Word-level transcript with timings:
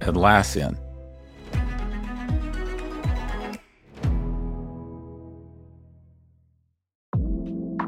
Atlassian. 0.00 0.87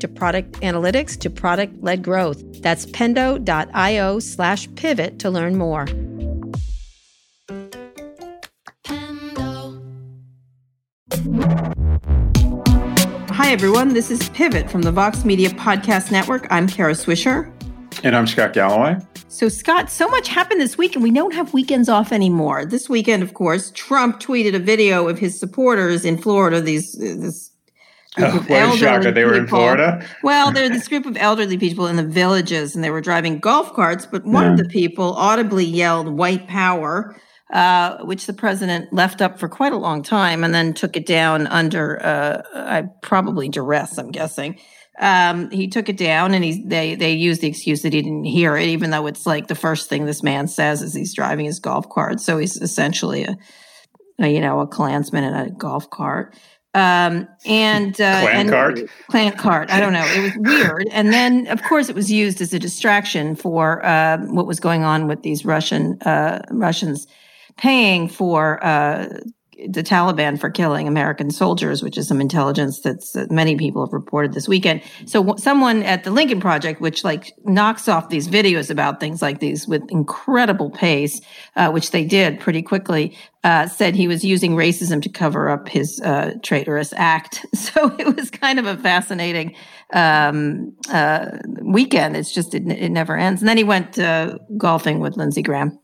to 0.00 0.08
product 0.08 0.52
analytics 0.60 1.18
to 1.20 1.30
product 1.30 1.82
led 1.82 2.02
growth. 2.02 2.42
That's 2.62 2.86
pendo.io 2.86 4.18
slash 4.18 4.68
pivot 4.74 5.18
to 5.20 5.30
learn 5.30 5.56
more. 5.56 5.86
Hi, 13.46 13.52
everyone. 13.52 13.94
This 13.94 14.10
is 14.10 14.28
Pivot 14.30 14.68
from 14.68 14.82
the 14.82 14.90
Vox 14.90 15.24
Media 15.24 15.50
Podcast 15.50 16.10
Network. 16.10 16.48
I'm 16.50 16.66
Kara 16.66 16.94
Swisher. 16.94 17.52
And 18.02 18.16
I'm 18.16 18.26
Scott 18.26 18.52
Galloway. 18.52 18.96
So, 19.28 19.48
Scott, 19.48 19.90
so 19.90 20.08
much 20.08 20.28
happened 20.28 20.60
this 20.60 20.76
week, 20.76 20.94
and 20.94 21.02
we 21.02 21.10
don't 21.10 21.34
have 21.34 21.52
weekends 21.52 21.88
off 21.88 22.10
anymore. 22.10 22.64
This 22.64 22.88
weekend, 22.88 23.22
of 23.22 23.34
course, 23.34 23.70
Trump 23.74 24.20
tweeted 24.20 24.54
a 24.54 24.58
video 24.58 25.08
of 25.08 25.18
his 25.18 25.38
supporters 25.38 26.04
in 26.04 26.18
Florida, 26.18 26.60
these 26.60 26.92
this 26.94 27.50
Oh, 28.18 28.44
what 28.48 28.74
a 28.74 28.76
shocker. 28.78 29.10
They 29.10 29.24
were 29.24 29.36
in 29.36 29.46
Florida? 29.46 30.06
well, 30.22 30.50
they're 30.50 30.68
this 30.68 30.88
group 30.88 31.06
of 31.06 31.16
elderly 31.16 31.58
people 31.58 31.86
in 31.86 31.96
the 31.96 32.04
villages 32.04 32.74
and 32.74 32.82
they 32.82 32.90
were 32.90 33.00
driving 33.00 33.38
golf 33.38 33.72
carts, 33.74 34.06
but 34.06 34.24
one 34.24 34.44
yeah. 34.44 34.52
of 34.52 34.58
the 34.58 34.64
people 34.64 35.14
audibly 35.14 35.64
yelled 35.64 36.08
white 36.08 36.48
power, 36.48 37.20
uh, 37.52 37.98
which 38.04 38.26
the 38.26 38.32
president 38.32 38.92
left 38.92 39.20
up 39.20 39.38
for 39.38 39.48
quite 39.48 39.72
a 39.72 39.76
long 39.76 40.02
time 40.02 40.44
and 40.44 40.54
then 40.54 40.72
took 40.72 40.96
it 40.96 41.06
down 41.06 41.46
under 41.46 42.04
uh, 42.04 42.42
I 42.54 42.84
probably 43.02 43.48
duress, 43.48 43.98
I'm 43.98 44.10
guessing. 44.10 44.58
Um, 44.98 45.50
he 45.50 45.68
took 45.68 45.90
it 45.90 45.98
down 45.98 46.32
and 46.32 46.42
he, 46.42 46.64
they, 46.64 46.94
they 46.94 47.12
used 47.12 47.42
the 47.42 47.48
excuse 47.48 47.82
that 47.82 47.92
he 47.92 48.00
didn't 48.00 48.24
hear 48.24 48.56
it, 48.56 48.68
even 48.68 48.90
though 48.90 49.06
it's 49.06 49.26
like 49.26 49.46
the 49.46 49.54
first 49.54 49.90
thing 49.90 50.06
this 50.06 50.22
man 50.22 50.48
says 50.48 50.82
as 50.82 50.94
he's 50.94 51.14
driving 51.14 51.44
his 51.44 51.60
golf 51.60 51.88
cart. 51.90 52.20
So 52.20 52.38
he's 52.38 52.56
essentially 52.56 53.24
a, 53.24 53.36
a 54.18 54.28
you 54.28 54.40
know, 54.40 54.60
a 54.60 54.66
Klansman 54.66 55.24
in 55.24 55.34
a 55.34 55.50
golf 55.50 55.90
cart. 55.90 56.34
Um, 56.76 57.26
and 57.46 57.94
uh, 57.94 58.20
clan 58.20 58.40
and 58.40 58.50
cart, 58.50 58.80
clan 59.08 59.32
cart. 59.32 59.70
I 59.70 59.80
don't 59.80 59.94
know. 59.94 60.04
It 60.04 60.22
was 60.22 60.32
weird. 60.38 60.88
And 60.92 61.10
then, 61.10 61.46
of 61.46 61.62
course, 61.62 61.88
it 61.88 61.94
was 61.94 62.12
used 62.12 62.42
as 62.42 62.52
a 62.52 62.58
distraction 62.58 63.34
for 63.34 63.84
uh, 63.84 64.18
what 64.26 64.46
was 64.46 64.60
going 64.60 64.84
on 64.84 65.06
with 65.06 65.22
these 65.22 65.46
Russian 65.46 65.98
uh, 66.02 66.42
Russians 66.50 67.06
paying 67.56 68.08
for 68.08 68.62
uh, 68.62 69.08
the 69.68 69.82
Taliban 69.82 70.38
for 70.38 70.50
killing 70.50 70.86
American 70.86 71.30
soldiers, 71.30 71.82
which 71.82 71.96
is 71.96 72.06
some 72.06 72.20
intelligence 72.20 72.80
that's, 72.80 73.12
that 73.12 73.30
many 73.30 73.56
people 73.56 73.84
have 73.84 73.92
reported 73.92 74.34
this 74.34 74.46
weekend. 74.46 74.82
So 75.06 75.22
w- 75.22 75.38
someone 75.38 75.82
at 75.82 76.04
the 76.04 76.10
Lincoln 76.10 76.40
Project, 76.40 76.80
which 76.80 77.04
like 77.04 77.32
knocks 77.44 77.88
off 77.88 78.10
these 78.10 78.28
videos 78.28 78.70
about 78.70 79.00
things 79.00 79.22
like 79.22 79.40
these 79.40 79.66
with 79.66 79.82
incredible 79.90 80.70
pace, 80.70 81.20
uh, 81.56 81.70
which 81.70 81.90
they 81.90 82.04
did 82.04 82.38
pretty 82.38 82.60
quickly, 82.60 83.16
uh, 83.44 83.66
said 83.66 83.94
he 83.94 84.08
was 84.08 84.24
using 84.24 84.56
racism 84.56 85.00
to 85.02 85.08
cover 85.08 85.48
up 85.48 85.68
his 85.68 86.00
uh, 86.02 86.34
traitorous 86.42 86.92
act. 86.96 87.44
So 87.56 87.94
it 87.98 88.16
was 88.16 88.30
kind 88.30 88.58
of 88.58 88.66
a 88.66 88.76
fascinating 88.76 89.54
um, 89.92 90.74
uh, 90.88 91.30
weekend. 91.60 92.16
It's 92.16 92.32
just 92.32 92.54
it, 92.54 92.66
it, 92.70 92.90
never 92.90 93.16
ends. 93.16 93.42
And 93.42 93.48
then 93.48 93.56
he 93.56 93.64
went 93.64 93.98
uh, 93.98 94.38
golfing 94.56 95.00
with 95.00 95.16
Lindsey 95.16 95.42
Graham. 95.42 95.78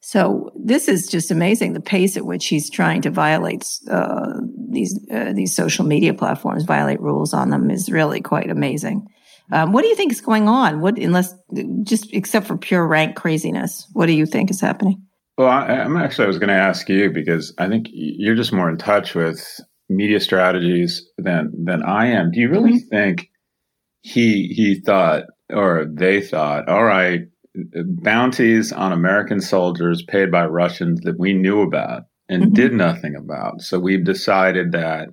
So 0.00 0.50
this 0.54 0.88
is 0.88 1.08
just 1.08 1.30
amazing. 1.30 1.72
The 1.72 1.80
pace 1.80 2.16
at 2.16 2.24
which 2.24 2.46
he's 2.46 2.70
trying 2.70 3.02
to 3.02 3.10
violate 3.10 3.64
uh, 3.90 4.40
these 4.70 4.98
uh, 5.12 5.32
these 5.32 5.54
social 5.54 5.84
media 5.84 6.14
platforms, 6.14 6.64
violate 6.64 7.00
rules 7.00 7.34
on 7.34 7.50
them, 7.50 7.70
is 7.70 7.90
really 7.90 8.20
quite 8.20 8.50
amazing. 8.50 9.06
Um, 9.50 9.72
what 9.72 9.82
do 9.82 9.88
you 9.88 9.94
think 9.94 10.12
is 10.12 10.20
going 10.20 10.48
on? 10.48 10.80
What, 10.80 10.98
unless 10.98 11.34
just 11.82 12.12
except 12.12 12.46
for 12.46 12.56
pure 12.56 12.86
rank 12.86 13.16
craziness, 13.16 13.88
what 13.92 14.06
do 14.06 14.12
you 14.12 14.26
think 14.26 14.50
is 14.50 14.60
happening? 14.60 15.02
Well, 15.38 15.48
I, 15.48 15.84
am 15.84 15.96
actually 15.96 16.24
I 16.24 16.28
was 16.28 16.38
going 16.38 16.48
to 16.48 16.54
ask 16.54 16.88
you 16.88 17.10
because 17.10 17.54
I 17.58 17.68
think 17.68 17.88
you're 17.92 18.34
just 18.34 18.52
more 18.52 18.68
in 18.68 18.76
touch 18.76 19.14
with 19.14 19.42
media 19.88 20.20
strategies 20.20 21.08
than 21.16 21.52
than 21.64 21.82
I 21.82 22.06
am. 22.06 22.30
Do 22.30 22.40
you 22.40 22.50
really 22.50 22.74
mm-hmm. 22.74 22.88
think 22.88 23.30
he 24.02 24.48
he 24.48 24.80
thought 24.80 25.24
or 25.50 25.86
they 25.90 26.20
thought, 26.20 26.68
all 26.68 26.84
right, 26.84 27.20
bounties 28.02 28.72
on 28.72 28.92
American 28.92 29.40
soldiers 29.40 30.02
paid 30.02 30.30
by 30.30 30.46
Russians 30.46 31.00
that 31.02 31.18
we 31.18 31.32
knew 31.32 31.62
about 31.62 32.04
and 32.28 32.44
mm-hmm. 32.44 32.54
did 32.54 32.72
nothing 32.72 33.16
about. 33.16 33.62
So 33.62 33.78
we've 33.78 34.04
decided 34.04 34.72
that 34.72 35.08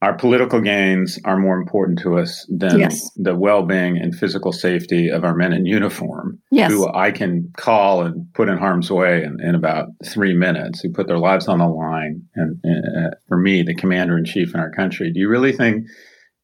our 0.00 0.14
political 0.14 0.60
gains 0.60 1.18
are 1.24 1.36
more 1.36 1.58
important 1.58 1.98
to 2.00 2.18
us 2.18 2.46
than 2.48 2.78
yes. 2.78 3.10
the 3.16 3.34
well-being 3.34 3.98
and 3.98 4.14
physical 4.14 4.52
safety 4.52 5.08
of 5.08 5.24
our 5.24 5.34
men 5.34 5.52
in 5.52 5.66
uniform, 5.66 6.38
yes. 6.52 6.70
who 6.70 6.88
I 6.94 7.10
can 7.10 7.52
call 7.56 8.02
and 8.02 8.32
put 8.32 8.48
in 8.48 8.58
harm's 8.58 8.92
way 8.92 9.24
in, 9.24 9.40
in 9.40 9.56
about 9.56 9.88
three 10.04 10.34
minutes, 10.34 10.80
who 10.80 10.92
put 10.92 11.08
their 11.08 11.18
lives 11.18 11.48
on 11.48 11.58
the 11.58 11.66
line. 11.66 12.22
And, 12.36 12.60
uh, 12.64 13.16
for 13.26 13.38
me, 13.38 13.62
the 13.62 13.74
commander 13.74 14.16
in 14.16 14.24
chief 14.24 14.54
in 14.54 14.60
our 14.60 14.70
country, 14.70 15.12
do 15.12 15.18
you 15.18 15.28
really 15.28 15.52
think? 15.52 15.86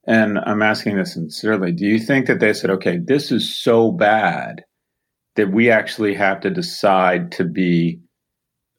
And 0.05 0.37
I'm 0.39 0.63
asking 0.63 0.97
this 0.97 1.15
sincerely. 1.15 1.71
Do 1.71 1.87
you 1.87 2.01
think 2.01 2.27
that 2.27 2.41
they 2.41 2.53
said, 2.53 2.71
"Okay, 2.71 2.99
this 2.99 3.31
is 3.33 3.57
so 3.57 3.91
bad 3.93 4.65
that 5.37 5.53
we 5.53 5.71
actually 5.71 6.15
have 6.15 6.41
to 6.41 6.51
decide 6.51 7.33
to 7.33 7.45
be 7.45 8.01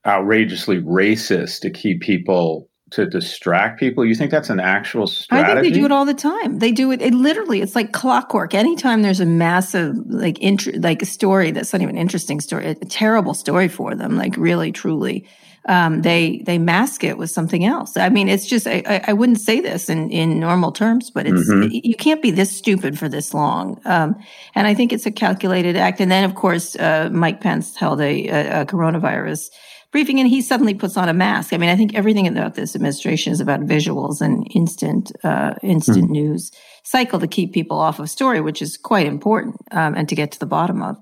outrageously 0.06 0.82
racist 0.82 1.62
to 1.62 1.70
keep 1.70 2.02
people 2.02 2.70
to 2.92 3.06
distract 3.06 3.80
people? 3.80 4.06
You 4.06 4.16
think 4.16 4.32
that's 4.32 4.50
an 4.50 4.60
actual 4.60 5.08
strategy? 5.08 5.52
I 5.52 5.62
think 5.62 5.74
they 5.74 5.80
do 5.80 5.86
it 5.86 5.92
all 5.92 6.06
the 6.06 6.14
time. 6.14 6.60
They 6.60 6.72
do 6.72 6.92
it, 6.92 7.02
it 7.02 7.14
literally. 7.14 7.62
It's 7.62 7.76
like 7.76 7.92
clockwork. 7.92 8.54
Anytime 8.54 9.02
there's 9.02 9.20
a 9.20 9.26
massive, 9.26 9.96
like, 10.08 10.40
int- 10.40 10.82
like 10.82 11.02
a 11.02 11.06
story 11.06 11.52
that's 11.52 11.74
not 11.74 11.82
even 11.82 11.96
an 11.96 12.02
interesting 12.02 12.40
story, 12.40 12.68
a 12.68 12.76
terrible 12.76 13.34
story 13.34 13.68
for 13.68 13.96
them, 13.96 14.16
like 14.16 14.38
really, 14.38 14.72
truly 14.72 15.28
um, 15.68 16.04
they 16.04 16.44
they 16.46 16.58
mask 16.60 17.04
it 17.04 17.18
with 17.18 17.32
something 17.32 17.66
else. 17.66 17.98
I 17.98 18.10
mean, 18.10 18.30
it's 18.30 18.46
just 18.46 18.68
I, 18.68 19.02
I 19.08 19.14
wouldn't 19.14 19.40
say 19.40 19.60
this 19.60 19.90
in 19.90 20.12
in 20.12 20.40
normal 20.40 20.72
terms, 20.72 21.10
but 21.10 21.26
it's 21.26 21.50
mm-hmm. 21.50 21.70
you 21.72 21.96
can't 21.96 22.22
be 22.22 22.32
this 22.32 22.56
stupid 22.56 23.00
for 23.00 23.10
this 23.10 23.34
long. 23.34 23.82
Um, 23.86 24.16
and 24.54 24.68
I 24.68 24.76
think 24.76 24.94
it's 24.94 25.08
a 25.08 25.12
calculated 25.12 25.76
act. 25.76 26.00
And 26.00 26.12
then, 26.12 26.24
of 26.24 26.36
course, 26.36 26.76
uh, 26.76 27.10
Mike 27.12 27.42
Pence 27.42 27.76
held 27.76 28.00
a, 28.00 28.28
a, 28.28 28.62
a, 28.62 28.66
coronavirus 28.66 29.50
briefing, 29.92 30.20
and 30.20 30.30
he 30.30 30.42
suddenly 30.42 30.76
puts 30.76 30.98
on 30.98 31.10
a 31.10 31.14
mask. 31.14 31.52
I 31.52 31.58
mean, 31.58 31.70
I 31.70 31.76
think 31.76 31.96
everything 31.96 32.28
about 32.28 32.54
this 32.54 32.76
administration 32.76 33.34
is 33.34 33.40
about 33.40 33.62
visuals 33.62 34.22
and 34.22 34.48
instant 34.54 35.12
uh, 35.24 35.56
instant 35.64 36.06
mm-hmm. 36.06 36.14
news 36.14 36.52
cycle 36.84 37.20
to 37.20 37.28
keep 37.28 37.54
people 37.54 37.80
off 37.80 37.98
of 37.98 38.08
story, 38.08 38.40
which 38.40 38.62
is 38.62 38.78
quite 38.78 39.08
important 39.08 39.56
um, 39.72 39.96
and 39.96 40.08
to 40.10 40.16
get 40.16 40.32
to 40.34 40.40
the 40.40 40.46
bottom 40.46 40.84
of. 40.84 40.98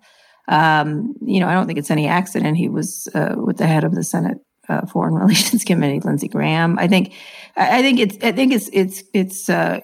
Um, 0.48 1.16
you 1.22 1.42
know, 1.42 1.48
I 1.48 1.54
don't 1.54 1.68
think 1.68 1.80
it's 1.80 1.92
any 1.92 2.08
accident 2.08 2.58
he 2.58 2.70
was 2.70 3.10
uh, 3.14 3.36
with 3.36 3.58
the 3.58 3.68
head 3.68 3.84
of 3.84 3.96
the 3.96 4.04
Senate 4.04 4.38
uh, 4.70 4.86
Foreign 4.88 5.14
Relations 5.16 5.64
Committee, 5.64 6.00
Lindsey 6.00 6.28
Graham. 6.28 6.78
I 6.80 6.88
think, 6.88 7.14
I 7.56 7.82
think 7.82 8.00
it's, 8.00 8.18
I 8.24 8.32
think 8.32 8.54
it's, 8.54 8.70
it's, 8.74 9.04
it's, 9.14 9.50
uh, 9.50 9.82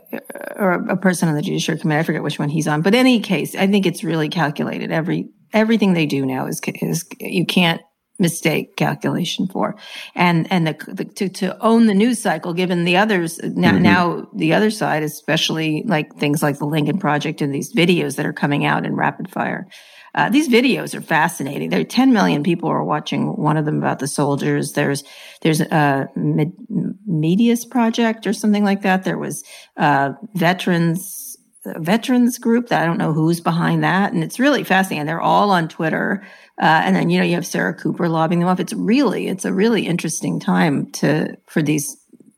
or 0.56 0.74
a 0.74 0.98
person 0.98 1.30
on 1.30 1.36
the 1.36 1.42
Judiciary 1.42 1.80
Committee. 1.80 2.00
I 2.00 2.04
forget 2.04 2.24
which 2.24 2.40
one 2.40 2.50
he's 2.50 2.68
on, 2.68 2.82
but 2.82 2.94
in 2.94 3.00
any 3.00 3.20
case, 3.20 3.56
I 3.56 3.68
think 3.68 3.86
it's 3.86 4.04
really 4.04 4.30
calculated. 4.30 4.92
Every, 4.92 5.30
everything 5.54 5.94
they 5.94 6.06
do 6.06 6.26
now 6.26 6.48
is, 6.48 6.62
is 6.82 7.06
you 7.20 7.46
can't 7.46 7.82
mistake 8.20 8.76
calculation 8.76 9.48
for 9.48 9.76
and 10.14 10.52
and 10.52 10.68
the, 10.68 10.76
the, 10.94 11.06
to 11.06 11.30
to 11.30 11.58
own 11.64 11.86
the 11.86 11.94
news 11.94 12.20
cycle 12.20 12.54
given 12.54 12.84
the 12.84 12.98
others 12.98 13.40
now, 13.42 13.72
mm-hmm. 13.72 13.82
now 13.82 14.28
the 14.36 14.54
other 14.54 14.70
side 14.70 15.04
especially 15.04 15.84
like 15.86 16.14
things 16.18 16.44
like 16.44 16.60
the 16.60 16.66
lincoln 16.66 17.00
project 17.00 17.42
and 17.42 17.56
these 17.56 17.74
videos 17.74 18.18
that 18.18 18.26
are 18.26 18.34
coming 18.34 18.66
out 18.66 18.86
in 18.86 18.94
rapid 18.94 19.32
fire 19.32 19.68
uh, 20.16 20.30
these 20.30 20.50
videos 20.50 20.94
are 20.94 21.02
fascinating. 21.02 21.70
There 21.70 21.82
are 21.82 21.86
10 21.86 22.14
million 22.14 22.44
people 22.44 22.70
are 22.70 22.84
watching 22.84 23.36
one 23.36 23.58
of 23.58 23.66
them 23.66 23.78
about 23.78 24.00
the 24.00 24.08
soldiers. 24.08 24.74
There's, 24.74 25.04
there's 25.42 25.62
a 25.62 26.10
Meidas 26.18 27.70
project 27.70 28.26
or 28.28 28.34
something 28.34 28.64
like 28.64 28.82
that. 28.82 29.04
There 29.04 29.18
was, 29.18 29.44
uh, 29.78 30.14
veterans 30.34 31.30
veterans 31.78 32.38
group 32.38 32.68
that 32.68 32.82
I 32.82 32.86
don't 32.86 32.98
know 32.98 33.14
who's 33.14 33.42
behind 33.42 33.84
that. 33.84 34.14
And 34.14 34.24
it's 34.24 34.40
really 34.40 34.64
fascinating. 34.64 35.02
And 35.02 35.10
they're 35.10 35.22
all 35.22 35.52
on 35.52 35.68
Twitter. 35.68 36.24
Uh, 36.60 36.82
and 36.84 36.96
then, 36.96 37.10
you 37.10 37.20
know, 37.20 37.26
you 37.26 37.36
have 37.36 37.46
Sarah 37.46 37.74
Cooper 37.74 38.08
lobbing 38.08 38.40
them 38.40 38.48
off. 38.48 38.60
It's 38.60 38.74
really, 38.74 39.28
it's 39.28 39.46
a 39.46 39.54
really 39.54 39.86
interesting 39.86 40.40
time 40.40 40.90
to, 40.94 41.38
for 41.48 41.62
these, 41.62 41.98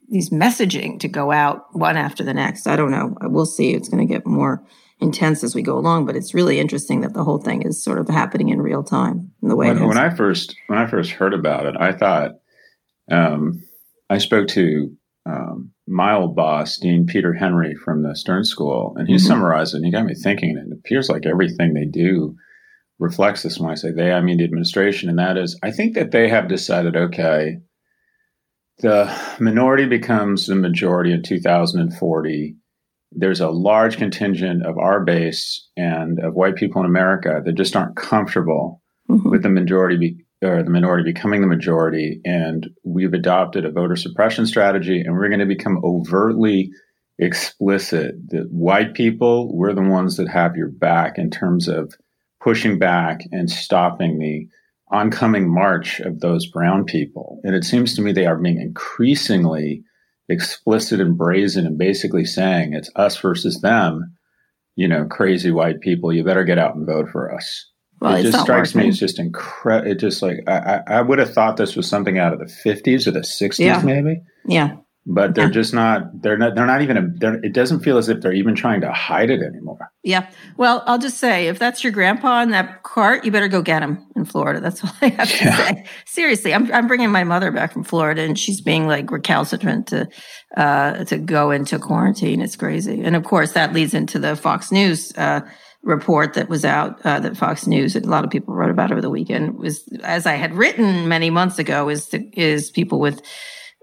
these 0.10 0.30
messaging 0.30 1.00
to 1.00 1.08
go 1.08 1.32
out 1.32 1.68
one 1.76 1.98
after 1.98 2.24
the 2.24 2.34
next. 2.34 2.68
I 2.68 2.76
don't 2.76 2.92
know. 2.92 3.16
We'll 3.22 3.46
see. 3.46 3.74
It's 3.74 3.90
going 3.90 4.06
to 4.06 4.12
get 4.12 4.26
more 4.26 4.64
intense 5.02 5.44
as 5.44 5.56
we 5.56 5.64
go 5.64 5.78
along, 5.78 6.06
but 6.06 6.16
it's 6.16 6.34
really 6.34 6.60
interesting 6.60 7.02
that 7.02 7.14
the 7.14 7.24
whole 7.24 7.40
thing 7.40 7.64
is 7.64 7.84
sort 7.84 7.98
of 7.98 8.08
happening 8.08 8.50
in 8.50 8.62
real 8.62 8.84
time 8.84 9.32
in 9.42 9.50
the 9.50 9.56
way 9.56 9.68
when, 9.68 9.88
when 9.88 9.98
I 9.98 10.10
first, 10.12 10.56
when 10.68 10.80
I 10.80 10.88
first 10.88 11.12
heard 11.12 11.34
about 11.34 11.66
it, 11.66 11.76
I 11.78 11.92
thought, 11.92 12.34
um, 13.10 13.64
I 14.10 14.20
spoke 14.20 14.48
to 14.50 14.96
um, 15.26 15.72
my 15.88 16.14
old 16.14 16.36
boss, 16.36 16.78
Dean 16.78 17.06
Peter 17.06 17.34
Henry 17.34 17.76
from 17.76 18.04
the 18.04 18.16
Stern 18.16 18.44
School, 18.44 18.94
and 18.98 19.08
he 19.08 19.16
mm-hmm. 19.16 19.28
summarized 19.28 19.74
it 19.74 19.78
and 19.78 19.86
he 19.86 19.92
got 19.92 20.06
me 20.06 20.14
thinking. 20.14 20.58
And 20.58 20.72
it 20.72 20.78
appears 20.78 21.10
like 21.10 21.26
everything 21.26 21.74
they 21.74 21.86
do 21.86 22.36
reflects 23.00 23.44
this. 23.44 23.60
When 23.60 23.72
I 23.72 23.76
say 23.76 23.92
they, 23.92 24.12
I 24.12 24.22
mean 24.22 24.38
the 24.38 24.44
administration. 24.44 25.10
And 25.10 25.20
that 25.20 25.38
is, 25.38 25.60
I 25.64 25.72
think 25.72 25.96
that 25.96 26.12
they 26.12 26.30
have 26.30 26.48
decided, 26.48 26.96
okay, 26.96 27.58
the 28.80 29.14
minority 29.40 29.86
becomes 29.86 30.48
the 30.48 30.56
majority 30.56 31.12
in 31.12 31.24
2040. 31.24 32.56
There's 33.12 33.42
a 33.42 33.50
large 33.50 33.98
contingent 33.98 34.66
of 34.66 34.78
our 34.78 35.04
base 35.04 35.68
and 35.76 36.20
of 36.20 36.34
white 36.34 36.56
people 36.56 36.82
in 36.82 36.88
America 36.88 37.42
that 37.44 37.54
just 37.54 37.76
aren't 37.76 37.96
comfortable 37.96 38.82
mm-hmm. 39.10 39.30
with 39.30 39.44
the 39.44 39.50
majority 39.50 39.98
be- 39.98 40.26
or 40.44 40.64
the 40.64 40.70
minority 40.70 41.12
becoming 41.12 41.42
the 41.42 41.48
majority. 41.48 42.20
And 42.26 42.70
we've 42.84 43.14
adopted 43.14 43.66
a 43.66 43.72
voter 43.72 43.96
suppression 43.96 44.46
strategy, 44.46 45.02
and 45.02 45.14
we're 45.14 45.28
going 45.28 45.40
to 45.40 45.46
become 45.46 45.82
overtly 45.84 46.72
explicit 47.20 48.16
that 48.30 48.48
white 48.50 48.94
people, 48.96 49.56
we're 49.56 49.74
the 49.74 49.82
ones 49.82 50.18
that 50.18 50.28
have 50.30 50.56
your 50.56 50.70
back 50.70 51.18
in 51.18 51.30
terms 51.30 51.68
of 51.68 51.94
pushing 52.42 52.80
back 52.80 53.22
and 53.32 53.50
stopping 53.50 54.18
the 54.18 54.48
oncoming 54.92 55.48
march 55.48 56.00
of 56.00 56.20
those 56.20 56.48
brown 56.48 56.84
people. 56.84 57.40
And 57.44 57.56
it 57.56 57.64
seems 57.64 57.96
to 57.96 58.02
me 58.02 58.12
they 58.12 58.26
are 58.26 58.36
being 58.36 58.60
increasingly 58.60 59.84
explicit 60.32 61.00
and 61.00 61.18
brazen 61.18 61.66
and 61.66 61.78
basically 61.78 62.26
saying 62.26 62.74
it's 62.74 62.90
us 62.96 63.18
versus 63.20 63.62
them, 63.62 64.16
you 64.76 64.88
know, 64.88 65.06
crazy 65.06 65.52
white 65.52 65.82
people, 65.82 66.14
you 66.14 66.24
better 66.24 66.44
get 66.44 66.58
out 66.58 66.76
and 66.76 66.88
vote 66.88 67.10
for 67.12 67.34
us. 67.34 67.68
Well, 68.00 68.16
it 68.16 68.24
just 68.24 68.40
strikes 68.40 68.74
working. 68.74 68.88
me 68.88 68.90
as 68.90 69.00
just 69.00 69.20
incredible. 69.20 69.92
It 69.92 70.00
just 70.00 70.24
like 70.24 70.40
I, 70.48 70.80
I 70.88 71.02
would 71.02 71.20
have 71.20 71.34
thought 71.34 71.58
this 71.58 71.76
was 71.76 71.88
something 71.88 72.18
out 72.18 72.34
of 72.34 72.40
the 72.40 72.48
fifties 72.48 73.08
or 73.08 73.12
the 73.12 73.24
sixties, 73.24 73.68
yeah. 73.68 73.82
maybe. 73.84 74.22
Yeah, 74.44 74.78
but 75.06 75.34
they're 75.34 75.46
yeah. 75.46 75.52
just 75.52 75.74
not. 75.74 76.22
They're 76.22 76.38
not. 76.38 76.54
They're 76.56 76.66
not 76.66 76.82
even. 76.82 76.98
A, 76.98 77.34
it 77.44 77.54
doesn't 77.54 77.80
feel 77.80 77.98
as 77.98 78.08
if 78.08 78.22
they're 78.22 78.34
even 78.34 78.54
trying 78.54 78.82
to 78.82 78.92
hide 78.92 79.32
it 79.32 79.42
anymore. 79.42 79.92
Yeah. 80.04 80.30
Well, 80.58 80.84
I'll 80.86 81.00
just 81.00 81.18
say, 81.18 81.48
if 81.48 81.58
that's 81.58 81.84
your 81.84 81.92
grandpa 81.92 82.42
in 82.42 82.52
that 82.52 82.84
cart, 82.84 83.26
you 83.26 83.32
better 83.32 83.48
go 83.48 83.64
get 83.64 83.82
him 83.82 84.06
in 84.16 84.26
Florida. 84.26 84.60
That's 84.60 84.84
all 84.84 84.92
I 85.02 85.08
have 85.10 85.30
to 85.30 85.52
say. 85.52 85.86
Seriously, 86.06 86.54
I'm 86.54 86.72
I'm 86.72 86.88
bringing 86.88 87.12
my 87.12 87.24
mother 87.24 87.52
back 87.52 87.74
from 87.74 87.84
Florida, 87.84 88.22
and 88.22 88.38
she's 88.38 88.62
being 88.62 88.88
like 88.88 89.10
recalcitrant 89.10 89.88
to 89.88 90.08
uh, 90.56 91.04
to 91.06 91.18
go 91.18 91.50
into 91.50 91.80
quarantine. 91.80 92.42
It's 92.42 92.56
crazy, 92.56 93.02
and 93.02 93.16
of 93.16 93.24
course 93.24 93.54
that 93.54 93.74
leads 93.74 93.94
into 93.94 94.20
the 94.20 94.36
Fox 94.36 94.72
News. 94.72 95.14
Uh, 95.18 95.42
report 95.84 96.36
that 96.36 96.48
was 96.48 96.64
out 96.64 97.04
uh, 97.04 97.20
that 97.20 97.36
Fox 97.36 97.66
News 97.66 97.96
and 97.96 98.06
a 98.06 98.08
lot 98.08 98.24
of 98.24 98.30
people 98.30 98.54
wrote 98.54 98.70
about 98.70 98.92
over 98.92 99.02
the 99.02 99.10
weekend 99.10 99.58
was, 99.58 99.84
as 100.04 100.28
I 100.28 100.34
had 100.34 100.54
written 100.54 101.08
many 101.08 101.32
months 101.32 101.58
ago, 101.58 101.90
is 101.90 102.10
the, 102.10 102.30
is 102.34 102.70
people 102.70 103.00
with 103.00 103.20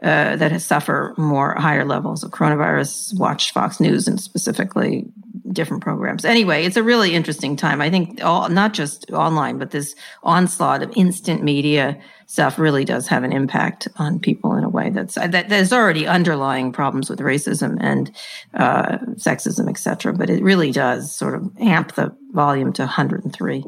uh, 0.02 0.36
that 0.36 0.52
has 0.52 0.64
suffer 0.64 1.12
more 1.16 1.54
higher 1.56 1.84
levels 1.84 2.22
of 2.22 2.30
coronavirus 2.30 3.18
watch 3.18 3.52
Fox 3.52 3.80
News 3.80 4.06
and 4.06 4.20
specifically 4.20 5.06
different 5.52 5.82
programs. 5.82 6.24
Anyway, 6.24 6.64
it's 6.64 6.76
a 6.76 6.82
really 6.82 7.14
interesting 7.14 7.56
time. 7.56 7.80
I 7.80 7.90
think 7.90 8.22
all, 8.22 8.48
not 8.48 8.74
just 8.74 9.10
online, 9.10 9.58
but 9.58 9.70
this 9.70 9.96
onslaught 10.22 10.82
of 10.82 10.92
instant 10.96 11.42
media 11.42 12.00
stuff 12.26 12.58
really 12.58 12.84
does 12.84 13.08
have 13.08 13.24
an 13.24 13.32
impact 13.32 13.88
on 13.96 14.20
people 14.20 14.54
in 14.54 14.62
a 14.62 14.68
way 14.68 14.90
that's 14.90 15.14
that 15.14 15.48
there's 15.48 15.72
already 15.72 16.06
underlying 16.06 16.70
problems 16.72 17.08
with 17.08 17.18
racism 17.18 17.76
and 17.80 18.14
uh, 18.54 18.98
sexism, 19.14 19.68
etc. 19.68 20.12
But 20.12 20.30
it 20.30 20.42
really 20.42 20.70
does 20.70 21.12
sort 21.12 21.34
of 21.34 21.50
amp 21.58 21.94
the 21.94 22.14
volume 22.32 22.72
to 22.74 22.82
103. 22.82 23.64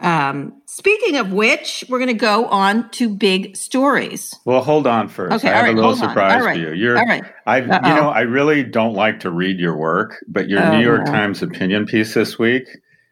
Um, 0.00 0.59
speaking 0.70 1.16
of 1.16 1.32
which, 1.32 1.84
we're 1.88 1.98
going 1.98 2.08
to 2.08 2.14
go 2.14 2.46
on 2.46 2.90
to 2.90 3.08
big 3.08 3.56
stories. 3.56 4.34
Well, 4.44 4.62
hold 4.62 4.86
on 4.86 5.08
first. 5.08 5.32
Okay, 5.36 5.48
I 5.48 5.56
have 5.56 5.64
right, 5.64 5.74
a 5.74 5.76
little 5.76 5.96
surprise 5.96 6.42
for 6.42 6.52
you. 6.54 6.72
You're, 6.72 6.98
all 6.98 7.04
right. 7.04 7.24
I, 7.46 7.58
you 7.58 7.66
know, 7.66 8.10
I 8.10 8.22
really 8.22 8.62
don't 8.64 8.94
like 8.94 9.20
to 9.20 9.30
read 9.30 9.58
your 9.58 9.76
work, 9.76 10.24
but 10.28 10.48
your 10.48 10.62
oh, 10.62 10.76
New 10.76 10.84
York 10.84 11.06
no. 11.06 11.12
Times 11.12 11.42
opinion 11.42 11.86
piece 11.86 12.14
this 12.14 12.38
week 12.38 12.68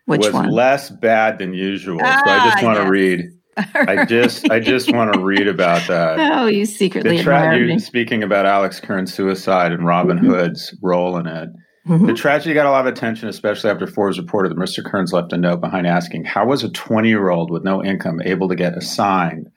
which 0.09 0.21
was 0.21 0.33
one? 0.33 0.51
less 0.51 0.89
bad 0.89 1.39
than 1.39 1.53
usual. 1.53 2.01
Ah, 2.03 2.23
so 2.25 2.31
I 2.31 2.39
just 2.51 2.63
ah, 2.63 2.67
want 2.67 2.79
yes. 2.79 2.85
to 2.85 2.91
read 2.91 3.31
I 3.75 4.05
just 4.05 4.51
I 4.51 4.61
just 4.61 4.93
want 4.93 5.13
to 5.13 5.21
read 5.21 5.49
about 5.49 5.87
that. 5.89 6.19
Oh, 6.39 6.47
you 6.47 6.65
secretly 6.65 7.21
tra- 7.23 7.37
admire 7.37 7.67
me. 7.67 7.79
Speaking 7.79 8.23
about 8.23 8.47
Alex 8.47 8.81
Kearns' 8.81 9.13
suicide 9.13 9.73
and 9.73 9.85
Robin 9.85 10.19
mm-hmm. 10.19 10.31
Hood's 10.31 10.75
role 10.81 11.17
in 11.17 11.27
it. 11.27 11.49
Mm-hmm. 11.89 12.07
The 12.07 12.15
tragedy 12.15 12.53
got 12.53 12.67
a 12.67 12.71
lot 12.71 12.87
of 12.87 12.93
attention, 12.93 13.29
especially 13.29 13.71
after 13.71 13.87
Forbes 13.87 14.19
reported 14.19 14.51
that 14.51 14.59
Mr. 14.59 14.85
Kearns 14.85 15.15
left 15.15 15.33
a 15.33 15.39
note 15.39 15.63
behind 15.63 15.87
asking, 15.87 16.25
How 16.25 16.47
was 16.47 16.63
a 16.63 16.69
20 16.69 17.09
year 17.09 17.31
old 17.31 17.51
with 17.51 17.65
no 17.65 17.83
income 17.83 18.21
able 18.23 18.49
to 18.49 18.55
get 18.55 18.77
assigned 18.77 19.51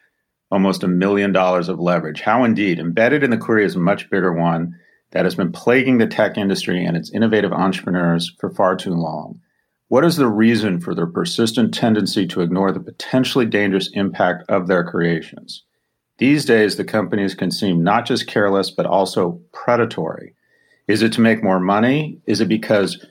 almost 0.49 0.83
a 0.83 0.87
million 0.87 1.33
dollars 1.33 1.67
of 1.67 1.79
leverage? 1.79 2.21
How 2.21 2.45
indeed? 2.45 2.79
Embedded 2.79 3.23
in 3.23 3.31
the 3.31 3.37
query 3.37 3.65
is 3.65 3.75
a 3.75 3.79
much 3.79 4.09
bigger 4.09 4.31
one 4.31 4.73
that 5.11 5.25
has 5.25 5.35
been 5.35 5.51
plaguing 5.51 5.97
the 5.97 6.07
tech 6.07 6.37
industry 6.37 6.85
and 6.85 6.95
its 6.95 7.11
innovative 7.13 7.51
entrepreneurs 7.51 8.33
for 8.39 8.49
far 8.49 8.77
too 8.77 8.93
long. 8.93 9.39
What 9.89 10.05
is 10.05 10.15
the 10.15 10.29
reason 10.29 10.79
for 10.79 10.95
their 10.95 11.07
persistent 11.07 11.73
tendency 11.73 12.25
to 12.27 12.39
ignore 12.39 12.71
the 12.71 12.79
potentially 12.79 13.45
dangerous 13.45 13.89
impact 13.93 14.49
of 14.49 14.67
their 14.67 14.85
creations? 14.85 15.65
These 16.17 16.45
days, 16.45 16.77
the 16.77 16.85
companies 16.85 17.35
can 17.35 17.51
seem 17.51 17.83
not 17.83 18.05
just 18.05 18.27
careless, 18.27 18.71
but 18.71 18.85
also 18.85 19.41
predatory. 19.51 20.33
Is 20.87 21.01
it 21.01 21.13
to 21.13 21.21
make 21.21 21.43
more 21.43 21.59
money? 21.59 22.19
Is 22.25 22.41
it 22.41 22.47
because 22.47 23.05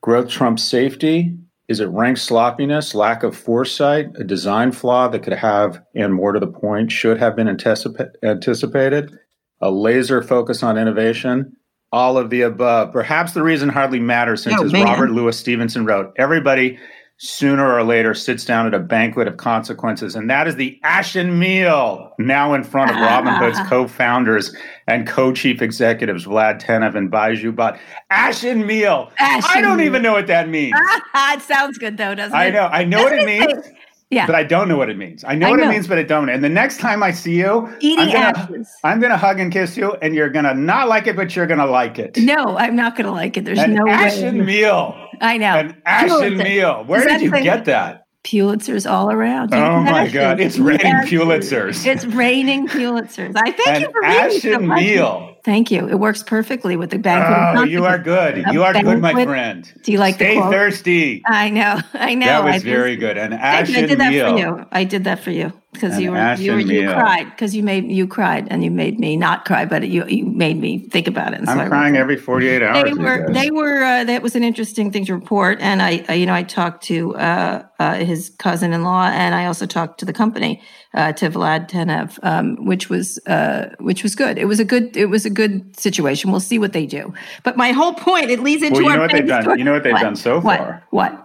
growth 0.00 0.28
trumps 0.28 0.62
safety? 0.62 1.36
Is 1.68 1.80
it 1.80 1.86
rank 1.86 2.18
sloppiness, 2.18 2.94
lack 2.94 3.22
of 3.22 3.36
foresight, 3.36 4.10
a 4.16 4.24
design 4.24 4.72
flaw 4.72 5.08
that 5.08 5.22
could 5.22 5.32
have, 5.32 5.82
and 5.94 6.12
more 6.12 6.32
to 6.32 6.40
the 6.40 6.46
point, 6.46 6.92
should 6.92 7.18
have 7.18 7.36
been 7.36 7.48
anticipated? 7.48 9.18
A 9.60 9.70
laser 9.70 10.22
focus 10.22 10.62
on 10.62 10.76
innovation? 10.76 11.56
all 11.94 12.18
of 12.18 12.28
the 12.28 12.42
above. 12.42 12.92
Perhaps 12.92 13.34
the 13.34 13.42
reason 13.42 13.68
hardly 13.68 14.00
matters 14.00 14.42
since, 14.42 14.60
oh, 14.60 14.64
as 14.64 14.72
man. 14.72 14.84
Robert 14.84 15.12
Louis 15.12 15.38
Stevenson 15.38 15.86
wrote, 15.86 16.12
everybody 16.16 16.76
sooner 17.18 17.72
or 17.72 17.84
later 17.84 18.12
sits 18.12 18.44
down 18.44 18.66
at 18.66 18.74
a 18.74 18.78
banquet 18.78 19.28
of 19.28 19.36
consequences. 19.36 20.14
And 20.14 20.28
that 20.30 20.48
is 20.48 20.56
the 20.56 20.78
Ashen 20.82 21.38
Meal 21.38 22.12
now 22.18 22.54
in 22.54 22.64
front 22.64 22.90
of 22.90 22.96
Robinhood's 22.96 23.60
co-founders 23.68 24.54
and 24.86 25.06
co-chief 25.06 25.62
executives, 25.62 26.26
Vlad 26.26 26.60
Tenev 26.60 26.94
and 26.94 27.10
Baiju 27.10 27.54
Bhatt. 27.54 27.78
Ashen 28.10 28.66
Meal. 28.66 29.12
Ashen 29.18 29.50
I 29.50 29.60
don't 29.60 29.80
even 29.80 30.02
know 30.02 30.12
what 30.12 30.26
that 30.26 30.48
means. 30.48 30.74
it 31.14 31.42
sounds 31.42 31.78
good 31.78 31.96
though, 31.96 32.14
doesn't 32.14 32.36
it? 32.36 32.40
I 32.40 32.50
know. 32.50 32.66
I 32.66 32.84
know 32.84 33.02
doesn't 33.02 33.18
what 33.18 33.18
it 33.18 33.26
means. 33.26 33.64
Yeah. 34.10 34.26
But 34.26 34.36
I 34.36 34.44
don't 34.44 34.68
know 34.68 34.76
what 34.76 34.90
it 34.90 34.96
means. 34.96 35.24
I 35.24 35.34
know 35.34 35.48
I 35.48 35.50
what 35.50 35.60
know. 35.60 35.66
it 35.68 35.72
means, 35.72 35.88
but 35.88 35.98
I 35.98 36.02
don't. 36.04 36.28
And 36.28 36.44
the 36.44 36.48
next 36.48 36.78
time 36.78 37.02
I 37.02 37.10
see 37.10 37.36
you, 37.38 37.68
Eating 37.80 38.14
I'm 38.14 38.32
gonna, 38.34 38.64
I'm 38.84 39.00
gonna 39.00 39.16
hug 39.16 39.40
and 39.40 39.50
kiss 39.52 39.76
you, 39.76 39.94
and 40.02 40.14
you're 40.14 40.28
gonna 40.28 40.54
not 40.54 40.88
like 40.88 41.06
it, 41.06 41.16
but 41.16 41.34
you're 41.34 41.46
gonna 41.46 41.66
like 41.66 41.98
it. 41.98 42.16
No, 42.18 42.56
I'm 42.56 42.76
not 42.76 42.96
gonna 42.96 43.10
like 43.12 43.36
it. 43.36 43.44
There's 43.44 43.58
An 43.58 43.74
no 43.74 43.88
ashen 43.88 44.38
way. 44.38 44.44
meal. 44.44 45.08
I 45.20 45.38
know. 45.38 45.56
An 45.56 45.82
ashen 45.86 46.36
meal. 46.36 46.84
Where 46.84 47.04
did 47.06 47.22
you 47.22 47.30
get 47.30 47.64
that? 47.64 48.03
Pulitzers 48.24 48.90
all 48.90 49.12
around. 49.12 49.54
Oh 49.54 49.80
my 49.82 50.08
God! 50.08 50.40
It's 50.40 50.58
raining 50.58 50.94
Pulitzers. 51.06 51.86
It's 51.86 52.06
raining 52.06 52.66
Pulitzers. 52.66 53.34
I 53.36 53.50
thank 53.52 53.68
An 53.68 53.80
you 53.82 53.90
for 53.92 54.00
reading 54.00 54.40
so 54.40 54.58
much. 54.60 54.80
meal. 54.80 55.36
Thank 55.44 55.70
you. 55.70 55.86
It 55.90 55.96
works 55.96 56.22
perfectly 56.22 56.74
with 56.78 56.88
the 56.88 56.98
banquet. 56.98 57.60
Oh, 57.60 57.64
you 57.64 57.84
are 57.84 57.98
good. 57.98 58.42
You 58.50 58.62
are 58.64 58.72
good, 58.72 59.00
my 59.02 59.12
friend. 59.24 59.70
Do 59.82 59.92
you 59.92 59.98
like 59.98 60.14
Stay 60.14 60.36
the 60.36 60.40
quote? 60.40 60.54
thirsty. 60.54 61.22
I 61.26 61.50
know. 61.50 61.80
I 61.92 62.14
know. 62.14 62.24
That 62.26 62.44
was 62.44 62.54
I 62.54 62.58
very 62.60 62.96
good. 62.96 63.18
An 63.18 63.34
ashen 63.34 63.76
I 63.76 63.86
did 63.86 64.00
that 64.00 64.10
meal. 64.10 64.30
for 64.32 64.38
you. 64.38 64.66
I 64.72 64.84
did 64.84 65.04
that 65.04 65.20
for 65.20 65.30
you. 65.30 65.52
Because 65.74 66.00
you 66.00 66.12
were 66.12 66.34
you, 66.34 66.52
were, 66.52 66.60
you 66.60 66.88
cried 66.88 67.24
because 67.30 67.54
you 67.54 67.62
made 67.62 67.90
you 67.90 68.06
cried 68.06 68.48
and 68.50 68.64
you 68.64 68.70
made 68.70 68.98
me 68.98 69.16
not 69.16 69.44
cry, 69.44 69.66
but 69.66 69.86
you 69.88 70.06
you 70.06 70.24
made 70.24 70.58
me 70.58 70.78
think 70.88 71.06
about 71.06 71.34
it. 71.34 71.40
I'm 71.46 71.58
so 71.58 71.68
crying 71.68 71.96
every 71.96 72.16
48 72.16 72.62
hours. 72.62 72.84
They 72.84 72.94
were 72.94 73.32
they 73.32 73.50
were 73.50 73.82
uh, 73.82 74.04
that 74.04 74.22
was 74.22 74.34
an 74.34 74.42
interesting 74.42 74.90
thing 74.90 75.04
to 75.06 75.14
report, 75.14 75.60
and 75.60 75.82
I, 75.82 76.04
I 76.08 76.14
you 76.14 76.26
know 76.26 76.34
I 76.34 76.44
talked 76.44 76.84
to 76.84 77.14
uh, 77.16 77.64
uh, 77.78 77.94
his 77.96 78.30
cousin-in-law, 78.38 79.08
and 79.08 79.34
I 79.34 79.46
also 79.46 79.66
talked 79.66 80.00
to 80.00 80.06
the 80.06 80.12
company 80.12 80.62
uh, 80.94 81.12
to 81.14 81.30
Vlad 81.30 81.68
Tenev, 81.68 82.18
um, 82.22 82.64
which 82.64 82.88
was 82.88 83.18
uh, 83.26 83.74
which 83.80 84.02
was 84.02 84.14
good. 84.14 84.38
It 84.38 84.46
was 84.46 84.60
a 84.60 84.64
good 84.64 84.96
it 84.96 85.06
was 85.06 85.26
a 85.26 85.30
good 85.30 85.78
situation. 85.78 86.30
We'll 86.30 86.40
see 86.40 86.58
what 86.58 86.72
they 86.72 86.86
do. 86.86 87.12
But 87.42 87.56
my 87.56 87.72
whole 87.72 87.94
point 87.94 88.30
it 88.30 88.40
leads 88.40 88.62
into 88.62 88.82
well, 88.82 88.82
you 88.82 88.96
know 88.96 89.02
what 89.02 89.12
they've 89.12 89.26
done. 89.26 89.42
Story. 89.42 89.58
You 89.58 89.64
know 89.64 89.72
what 89.72 89.82
they've 89.82 89.92
what? 89.92 90.02
done 90.02 90.16
so 90.16 90.40
far. 90.40 90.84
What? 90.90 91.20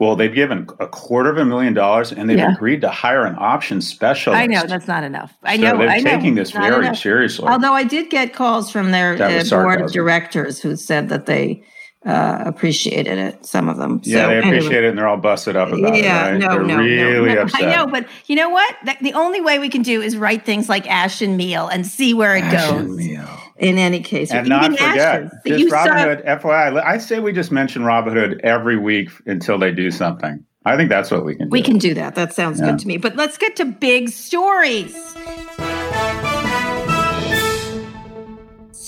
Well, 0.00 0.16
they've 0.16 0.34
given 0.34 0.66
a 0.80 0.86
quarter 0.86 1.28
of 1.28 1.36
a 1.36 1.44
million 1.44 1.74
dollars, 1.74 2.10
and 2.10 2.28
they've 2.30 2.38
yeah. 2.38 2.54
agreed 2.54 2.80
to 2.80 2.88
hire 2.88 3.26
an 3.26 3.36
option 3.38 3.82
specialist. 3.82 4.40
I 4.40 4.46
know 4.46 4.62
that's 4.66 4.88
not 4.88 5.04
enough. 5.04 5.36
I 5.42 5.56
so 5.56 5.62
know 5.62 5.78
they're 5.78 5.90
I 5.90 6.00
taking 6.00 6.34
know, 6.34 6.40
this 6.40 6.52
very 6.52 6.86
enough. 6.86 6.96
seriously. 6.96 7.46
Although 7.46 7.74
I 7.74 7.84
did 7.84 8.08
get 8.08 8.32
calls 8.32 8.72
from 8.72 8.92
their 8.92 9.22
uh, 9.22 9.44
board 9.50 9.82
of 9.82 9.92
directors 9.92 10.58
who 10.58 10.74
said 10.74 11.10
that 11.10 11.26
they 11.26 11.62
uh, 12.06 12.42
appreciated 12.46 13.18
it. 13.18 13.44
Some 13.44 13.68
of 13.68 13.76
them. 13.76 14.00
Yeah, 14.04 14.24
so, 14.24 14.28
they 14.28 14.38
appreciate 14.38 14.66
anyway. 14.68 14.86
it, 14.86 14.88
and 14.88 14.98
they're 14.98 15.06
all 15.06 15.18
busted 15.18 15.54
up 15.54 15.68
about 15.68 15.94
yeah, 15.94 16.28
it. 16.28 16.30
Right? 16.30 16.40
no, 16.40 16.48
they're 16.48 16.62
no, 16.62 16.76
really 16.78 17.34
no, 17.34 17.42
upset. 17.42 17.62
I 17.62 17.76
know, 17.76 17.86
but 17.86 18.08
you 18.26 18.36
know 18.36 18.48
what? 18.48 18.74
The 19.02 19.12
only 19.12 19.42
way 19.42 19.58
we 19.58 19.68
can 19.68 19.82
do 19.82 20.00
is 20.00 20.16
write 20.16 20.46
things 20.46 20.70
like 20.70 20.88
Ashen 20.88 21.36
Meal 21.36 21.68
and 21.68 21.86
see 21.86 22.14
where 22.14 22.36
it 22.36 22.44
Ashen 22.44 22.86
goes. 22.86 23.06
In 23.60 23.76
any 23.76 24.00
case. 24.00 24.32
And 24.32 24.48
not 24.48 24.70
forget, 24.70 25.30
just 25.46 25.68
Robinhood, 25.72 26.24
saw- 26.24 26.48
FYI, 26.48 26.82
I 26.82 26.96
say 26.96 27.20
we 27.20 27.32
just 27.32 27.52
mention 27.52 27.82
Robinhood 27.82 28.40
every 28.40 28.78
week 28.78 29.10
until 29.26 29.58
they 29.58 29.70
do 29.70 29.90
something. 29.90 30.44
I 30.64 30.76
think 30.76 30.88
that's 30.88 31.10
what 31.10 31.24
we 31.24 31.36
can 31.36 31.48
do. 31.48 31.50
We 31.50 31.62
can 31.62 31.78
do 31.78 31.94
that. 31.94 32.14
That 32.14 32.32
sounds 32.32 32.58
yeah. 32.58 32.70
good 32.70 32.78
to 32.80 32.86
me. 32.86 32.96
But 32.96 33.16
let's 33.16 33.38
get 33.38 33.56
to 33.56 33.64
big 33.66 34.08
stories. 34.08 34.94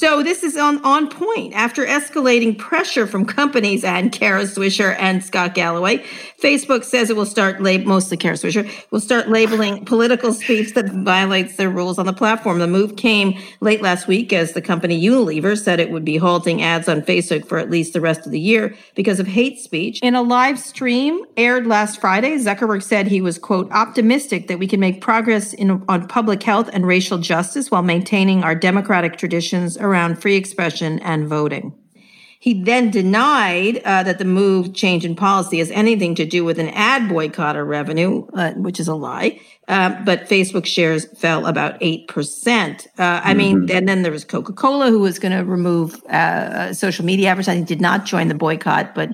So 0.02 0.22
this 0.22 0.42
is 0.42 0.56
on, 0.56 0.84
on 0.84 1.08
point. 1.08 1.54
After 1.54 1.86
escalating 1.86 2.58
pressure 2.58 3.06
from 3.06 3.24
companies 3.24 3.84
and 3.84 4.10
Kara 4.10 4.42
Swisher 4.42 4.96
and 4.98 5.22
Scott 5.22 5.54
Galloway, 5.54 6.04
Facebook 6.42 6.84
says 6.84 7.08
it 7.08 7.16
will 7.16 7.24
start 7.24 7.62
lab- 7.62 7.84
mostly 7.84 8.16
Kara 8.16 8.34
Swisher 8.34 8.68
will 8.90 9.00
start 9.00 9.28
labeling 9.28 9.84
political 9.84 10.32
speech 10.32 10.74
that 10.74 10.90
violates 10.90 11.56
their 11.56 11.70
rules 11.70 11.98
on 11.98 12.06
the 12.06 12.12
platform. 12.12 12.58
The 12.58 12.66
move 12.66 12.96
came 12.96 13.38
late 13.60 13.80
last 13.80 14.08
week 14.08 14.32
as 14.32 14.52
the 14.52 14.60
company 14.60 15.00
Unilever 15.00 15.56
said 15.56 15.78
it 15.78 15.90
would 15.90 16.04
be 16.04 16.16
halting 16.16 16.60
ads 16.60 16.88
on 16.88 17.02
Facebook 17.02 17.46
for 17.46 17.58
at 17.58 17.70
least 17.70 17.92
the 17.92 18.00
rest 18.00 18.26
of 18.26 18.32
the 18.32 18.40
year 18.40 18.74
because 18.96 19.20
of 19.20 19.28
hate 19.28 19.60
speech. 19.60 20.00
In 20.02 20.16
a 20.16 20.22
live 20.22 20.58
stream 20.58 21.24
aired 21.36 21.66
last 21.66 22.00
Friday, 22.00 22.36
Zuckerberg 22.36 22.82
said 22.82 23.06
he 23.06 23.20
was 23.20 23.38
quote 23.38 23.70
optimistic 23.70 24.48
that 24.48 24.58
we 24.58 24.66
can 24.66 24.80
make 24.80 25.00
progress 25.00 25.52
in 25.52 25.84
on 25.88 26.08
public 26.08 26.42
health 26.42 26.68
and 26.72 26.86
racial 26.86 27.18
justice 27.18 27.70
while 27.70 27.82
maintaining 27.82 28.42
our 28.42 28.56
democratic 28.56 29.16
traditions 29.16 29.78
around 29.78 30.20
free 30.20 30.34
expression 30.34 30.98
and 31.00 31.28
voting. 31.28 31.72
He 32.42 32.60
then 32.60 32.90
denied 32.90 33.80
uh, 33.84 34.02
that 34.02 34.18
the 34.18 34.24
move 34.24 34.74
change 34.74 35.04
in 35.04 35.14
policy 35.14 35.58
has 35.58 35.70
anything 35.70 36.16
to 36.16 36.26
do 36.26 36.44
with 36.44 36.58
an 36.58 36.70
ad 36.70 37.08
boycott 37.08 37.56
or 37.56 37.64
revenue, 37.64 38.26
uh, 38.34 38.50
which 38.54 38.80
is 38.80 38.88
a 38.88 38.96
lie. 38.96 39.40
Uh, 39.68 39.90
but 40.04 40.28
Facebook 40.28 40.66
shares 40.66 41.06
fell 41.16 41.46
about 41.46 41.78
8%. 41.78 42.84
Uh, 42.98 43.20
I 43.22 43.34
mean, 43.34 43.58
mm-hmm. 43.58 43.76
and 43.76 43.88
then 43.88 44.02
there 44.02 44.10
was 44.10 44.24
Coca 44.24 44.52
Cola, 44.54 44.90
who 44.90 44.98
was 44.98 45.20
going 45.20 45.30
to 45.30 45.44
remove 45.44 46.02
uh, 46.06 46.74
social 46.74 47.04
media 47.04 47.28
advertising, 47.28 47.62
did 47.62 47.80
not 47.80 48.06
join 48.06 48.26
the 48.26 48.34
boycott, 48.34 48.92
but, 48.92 49.10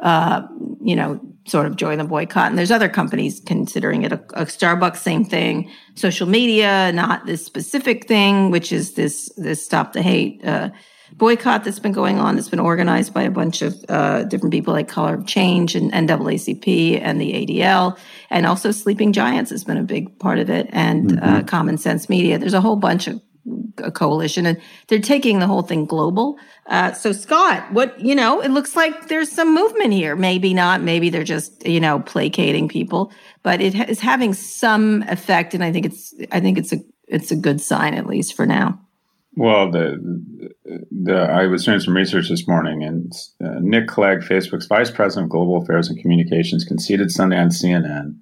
uh, 0.00 0.42
you 0.82 0.96
know, 0.96 1.20
sort 1.46 1.66
of 1.66 1.76
join 1.76 1.98
the 1.98 2.04
boycott. 2.04 2.48
And 2.48 2.58
there's 2.58 2.72
other 2.72 2.88
companies 2.88 3.40
considering 3.46 4.02
it. 4.02 4.10
A, 4.10 4.18
a 4.34 4.44
Starbucks, 4.46 4.96
same 4.96 5.24
thing. 5.24 5.70
Social 5.94 6.26
media, 6.26 6.90
not 6.92 7.26
this 7.26 7.46
specific 7.46 8.08
thing, 8.08 8.50
which 8.50 8.72
is 8.72 8.94
this, 8.94 9.30
this 9.36 9.64
stop 9.64 9.92
the 9.92 10.02
hate, 10.02 10.44
uh, 10.44 10.70
boycott 11.16 11.64
that's 11.64 11.78
been 11.78 11.92
going 11.92 12.18
on 12.18 12.36
that's 12.36 12.48
been 12.48 12.60
organized 12.60 13.14
by 13.14 13.22
a 13.22 13.30
bunch 13.30 13.62
of 13.62 13.74
uh, 13.88 14.24
different 14.24 14.52
people 14.52 14.72
like 14.72 14.88
Color 14.88 15.14
of 15.14 15.26
Change 15.26 15.74
and 15.74 15.92
NAACP 15.92 17.00
and 17.00 17.20
the 17.20 17.32
ADL. 17.32 17.98
And 18.30 18.46
also 18.46 18.70
Sleeping 18.70 19.12
Giants 19.12 19.50
has 19.50 19.64
been 19.64 19.76
a 19.76 19.82
big 19.82 20.18
part 20.18 20.38
of 20.38 20.50
it 20.50 20.68
and 20.70 21.12
uh, 21.12 21.14
mm-hmm. 21.14 21.34
uh, 21.36 21.42
Common 21.44 21.78
Sense 21.78 22.08
Media. 22.08 22.38
There's 22.38 22.54
a 22.54 22.60
whole 22.60 22.76
bunch 22.76 23.06
of 23.06 23.20
a 23.78 23.90
coalition 23.90 24.46
and 24.46 24.60
they're 24.88 25.00
taking 25.00 25.38
the 25.38 25.46
whole 25.46 25.62
thing 25.62 25.84
global. 25.84 26.38
Uh, 26.66 26.92
so 26.92 27.12
Scott, 27.12 27.72
what, 27.72 27.98
you 27.98 28.14
know, 28.14 28.40
it 28.40 28.50
looks 28.50 28.76
like 28.76 29.08
there's 29.08 29.30
some 29.30 29.54
movement 29.54 29.92
here. 29.92 30.14
Maybe 30.14 30.54
not. 30.54 30.80
Maybe 30.80 31.10
they're 31.10 31.24
just, 31.24 31.66
you 31.66 31.80
know, 31.80 32.00
placating 32.00 32.68
people, 32.68 33.12
but 33.42 33.60
it 33.60 33.74
is 33.88 34.00
having 34.00 34.34
some 34.34 35.02
effect. 35.08 35.54
And 35.54 35.64
I 35.64 35.72
think 35.72 35.86
it's, 35.86 36.14
I 36.30 36.40
think 36.40 36.58
it's 36.58 36.72
a, 36.72 36.78
it's 37.08 37.30
a 37.30 37.36
good 37.36 37.60
sign, 37.60 37.94
at 37.94 38.06
least 38.06 38.34
for 38.34 38.46
now. 38.46 38.80
Well, 39.34 39.70
the, 39.70 40.50
the 40.90 41.14
I 41.14 41.46
was 41.46 41.64
doing 41.64 41.80
some 41.80 41.96
research 41.96 42.28
this 42.28 42.46
morning, 42.46 42.82
and 42.82 43.12
uh, 43.42 43.58
Nick 43.60 43.88
Clegg, 43.88 44.20
Facebook's 44.20 44.66
vice 44.66 44.90
president 44.90 45.26
of 45.26 45.30
global 45.30 45.62
affairs 45.62 45.88
and 45.88 45.98
communications, 45.98 46.64
conceded 46.64 47.10
Sunday 47.10 47.38
on 47.38 47.48
CNN 47.48 48.16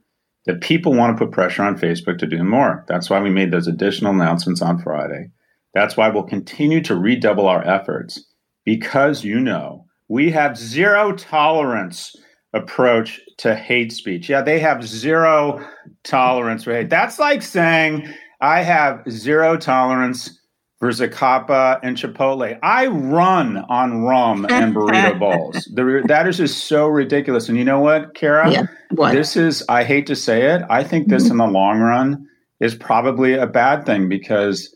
that 0.46 0.60
people 0.60 0.94
want 0.94 1.16
to 1.16 1.24
put 1.24 1.32
pressure 1.32 1.62
on 1.62 1.78
Facebook 1.78 2.18
to 2.18 2.26
do 2.26 2.42
more. 2.44 2.84
That's 2.88 3.10
why 3.10 3.20
we 3.20 3.30
made 3.30 3.50
those 3.50 3.66
additional 3.66 4.12
announcements 4.12 4.62
on 4.62 4.78
Friday. 4.78 5.30
That's 5.74 5.96
why 5.96 6.08
we'll 6.08 6.22
continue 6.22 6.80
to 6.82 6.96
redouble 6.96 7.46
our 7.46 7.66
efforts 7.66 8.24
because 8.64 9.24
you 9.24 9.40
know 9.40 9.86
we 10.08 10.30
have 10.30 10.56
zero 10.56 11.12
tolerance 11.12 12.16
approach 12.52 13.20
to 13.38 13.54
hate 13.54 13.92
speech. 13.92 14.28
Yeah, 14.28 14.42
they 14.42 14.58
have 14.58 14.84
zero 14.84 15.64
tolerance 16.04 16.64
for 16.64 16.72
hate. 16.72 16.90
That's 16.90 17.18
like 17.18 17.42
saying 17.42 18.08
I 18.40 18.62
have 18.62 19.02
zero 19.08 19.56
tolerance 19.56 20.39
for 20.80 20.88
and 20.88 21.96
Chipotle. 21.96 22.58
I 22.62 22.86
run 22.86 23.58
on 23.68 24.02
rum 24.02 24.46
and 24.48 24.74
burrito 24.74 25.18
bowls. 25.20 25.68
The, 25.74 26.02
that 26.08 26.26
is 26.26 26.38
just 26.38 26.64
so 26.64 26.88
ridiculous. 26.88 27.48
And 27.48 27.58
you 27.58 27.64
know 27.64 27.80
what, 27.80 28.14
Kara? 28.14 28.50
Yeah. 28.50 28.66
What? 28.92 29.12
This 29.12 29.36
is, 29.36 29.62
I 29.68 29.84
hate 29.84 30.06
to 30.06 30.16
say 30.16 30.50
it, 30.50 30.62
I 30.70 30.82
think 30.82 31.08
this 31.08 31.24
mm-hmm. 31.24 31.32
in 31.32 31.36
the 31.38 31.46
long 31.48 31.80
run 31.80 32.26
is 32.60 32.74
probably 32.74 33.34
a 33.34 33.46
bad 33.46 33.84
thing 33.84 34.08
because 34.08 34.74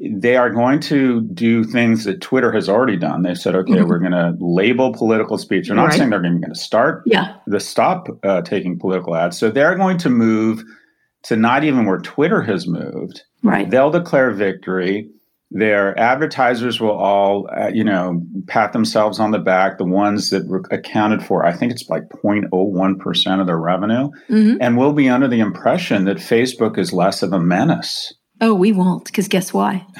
they 0.00 0.34
are 0.34 0.50
going 0.50 0.80
to 0.80 1.20
do 1.20 1.62
things 1.62 2.02
that 2.02 2.20
Twitter 2.20 2.50
has 2.50 2.68
already 2.68 2.96
done. 2.96 3.22
They 3.22 3.36
said, 3.36 3.54
okay, 3.54 3.74
mm-hmm. 3.74 3.88
we're 3.88 4.00
going 4.00 4.10
to 4.10 4.34
label 4.40 4.92
political 4.92 5.38
speech. 5.38 5.68
They're 5.68 5.76
not 5.76 5.90
right. 5.90 5.98
saying 5.98 6.10
they're 6.10 6.20
going 6.20 6.42
to 6.42 6.54
start 6.56 7.04
yeah. 7.06 7.36
the 7.46 7.60
stop 7.60 8.08
uh, 8.24 8.42
taking 8.42 8.76
political 8.76 9.14
ads. 9.14 9.38
So 9.38 9.52
they're 9.52 9.76
going 9.76 9.98
to 9.98 10.10
move 10.10 10.64
to 11.22 11.36
not 11.36 11.62
even 11.62 11.86
where 11.86 12.00
Twitter 12.00 12.42
has 12.42 12.66
moved. 12.66 13.22
Right. 13.44 13.70
They'll 13.70 13.92
declare 13.92 14.32
victory 14.32 15.08
their 15.54 15.96
advertisers 15.98 16.80
will 16.80 16.90
all, 16.90 17.48
uh, 17.56 17.68
you 17.68 17.84
know, 17.84 18.20
pat 18.48 18.72
themselves 18.72 19.20
on 19.20 19.30
the 19.30 19.38
back. 19.38 19.78
The 19.78 19.84
ones 19.84 20.30
that 20.30 20.48
were 20.48 20.64
accounted 20.72 21.24
for, 21.24 21.46
I 21.46 21.52
think 21.52 21.70
it's 21.70 21.88
like 21.88 22.02
0.01% 22.24 23.40
of 23.40 23.46
their 23.46 23.58
revenue, 23.58 24.10
mm-hmm. 24.28 24.56
and 24.60 24.76
we'll 24.76 24.92
be 24.92 25.08
under 25.08 25.28
the 25.28 25.38
impression 25.38 26.06
that 26.06 26.16
Facebook 26.16 26.76
is 26.76 26.92
less 26.92 27.22
of 27.22 27.32
a 27.32 27.38
menace. 27.38 28.12
Oh, 28.40 28.52
we 28.52 28.72
won't, 28.72 29.04
because 29.04 29.28
guess 29.28 29.54
why? 29.54 29.86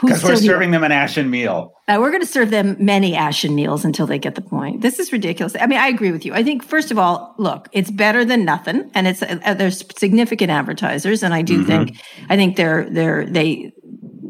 Because 0.00 0.22
we're 0.22 0.36
serving 0.36 0.70
them 0.70 0.84
an 0.84 0.92
ashen 0.92 1.30
meal. 1.30 1.72
Uh, 1.88 1.98
we're 2.00 2.10
going 2.10 2.22
to 2.22 2.26
serve 2.26 2.50
them 2.50 2.76
many 2.78 3.14
ashen 3.14 3.54
meals 3.54 3.84
until 3.84 4.06
they 4.06 4.18
get 4.18 4.34
the 4.34 4.42
point. 4.42 4.80
This 4.82 4.98
is 4.98 5.12
ridiculous. 5.12 5.54
I 5.58 5.66
mean, 5.66 5.78
I 5.78 5.88
agree 5.88 6.12
with 6.12 6.24
you. 6.24 6.34
I 6.34 6.42
think 6.42 6.64
first 6.64 6.90
of 6.90 6.98
all, 6.98 7.34
look, 7.38 7.68
it's 7.72 7.90
better 7.90 8.24
than 8.24 8.44
nothing, 8.44 8.90
and 8.94 9.06
it's 9.06 9.22
uh, 9.22 9.54
there's 9.54 9.84
significant 9.98 10.50
advertisers, 10.50 11.22
and 11.22 11.32
I 11.32 11.42
do 11.42 11.58
mm-hmm. 11.58 11.66
think 11.66 12.00
I 12.28 12.36
think 12.36 12.56
they're 12.56 12.88
they're 12.90 13.26
they 13.26 13.72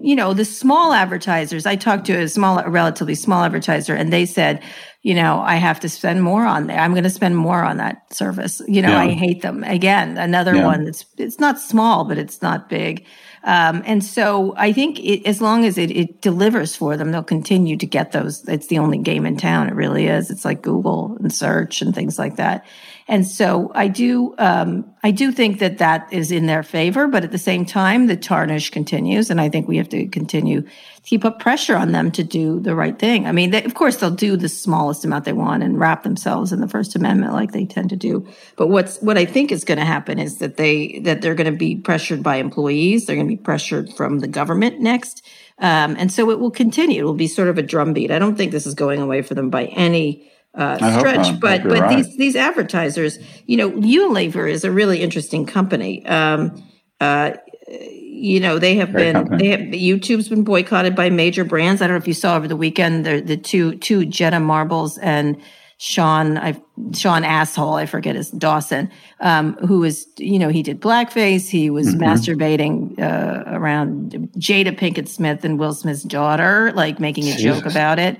you 0.06 0.14
know, 0.14 0.32
the 0.32 0.44
small 0.44 0.92
advertisers, 0.92 1.66
I 1.66 1.74
talked 1.74 2.06
to 2.06 2.12
a 2.12 2.28
small, 2.28 2.60
a 2.60 2.70
relatively 2.70 3.16
small 3.16 3.42
advertiser 3.42 3.92
and 3.92 4.12
they 4.12 4.24
said, 4.24 4.62
you 5.02 5.14
know, 5.14 5.40
I 5.40 5.56
have 5.56 5.80
to 5.80 5.88
spend 5.88 6.22
more 6.22 6.46
on 6.46 6.68
there. 6.68 6.78
I'm 6.78 6.92
going 6.92 7.02
to 7.02 7.10
spend 7.10 7.36
more 7.36 7.64
on 7.64 7.78
that 7.78 8.14
service. 8.14 8.62
You 8.68 8.82
know, 8.82 8.90
yeah. 8.90 9.00
I 9.00 9.10
hate 9.10 9.42
them. 9.42 9.64
Again, 9.64 10.16
another 10.16 10.54
yeah. 10.54 10.64
one 10.64 10.84
that's, 10.84 11.04
it's 11.18 11.40
not 11.40 11.58
small, 11.58 12.04
but 12.04 12.18
it's 12.18 12.40
not 12.40 12.68
big. 12.68 13.04
Um, 13.42 13.82
and 13.84 14.04
so 14.04 14.54
I 14.56 14.72
think 14.72 15.00
it, 15.00 15.26
as 15.26 15.40
long 15.40 15.64
as 15.64 15.76
it, 15.76 15.90
it, 15.90 16.20
delivers 16.20 16.76
for 16.76 16.96
them, 16.96 17.10
they'll 17.10 17.24
continue 17.24 17.76
to 17.76 17.86
get 17.86 18.12
those. 18.12 18.48
It's 18.48 18.68
the 18.68 18.78
only 18.78 18.98
game 18.98 19.26
in 19.26 19.36
town. 19.36 19.68
It 19.68 19.74
really 19.74 20.06
is. 20.06 20.30
It's 20.30 20.44
like 20.44 20.62
Google 20.62 21.16
and 21.20 21.32
search 21.32 21.82
and 21.82 21.92
things 21.92 22.16
like 22.16 22.36
that. 22.36 22.64
And 23.08 23.24
so 23.24 23.70
I 23.72 23.86
do, 23.86 24.34
um, 24.38 24.92
I 25.04 25.12
do 25.12 25.30
think 25.30 25.60
that 25.60 25.78
that 25.78 26.12
is 26.12 26.32
in 26.32 26.46
their 26.46 26.64
favor, 26.64 27.06
but 27.06 27.22
at 27.22 27.30
the 27.30 27.38
same 27.38 27.64
time, 27.64 28.08
the 28.08 28.16
tarnish 28.16 28.70
continues. 28.70 29.30
And 29.30 29.40
I 29.40 29.48
think 29.48 29.68
we 29.68 29.76
have 29.76 29.88
to 29.90 30.08
continue 30.08 30.62
to 30.62 30.68
keep 31.04 31.24
up 31.24 31.38
pressure 31.38 31.76
on 31.76 31.92
them 31.92 32.10
to 32.12 32.24
do 32.24 32.58
the 32.58 32.74
right 32.74 32.98
thing. 32.98 33.26
I 33.26 33.30
mean, 33.30 33.50
they, 33.50 33.62
of 33.62 33.74
course, 33.74 33.96
they'll 33.96 34.10
do 34.10 34.36
the 34.36 34.48
smallest 34.48 35.04
amount 35.04 35.24
they 35.24 35.32
want 35.32 35.62
and 35.62 35.78
wrap 35.78 36.02
themselves 36.02 36.52
in 36.52 36.60
the 36.60 36.66
First 36.66 36.96
Amendment 36.96 37.32
like 37.32 37.52
they 37.52 37.64
tend 37.64 37.90
to 37.90 37.96
do. 37.96 38.26
But 38.56 38.68
what's, 38.68 39.00
what 39.00 39.16
I 39.16 39.24
think 39.24 39.52
is 39.52 39.62
going 39.62 39.78
to 39.78 39.84
happen 39.84 40.18
is 40.18 40.38
that 40.38 40.56
they, 40.56 40.98
that 41.04 41.22
they're 41.22 41.36
going 41.36 41.52
to 41.52 41.56
be 41.56 41.76
pressured 41.76 42.24
by 42.24 42.36
employees. 42.36 43.06
They're 43.06 43.14
going 43.14 43.28
to 43.28 43.36
be 43.36 43.40
pressured 43.42 43.92
from 43.92 44.18
the 44.18 44.28
government 44.28 44.80
next. 44.80 45.24
Um, 45.58 45.94
and 45.96 46.10
so 46.10 46.28
it 46.30 46.40
will 46.40 46.50
continue. 46.50 47.02
It 47.02 47.06
will 47.06 47.14
be 47.14 47.28
sort 47.28 47.48
of 47.48 47.56
a 47.56 47.62
drumbeat. 47.62 48.10
I 48.10 48.18
don't 48.18 48.36
think 48.36 48.50
this 48.50 48.66
is 48.66 48.74
going 48.74 49.00
away 49.00 49.22
for 49.22 49.34
them 49.34 49.48
by 49.48 49.66
any 49.66 50.28
uh, 50.56 50.98
stretch. 50.98 51.38
But 51.40 51.62
but 51.62 51.80
right. 51.80 51.96
these 51.96 52.16
these 52.16 52.36
advertisers, 52.36 53.18
you 53.46 53.56
know, 53.56 53.70
Unilever 53.70 54.50
is 54.50 54.64
a 54.64 54.70
really 54.70 55.00
interesting 55.02 55.46
company. 55.46 56.04
Um, 56.06 56.62
Uh, 56.98 57.32
you 57.68 58.40
know 58.40 58.58
they 58.58 58.76
have 58.76 58.92
Great 58.92 59.12
been 59.12 59.14
company. 59.14 59.42
they 59.42 59.50
have 59.50 59.60
YouTube's 59.60 60.28
been 60.28 60.44
boycotted 60.44 60.94
by 60.94 61.10
major 61.10 61.44
brands. 61.44 61.82
I 61.82 61.86
don't 61.86 61.94
know 61.94 61.98
if 61.98 62.08
you 62.08 62.14
saw 62.14 62.36
over 62.36 62.48
the 62.48 62.56
weekend 62.56 63.04
the 63.04 63.20
the 63.20 63.36
two 63.36 63.76
two 63.76 64.06
Jenna 64.06 64.40
Marbles 64.40 64.98
and 64.98 65.36
Sean 65.78 66.38
I 66.38 66.58
Sean 66.94 67.24
asshole 67.24 67.74
I 67.74 67.84
forget 67.86 68.16
his 68.16 68.30
Dawson 68.30 68.90
um, 69.20 69.54
who 69.56 69.80
was 69.80 70.06
you 70.16 70.38
know 70.38 70.48
he 70.48 70.62
did 70.62 70.80
blackface 70.80 71.50
he 71.50 71.68
was 71.68 71.88
mm-hmm. 71.88 72.02
masturbating 72.02 72.98
uh, 72.98 73.44
around 73.46 74.12
Jada 74.38 74.76
Pinkett 74.78 75.08
Smith 75.08 75.44
and 75.44 75.58
Will 75.58 75.74
Smith's 75.74 76.02
daughter 76.02 76.72
like 76.74 76.98
making 76.98 77.24
a 77.24 77.36
Jesus. 77.36 77.42
joke 77.42 77.66
about 77.66 77.98
it 77.98 78.16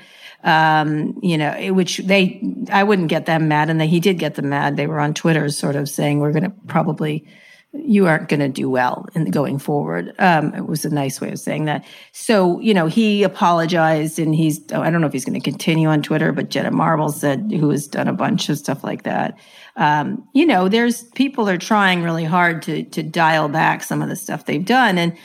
um, 0.47 1.19
you 1.23 1.37
know, 1.37 1.53
which 1.75 1.99
they, 1.99 2.41
I 2.71 2.85
wouldn't 2.85 3.09
get 3.09 3.27
them 3.27 3.49
mad. 3.49 3.69
And 3.69 3.81
they, 3.81 3.89
he 3.89 4.01
did 4.01 4.19
get 4.19 4.37
them 4.37 4.49
mad. 4.49 4.77
They 4.77 4.87
were 4.87 5.01
on 5.01 5.13
Twitter 5.13 5.51
sort 5.51 5.75
of 5.75 5.89
saying, 5.89 6.21
we're 6.21 6.33
going 6.33 6.45
to 6.45 6.55
probably, 6.69 7.27
you 7.73 8.07
aren't 8.07 8.29
going 8.29 8.41
to 8.41 8.49
do 8.49 8.71
well 8.71 9.07
in 9.15 9.29
going 9.33 9.59
forward. 9.59 10.15
Um, 10.21 10.55
it 10.55 10.65
was 10.65 10.85
a 10.85 10.89
nice 10.89 11.21
way 11.21 11.33
of 11.33 11.41
saying 11.41 11.65
that. 11.65 11.85
So, 12.13 12.61
you 12.61 12.73
know, 12.75 12.87
he 12.87 13.25
apologized 13.25 14.21
and 14.21 14.35
he's, 14.35 14.61
oh, 14.73 14.81
I 14.81 14.91
don't 14.91 15.01
know 15.01 15.09
if 15.09 15.13
he's 15.13 15.25
going 15.25 15.39
to 15.39 15.51
continue 15.51 15.89
on 15.89 16.01
Twitter, 16.01 16.33
but 16.33 16.49
Jenna 16.49 16.71
Marble 16.71 17.11
said, 17.11 17.51
who 17.51 17.69
has 17.71 17.89
done 17.89 18.07
a 18.07 18.15
bunch 18.15 18.49
of 18.49 18.57
stuff 18.57 18.85
like 18.85 19.03
that. 19.03 19.37
Um, 19.75 20.27
you 20.33 20.47
know, 20.47 20.69
there's 20.69 21.03
people 21.03 21.49
are 21.49 21.59
trying 21.59 22.05
really 22.05 22.25
hard 22.25 22.63
to, 22.63 22.85
to 22.85 23.03
dial 23.03 23.49
back 23.49 23.83
some 23.83 24.01
of 24.01 24.09
the 24.09 24.17
stuff 24.17 24.45
they've 24.45 24.65
done. 24.65 24.97
And, 24.97 25.17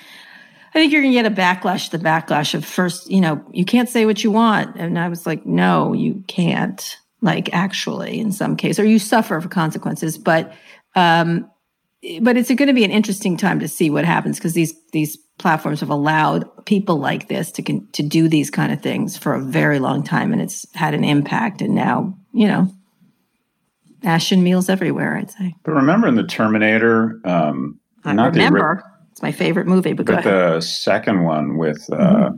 I 0.73 0.79
think 0.79 0.93
you're 0.93 1.01
going 1.01 1.13
to 1.13 1.21
get 1.21 1.31
a 1.31 1.35
backlash, 1.35 1.91
the 1.91 1.97
backlash 1.97 2.53
of 2.53 2.63
first, 2.63 3.11
you 3.11 3.19
know, 3.19 3.43
you 3.51 3.65
can't 3.65 3.89
say 3.89 4.05
what 4.05 4.23
you 4.23 4.31
want. 4.31 4.77
And 4.77 4.97
I 4.97 5.09
was 5.09 5.25
like, 5.25 5.45
no, 5.45 5.91
you 5.91 6.23
can't, 6.27 6.97
like 7.21 7.53
actually 7.53 8.19
in 8.19 8.31
some 8.31 8.55
case, 8.55 8.79
or 8.79 8.85
you 8.85 8.97
suffer 8.97 9.39
for 9.41 9.49
consequences. 9.49 10.17
But, 10.17 10.53
um, 10.95 11.49
but 12.21 12.37
it's 12.37 12.49
going 12.49 12.67
to 12.67 12.73
be 12.73 12.85
an 12.85 12.91
interesting 12.91 13.37
time 13.37 13.59
to 13.59 13.67
see 13.67 13.89
what 13.89 14.05
happens 14.05 14.37
because 14.37 14.53
these, 14.53 14.73
these 14.91 15.17
platforms 15.37 15.81
have 15.81 15.89
allowed 15.89 16.49
people 16.65 16.97
like 16.97 17.27
this 17.27 17.51
to, 17.51 17.81
to 17.91 18.01
do 18.01 18.29
these 18.29 18.49
kind 18.49 18.71
of 18.71 18.81
things 18.81 19.17
for 19.17 19.33
a 19.33 19.41
very 19.41 19.79
long 19.79 20.03
time. 20.03 20.31
And 20.31 20.41
it's 20.41 20.65
had 20.73 20.93
an 20.93 21.03
impact. 21.03 21.61
And 21.61 21.75
now, 21.75 22.17
you 22.33 22.47
know, 22.47 22.73
ashen 24.03 24.41
meals 24.41 24.69
everywhere, 24.69 25.17
I'd 25.17 25.31
say. 25.31 25.55
But 25.63 25.73
remember 25.73 26.07
in 26.07 26.15
the 26.15 26.23
Terminator, 26.23 27.19
um, 27.25 27.79
I 28.03 28.13
not 28.13 28.31
remember. 28.33 28.83
the 28.83 28.90
it's 29.21 29.37
my 29.37 29.45
favorite 29.45 29.67
movie. 29.67 29.93
But, 29.93 30.07
but 30.07 30.23
the 30.23 30.61
second 30.61 31.23
one 31.23 31.57
with 31.57 31.81
uh, 31.91 31.97
mm-hmm. 31.97 32.35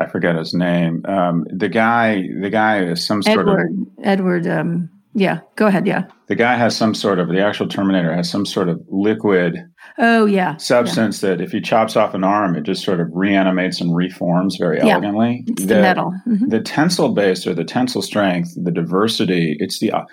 I 0.00 0.06
forget 0.06 0.36
his 0.36 0.54
name. 0.54 1.04
Um, 1.06 1.44
the 1.50 1.68
guy, 1.68 2.22
the 2.40 2.50
guy 2.50 2.84
is 2.84 3.06
some 3.06 3.22
sort 3.22 3.40
Edward, 3.40 3.70
of 3.70 4.04
Edward. 4.04 4.46
Um, 4.46 4.90
yeah, 5.14 5.40
go 5.56 5.66
ahead. 5.66 5.86
Yeah, 5.86 6.04
the 6.28 6.36
guy 6.36 6.56
has 6.56 6.76
some 6.76 6.94
sort 6.94 7.18
of 7.18 7.28
the 7.28 7.40
actual 7.40 7.66
Terminator 7.66 8.14
has 8.14 8.30
some 8.30 8.44
sort 8.44 8.68
of 8.68 8.80
liquid. 8.88 9.56
Oh 9.98 10.26
yeah, 10.26 10.56
substance 10.58 11.22
yeah. 11.22 11.30
that 11.30 11.40
if 11.40 11.52
he 11.52 11.60
chops 11.60 11.96
off 11.96 12.14
an 12.14 12.24
arm, 12.24 12.56
it 12.56 12.64
just 12.64 12.84
sort 12.84 13.00
of 13.00 13.08
reanimates 13.12 13.80
and 13.80 13.96
reforms 13.96 14.56
very 14.56 14.78
yeah. 14.78 14.94
elegantly. 14.94 15.44
It's 15.46 15.62
the, 15.62 15.74
the 15.74 15.80
metal, 15.80 16.12
mm-hmm. 16.26 16.48
the 16.48 16.60
tensile 16.60 17.14
base 17.14 17.46
or 17.46 17.54
the 17.54 17.64
tensile 17.64 18.02
strength, 18.02 18.50
the 18.62 18.70
diversity. 18.70 19.56
It's 19.58 19.80
the 19.80 19.92
uh, 19.92 20.04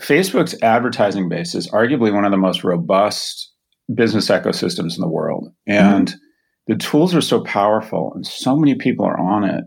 Facebook's 0.00 0.54
advertising 0.62 1.28
base 1.28 1.54
is 1.54 1.68
arguably 1.70 2.14
one 2.14 2.24
of 2.24 2.30
the 2.30 2.38
most 2.38 2.62
robust 2.64 3.49
business 3.94 4.28
ecosystems 4.28 4.96
in 4.96 5.00
the 5.00 5.08
world. 5.08 5.52
And 5.66 6.08
mm-hmm. 6.08 6.72
the 6.72 6.76
tools 6.76 7.14
are 7.14 7.20
so 7.20 7.42
powerful 7.42 8.12
and 8.14 8.26
so 8.26 8.56
many 8.56 8.74
people 8.74 9.04
are 9.04 9.18
on 9.18 9.44
it 9.44 9.64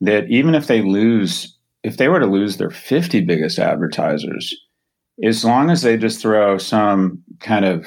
that 0.00 0.28
even 0.28 0.54
if 0.54 0.66
they 0.66 0.82
lose, 0.82 1.56
if 1.82 1.96
they 1.96 2.08
were 2.08 2.20
to 2.20 2.26
lose 2.26 2.56
their 2.56 2.70
50 2.70 3.20
biggest 3.22 3.58
advertisers, 3.58 4.54
as 5.24 5.44
long 5.44 5.70
as 5.70 5.82
they 5.82 5.96
just 5.96 6.20
throw 6.20 6.58
some 6.58 7.22
kind 7.40 7.64
of, 7.64 7.86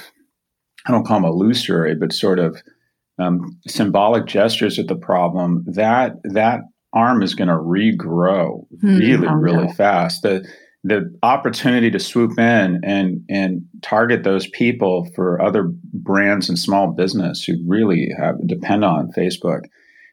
I 0.85 0.91
don't 0.91 1.05
call 1.05 1.19
them 1.19 1.29
illusory, 1.29 1.95
but 1.95 2.13
sort 2.13 2.39
of 2.39 2.61
um, 3.19 3.59
symbolic 3.67 4.25
gestures 4.27 4.79
at 4.79 4.87
the 4.87 4.95
problem, 4.95 5.65
that 5.67 6.15
that 6.23 6.61
arm 6.93 7.21
is 7.21 7.35
going 7.35 7.49
to 7.49 7.55
regrow 7.55 8.65
mm, 8.81 8.99
really, 8.99 9.27
really 9.27 9.71
fast. 9.73 10.21
The 10.21 10.47
the 10.85 11.11
opportunity 11.23 11.89
to 11.89 11.99
swoop 11.99 12.37
in 12.37 12.79
and 12.83 13.25
and 13.27 13.65
target 13.81 14.23
those 14.23 14.47
people 14.47 15.09
for 15.15 15.41
other 15.41 15.63
brands 15.93 16.47
and 16.47 16.59
small 16.59 16.91
business 16.91 17.43
who 17.43 17.55
really 17.65 18.11
have 18.15 18.35
depend 18.47 18.85
on 18.85 19.11
Facebook, 19.17 19.61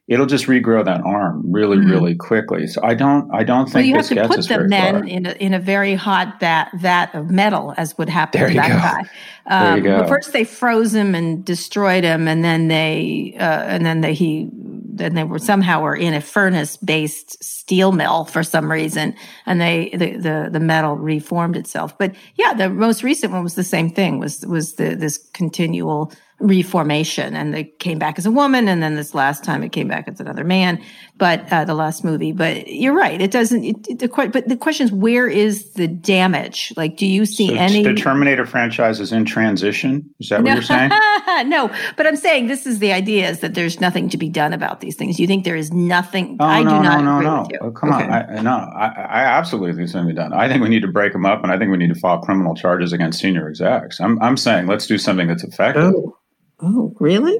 it'll 0.09 0.25
just 0.25 0.47
regrow 0.47 0.83
that 0.83 1.02
arm 1.02 1.43
really 1.52 1.76
mm-hmm. 1.76 1.91
really 1.91 2.14
quickly. 2.14 2.67
So 2.67 2.81
I 2.83 2.95
don't 2.95 3.31
I 3.35 3.45
don't 3.45 3.67
think 3.67 3.75
well, 3.75 3.85
you 3.85 3.97
have 3.97 4.09
to 4.09 4.26
put 4.29 4.49
them 4.49 4.69
then 4.69 5.07
in 5.07 5.26
a, 5.26 5.33
in 5.33 5.52
a 5.52 5.61
very 5.61 5.95
hot 5.95 6.41
vat 6.41 6.71
vat 6.79 7.14
of 7.14 7.31
metal 7.31 7.75
as 7.76 7.99
would 7.99 8.09
happen 8.09 8.40
there 8.40 8.49
to 8.49 8.55
that 8.55 8.68
go. 8.68 8.79
guy. 8.79 9.75
Um, 9.75 9.83
But 9.83 10.09
first 10.09 10.33
they 10.33 10.44
froze 10.44 10.94
him 10.94 11.14
and 11.14 11.44
destroyed 11.44 12.05
him, 12.05 12.29
and 12.29 12.42
then 12.42 12.68
they 12.68 13.35
uh, 13.38 13.42
and 13.64 13.85
then 13.85 14.01
they, 14.01 14.14
he 14.14 14.49
then 14.92 15.14
they 15.14 15.24
were 15.24 15.38
somehow 15.38 15.81
were 15.81 15.96
in 15.96 16.14
a 16.14 16.20
furnace 16.20 16.76
based 16.76 17.42
steel 17.42 17.92
mill 17.92 18.24
for 18.26 18.42
some 18.42 18.70
reason 18.70 19.14
and 19.46 19.61
they 19.61 19.90
the, 19.94 20.16
the, 20.16 20.48
the 20.52 20.61
metal 20.61 20.96
reformed 20.96 21.57
itself. 21.57 21.96
But 21.98 22.14
yeah 22.37 22.55
the 22.55 22.68
most 22.68 23.02
recent 23.02 23.33
one 23.33 23.42
was 23.42 23.55
the 23.55 23.64
same 23.64 23.90
thing 23.90 24.18
was 24.18 24.46
was 24.46 24.74
the 24.74 24.94
this 24.94 25.18
continual 25.33 26.12
reformation 26.42 27.37
and 27.37 27.55
they 27.55 27.64
came 27.64 27.98
back 27.98 28.18
as 28.18 28.26
a 28.26 28.31
woman 28.31 28.68
and 28.68 28.83
then 28.83 28.96
this 28.96 29.14
last 29.14 29.44
time 29.44 29.62
it 29.62 29.70
came 29.70 29.88
back 29.88 30.09
as 30.09 30.20
another 30.20 30.44
man 30.44 30.83
but 31.16 31.53
uh, 31.53 31.64
the 31.64 31.75
last 31.75 32.05
movie. 32.05 32.33
But 32.33 32.68
you're 32.68 32.94
right. 32.94 33.20
It 33.20 33.31
doesn't 33.31 33.64
it, 33.64 33.77
it, 33.88 33.98
the, 34.01 34.09
but 34.33 34.48
the 34.48 34.57
question 34.57 34.87
is 34.87 34.92
where 34.92 35.29
is 35.29 35.72
the 35.75 35.87
damage? 35.87 36.72
Like 36.77 36.96
do 36.96 37.07
you 37.07 37.27
see 37.27 37.48
so 37.48 37.55
any 37.55 37.83
the 37.83 37.94
terminator 37.94 38.46
franchise 38.46 38.98
is 38.98 39.12
in 39.12 39.25
transition? 39.25 40.12
Is 40.20 40.31
that 40.31 40.40
what 40.40 40.46
no. 40.46 40.55
you're 40.55 40.62
saying? 40.62 40.90
No 41.46 41.70
but 41.96 42.07
i'm 42.07 42.16
saying 42.16 42.46
this 42.46 42.66
is 42.66 42.79
the 42.79 42.92
idea 42.92 43.29
is 43.29 43.40
that 43.40 43.55
there's 43.55 43.81
nothing 43.81 44.09
to 44.09 44.18
be 44.18 44.29
done 44.29 44.53
about 44.53 44.81
these 44.81 44.96
things. 44.96 45.18
You 45.18 45.27
think 45.27 45.44
there 45.44 45.57
is 45.57 45.72
nothing? 45.72 46.37
Oh, 46.40 46.44
i 46.44 46.62
no, 46.62 46.70
do 46.70 46.83
not 46.83 47.05
no 47.05 47.16
agree 47.16 47.27
no. 47.27 47.42
with 47.42 47.53
you. 47.53 47.59
Oh, 47.62 47.70
come 47.70 47.92
okay. 47.92 48.05
on 48.05 48.12
I, 48.12 48.42
no 48.42 48.51
I, 48.51 48.87
I 48.87 49.22
absolutely 49.25 49.75
think 49.77 49.88
something 49.88 50.09
to 50.09 50.14
be 50.14 50.16
done. 50.16 50.33
I 50.33 50.48
think 50.48 50.62
we 50.62 50.68
need 50.68 50.83
to 50.83 50.88
break 50.88 51.12
them 51.12 51.25
up 51.25 51.42
and 51.42 51.53
i 51.53 51.59
think 51.59 51.70
we 51.70 51.77
need 51.77 51.92
to 51.92 51.98
file 51.98 52.20
criminal 52.20 52.55
charges 52.55 52.92
against 52.92 53.20
senior 53.20 53.48
execs. 53.48 54.01
I'm, 54.01 54.20
I'm 54.20 54.37
saying 54.37 54.66
let's 54.66 54.87
do 54.87 54.98
something 54.98 55.29
that's 55.29 55.44
effective. 55.44 55.94
Oh. 55.94 56.18
Oh, 56.62 56.94
really? 57.01 57.38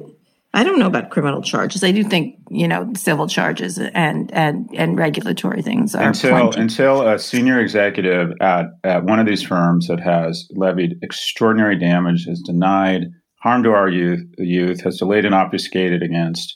I 0.55 0.63
don't 0.63 0.77
know 0.77 0.87
about 0.87 1.09
criminal 1.09 1.41
charges. 1.41 1.83
I 1.83 1.91
do 1.91 2.03
think 2.03 2.35
you 2.49 2.67
know 2.67 2.91
civil 2.95 3.27
charges 3.27 3.79
and 3.79 4.31
and 4.33 4.69
and 4.75 4.97
regulatory 4.97 5.63
things 5.63 5.95
are 5.95 6.07
until 6.07 6.29
plenty. 6.29 6.61
until 6.61 7.07
a 7.07 7.17
senior 7.17 7.59
executive 7.59 8.31
at 8.39 8.67
at 8.83 9.03
one 9.03 9.19
of 9.19 9.25
these 9.25 9.41
firms 9.41 9.87
that 9.87 9.99
has 9.99 10.47
levied 10.51 10.95
extraordinary 11.01 11.77
damage, 11.77 12.25
has 12.27 12.39
denied 12.41 13.05
harm 13.41 13.63
to 13.63 13.71
our 13.71 13.89
youth, 13.89 14.23
youth 14.37 14.81
has 14.81 14.97
delayed 14.97 15.25
and 15.25 15.35
obfuscated 15.35 16.03
against 16.03 16.55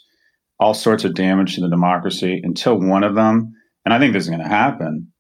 all 0.60 0.74
sorts 0.74 1.04
of 1.04 1.16
damage 1.16 1.56
to 1.56 1.62
the 1.62 1.70
democracy. 1.70 2.40
Until 2.44 2.80
one 2.80 3.04
of 3.04 3.16
them, 3.16 3.52
and 3.84 3.94
I 3.94 4.00
think 4.00 4.14
this 4.14 4.24
is 4.24 4.30
going 4.30 4.44
to 4.44 4.48
happen, 4.48 5.12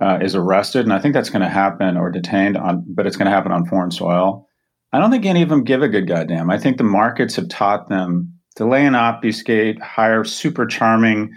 uh, 0.00 0.18
is 0.20 0.34
arrested, 0.34 0.84
and 0.84 0.92
I 0.92 0.98
think 0.98 1.14
that's 1.14 1.30
going 1.30 1.42
to 1.42 1.48
happen 1.48 1.96
or 1.96 2.10
detained 2.10 2.58
on, 2.58 2.84
but 2.94 3.06
it's 3.06 3.16
going 3.16 3.26
to 3.26 3.34
happen 3.34 3.50
on 3.50 3.64
foreign 3.64 3.90
soil 3.90 4.45
I 4.96 4.98
don't 4.98 5.10
think 5.10 5.26
any 5.26 5.42
of 5.42 5.50
them 5.50 5.62
give 5.62 5.82
a 5.82 5.88
good 5.88 6.08
goddamn. 6.08 6.48
I 6.48 6.56
think 6.56 6.78
the 6.78 6.84
markets 6.84 7.36
have 7.36 7.50
taught 7.50 7.90
them 7.90 8.32
delay 8.56 8.86
and 8.86 8.96
obfuscate, 8.96 9.78
hire 9.82 10.24
super 10.24 10.64
charming, 10.64 11.34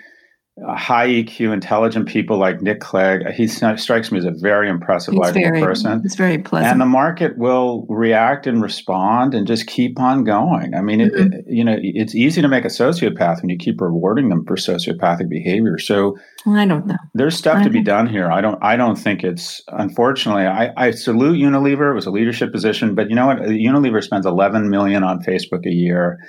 high 0.67 1.08
EQ, 1.08 1.54
intelligent 1.54 2.08
people 2.08 2.38
like 2.38 2.62
Nick 2.62 2.80
Clegg. 2.82 3.28
He 3.32 3.48
strikes 3.48 4.12
me 4.12 4.17
as 4.17 4.26
a 4.26 4.32
very 4.32 4.69
impressive, 4.69 5.13
likable 5.13 5.62
person. 5.62 6.02
It's 6.04 6.15
very 6.15 6.38
pleasant. 6.38 6.74
And 6.74 6.82
the 6.82 6.86
market 6.86 7.38
will 7.38 7.86
react 7.89 8.48
and 8.48 8.62
respond 8.62 9.34
and 9.34 9.48
just 9.48 9.67
keep 9.67 10.00
on 10.00 10.24
going. 10.24 10.74
I 10.74 10.82
mean, 10.82 11.00
mm-hmm. 11.00 11.34
it, 11.34 11.45
you 11.48 11.63
know, 11.63 11.78
it's 11.80 12.15
easy 12.15 12.41
to 12.41 12.48
make 12.48 12.65
a 12.65 12.69
sociopath 12.69 13.41
when 13.41 13.50
you 13.50 13.58
keep 13.58 13.80
rewarding 13.80 14.30
them 14.30 14.45
for 14.45 14.56
sociopathic 14.56 15.30
behavior. 15.30 15.78
So 15.78 16.17
I 16.45 16.65
don't 16.65 16.86
know. 16.86 16.98
There's 17.13 17.38
stuff 17.38 17.60
I 17.60 17.63
to 17.63 17.69
be 17.69 17.84
done 17.84 18.08
here. 18.08 18.32
I 18.32 18.41
don't. 18.41 18.62
I 18.63 18.76
don't 18.76 18.95
think 18.95 19.24
it's. 19.24 19.62
Unfortunately, 19.69 20.45
I, 20.45 20.72
I 20.78 20.91
salute 20.91 21.38
Unilever. 21.38 21.91
It 21.91 21.95
was 21.95 22.06
a 22.06 22.12
leadership 22.12 22.52
position, 22.52 22.95
but 22.95 23.10
you 23.10 23.15
know 23.15 23.28
what? 23.28 23.39
Unilever 23.39 24.04
spends 24.04 24.26
11 24.26 24.69
million 24.69 25.04
on 25.04 25.22
Facebook 25.22 25.65
a 25.65 25.74
year 25.74 26.19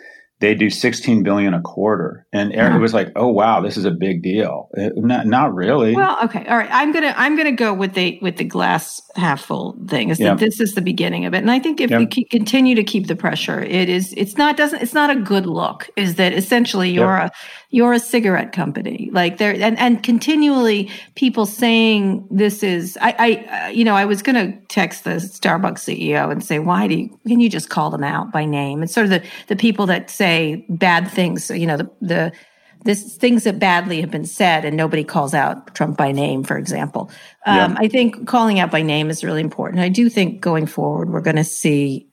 they 0.40 0.54
do 0.54 0.70
16 0.70 1.22
billion 1.22 1.54
a 1.54 1.60
quarter. 1.60 2.26
And 2.32 2.52
yeah. 2.52 2.76
was 2.78 2.94
like 2.94 3.12
oh 3.16 3.28
wow 3.28 3.60
this 3.60 3.76
is 3.76 3.84
a 3.84 3.90
big 3.90 4.22
deal. 4.22 4.68
It, 4.74 4.94
not, 4.96 5.26
not 5.26 5.54
really. 5.54 5.94
Well 5.94 6.18
okay 6.24 6.44
all 6.46 6.56
right 6.56 6.68
i'm 6.72 6.92
gonna 6.92 7.14
i'm 7.16 7.36
gonna 7.36 7.52
go 7.52 7.72
with 7.72 7.94
the 7.94 8.18
with 8.22 8.36
the 8.36 8.44
glass 8.44 9.00
half 9.16 9.42
full 9.42 9.76
thing. 9.86 10.08
Is 10.08 10.18
that 10.18 10.38
this 10.38 10.60
is 10.60 10.74
the 10.74 10.82
beginning 10.82 11.26
of 11.26 11.34
it. 11.34 11.38
And 11.38 11.50
i 11.50 11.58
think 11.58 11.80
if 11.80 11.90
yep. 11.90 12.00
we 12.00 12.24
continue 12.24 12.74
to 12.74 12.84
keep 12.84 13.06
the 13.06 13.16
pressure 13.16 13.62
it 13.62 13.88
is 13.88 14.12
it's 14.16 14.36
not 14.36 14.56
doesn't 14.56 14.82
it's 14.82 14.94
not 14.94 15.10
a 15.10 15.16
good 15.16 15.46
look 15.46 15.90
is 15.96 16.16
that 16.16 16.32
essentially 16.32 16.90
you're 16.90 17.18
yep. 17.18 17.30
a 17.30 17.36
you're 17.72 17.92
a 17.92 18.00
cigarette 18.00 18.52
company. 18.52 19.10
Like 19.12 19.38
there 19.38 19.52
and 19.52 19.78
and 19.78 20.02
continually 20.02 20.90
people 21.14 21.46
saying 21.46 22.26
this 22.30 22.62
is 22.62 22.98
i 23.00 23.14
i 23.18 23.66
uh, 23.66 23.68
you 23.68 23.84
know 23.84 23.94
i 23.94 24.04
was 24.04 24.22
gonna 24.22 24.58
text 24.68 25.04
the 25.04 25.10
starbucks 25.10 25.84
ceo 25.84 26.30
and 26.32 26.44
say 26.44 26.58
why 26.58 26.88
do 26.88 26.94
you 26.94 27.20
can 27.28 27.40
you 27.40 27.48
just 27.50 27.68
call 27.68 27.90
them 27.90 28.02
out 28.02 28.32
by 28.32 28.44
name? 28.44 28.82
It's 28.82 28.94
sort 28.94 29.04
of 29.04 29.10
the 29.10 29.22
the 29.48 29.56
people 29.56 29.86
that 29.86 30.10
say 30.10 30.29
say 30.30 30.66
bad 30.68 31.10
things, 31.10 31.50
you 31.50 31.66
know, 31.66 31.76
the, 31.76 31.90
the, 32.00 32.32
this 32.84 33.16
things 33.16 33.44
that 33.44 33.58
badly 33.58 34.00
have 34.00 34.10
been 34.10 34.24
said 34.24 34.64
and 34.64 34.76
nobody 34.76 35.04
calls 35.04 35.34
out 35.34 35.74
Trump 35.74 35.98
by 35.98 36.12
name, 36.12 36.42
for 36.44 36.56
example. 36.56 37.10
Um, 37.44 37.72
yeah. 37.72 37.74
I 37.78 37.88
think 37.88 38.26
calling 38.26 38.58
out 38.58 38.70
by 38.70 38.82
name 38.82 39.10
is 39.10 39.22
really 39.22 39.42
important. 39.42 39.82
I 39.82 39.90
do 39.90 40.08
think 40.08 40.40
going 40.40 40.66
forward, 40.66 41.10
we're 41.10 41.20
going 41.20 41.36
to 41.36 41.44
see 41.44 42.06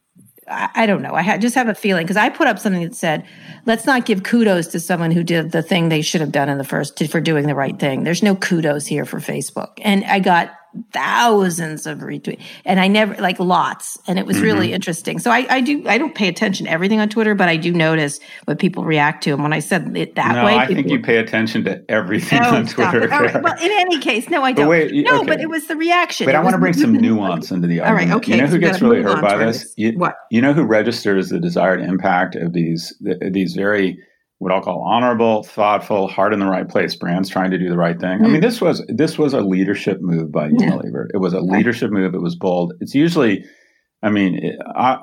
I, 0.47 0.69
I 0.75 0.86
don't 0.86 1.01
know. 1.01 1.13
I 1.13 1.21
ha- 1.21 1.38
just 1.38 1.56
have 1.56 1.67
a 1.67 1.75
feeling 1.75 2.06
because 2.06 2.17
I 2.17 2.30
put 2.30 2.47
up 2.47 2.60
something 2.60 2.84
that 2.84 2.95
said, 2.95 3.25
"Let's 3.65 3.86
not 3.86 4.06
give 4.06 4.23
kudos 4.23 4.67
to 4.67 4.80
someone 4.80 5.12
who 5.12 5.23
did 5.23 5.51
the 5.51 5.62
thing 5.62 5.89
they 5.89 6.01
should 6.01 6.21
have 6.21 6.32
done 6.32 6.49
in 6.49 6.58
the 6.58 6.63
first 6.63 6.97
to, 6.97 7.08
for 7.08 7.19
doing 7.19 7.47
the 7.47 7.56
right 7.56 7.77
thing." 7.77 8.03
There's 8.03 8.23
no 8.23 8.36
kudos 8.36 8.86
here 8.86 9.06
for 9.06 9.19
Facebook, 9.19 9.71
and 9.82 10.06
I 10.06 10.19
got 10.19 10.51
thousands 10.91 11.85
of 11.85 11.99
retweets 11.99 12.41
and 12.65 12.79
I 12.79 12.87
never 12.87 13.15
like 13.21 13.39
lots 13.39 13.97
and 14.07 14.19
it 14.19 14.25
was 14.25 14.37
mm-hmm. 14.37 14.45
really 14.45 14.73
interesting. 14.73 15.19
So 15.19 15.31
I, 15.31 15.45
I 15.49 15.61
do 15.61 15.87
I 15.87 15.97
don't 15.97 16.15
pay 16.15 16.27
attention 16.27 16.65
to 16.65 16.71
everything 16.71 16.99
on 16.99 17.09
Twitter, 17.09 17.35
but 17.35 17.49
I 17.49 17.57
do 17.57 17.71
notice 17.71 18.19
what 18.45 18.59
people 18.59 18.83
react 18.83 19.23
to. 19.23 19.31
And 19.31 19.43
when 19.43 19.53
I 19.53 19.59
said 19.59 19.95
it 19.95 20.15
that 20.15 20.35
no, 20.35 20.45
way, 20.45 20.55
I 20.55 20.67
think 20.67 20.89
you 20.89 20.99
pay 20.99 21.17
attention 21.17 21.63
to 21.65 21.83
everything 21.89 22.39
oh, 22.43 22.55
on 22.55 22.67
Twitter. 22.67 23.07
Well, 23.07 23.55
in 23.61 23.71
any 23.71 23.99
case, 23.99 24.29
no, 24.29 24.43
I 24.43 24.51
don't. 24.51 24.65
But 24.65 24.69
wait, 24.69 24.93
no, 24.93 25.19
okay. 25.19 25.27
but 25.27 25.41
it 25.41 25.49
was 25.49 25.67
the 25.67 25.75
reaction. 25.75 26.25
But 26.25 26.35
it 26.35 26.37
I 26.37 26.41
want 26.41 26.53
to 26.53 26.59
bring 26.59 26.73
some 26.73 26.93
nuance 26.93 27.51
into 27.51 27.67
the 27.67 27.81
argument. 27.81 28.11
All 28.11 28.17
right, 28.17 28.23
okay. 28.23 28.35
You 28.35 28.41
know 28.41 28.47
who 28.47 28.59
gets 28.59 28.81
really 28.81 29.01
hurt 29.01 29.21
by 29.21 29.37
this? 29.37 29.73
You, 29.77 29.97
what? 29.97 30.15
You 30.31 30.41
know 30.41 30.53
who 30.53 30.63
registers 30.63 31.29
the 31.29 31.39
desired 31.39 31.81
impact 31.81 32.35
of 32.35 32.53
these 32.53 32.93
these 32.99 33.53
very 33.53 33.99
what 34.39 34.52
I'll 34.52 34.62
call 34.62 34.82
honorable, 34.82 35.43
thoughtful, 35.43 36.08
heart 36.08 36.34
in 36.34 36.39
the 36.39 36.45
right 36.45 36.67
place 36.67 36.95
brands 36.95 37.30
trying 37.30 37.52
to 37.52 37.58
do 37.58 37.69
the 37.69 37.78
right 37.78 38.00
thing. 38.00 38.19
Mm. 38.19 38.26
I 38.26 38.28
mean, 38.28 38.36
hmm. 38.36 38.41
this 38.41 38.62
was 38.62 38.86
this 38.88 39.17
was 39.17 39.34
a 39.34 39.41
leadership 39.41 40.00
move 40.02 40.32
by 40.32 40.50
Unilever. 40.50 41.08
It 41.13 41.17
was 41.17 41.34
a 41.34 41.39
leadership 41.39 41.91
move. 41.91 42.13
It 42.13 42.21
was 42.21 42.36
bold. 42.36 42.73
It's 42.80 42.93
usually, 42.93 43.45
I 44.04 44.10
mean, 44.10 44.58
I 44.76 45.00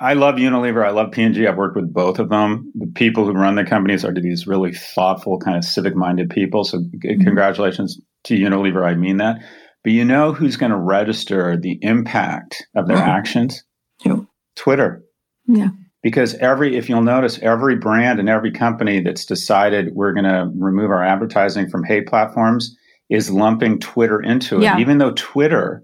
I 0.00 0.12
love 0.12 0.36
Unilever. 0.36 0.86
I 0.86 0.90
love 0.90 1.10
P&G. 1.10 1.46
I've 1.46 1.56
worked 1.56 1.74
with 1.74 1.92
both 1.92 2.20
of 2.20 2.28
them. 2.28 2.72
The 2.76 2.86
people 2.94 3.26
who 3.26 3.32
run 3.32 3.56
the 3.56 3.64
companies 3.64 4.04
are 4.04 4.14
these 4.14 4.46
really 4.46 4.72
thoughtful, 4.72 5.40
kind 5.40 5.56
of 5.56 5.64
civic 5.64 5.96
minded 5.96 6.30
people. 6.30 6.62
So, 6.62 6.78
mm. 6.78 7.24
congratulations 7.24 8.00
to 8.24 8.34
Unilever. 8.38 8.86
I 8.86 8.94
mean 8.94 9.16
that. 9.16 9.42
But 9.82 9.92
you 9.92 10.04
know 10.04 10.32
who's 10.32 10.56
going 10.56 10.70
to 10.70 10.78
register 10.78 11.56
the 11.56 11.78
impact 11.82 12.64
of 12.76 12.86
their 12.86 12.98
mm. 12.98 13.06
actions? 13.06 13.64
Who? 14.04 14.28
Twitter. 14.54 15.02
Yeah 15.46 15.70
because 16.02 16.34
every 16.36 16.76
if 16.76 16.88
you'll 16.88 17.02
notice 17.02 17.38
every 17.40 17.76
brand 17.76 18.20
and 18.20 18.28
every 18.28 18.50
company 18.50 19.00
that's 19.00 19.24
decided 19.24 19.94
we're 19.94 20.12
going 20.12 20.24
to 20.24 20.50
remove 20.54 20.90
our 20.90 21.04
advertising 21.04 21.68
from 21.68 21.84
hate 21.84 22.06
platforms 22.06 22.76
is 23.10 23.30
lumping 23.30 23.78
twitter 23.78 24.20
into 24.20 24.58
it 24.58 24.62
yeah. 24.62 24.78
even 24.78 24.98
though 24.98 25.12
twitter 25.12 25.82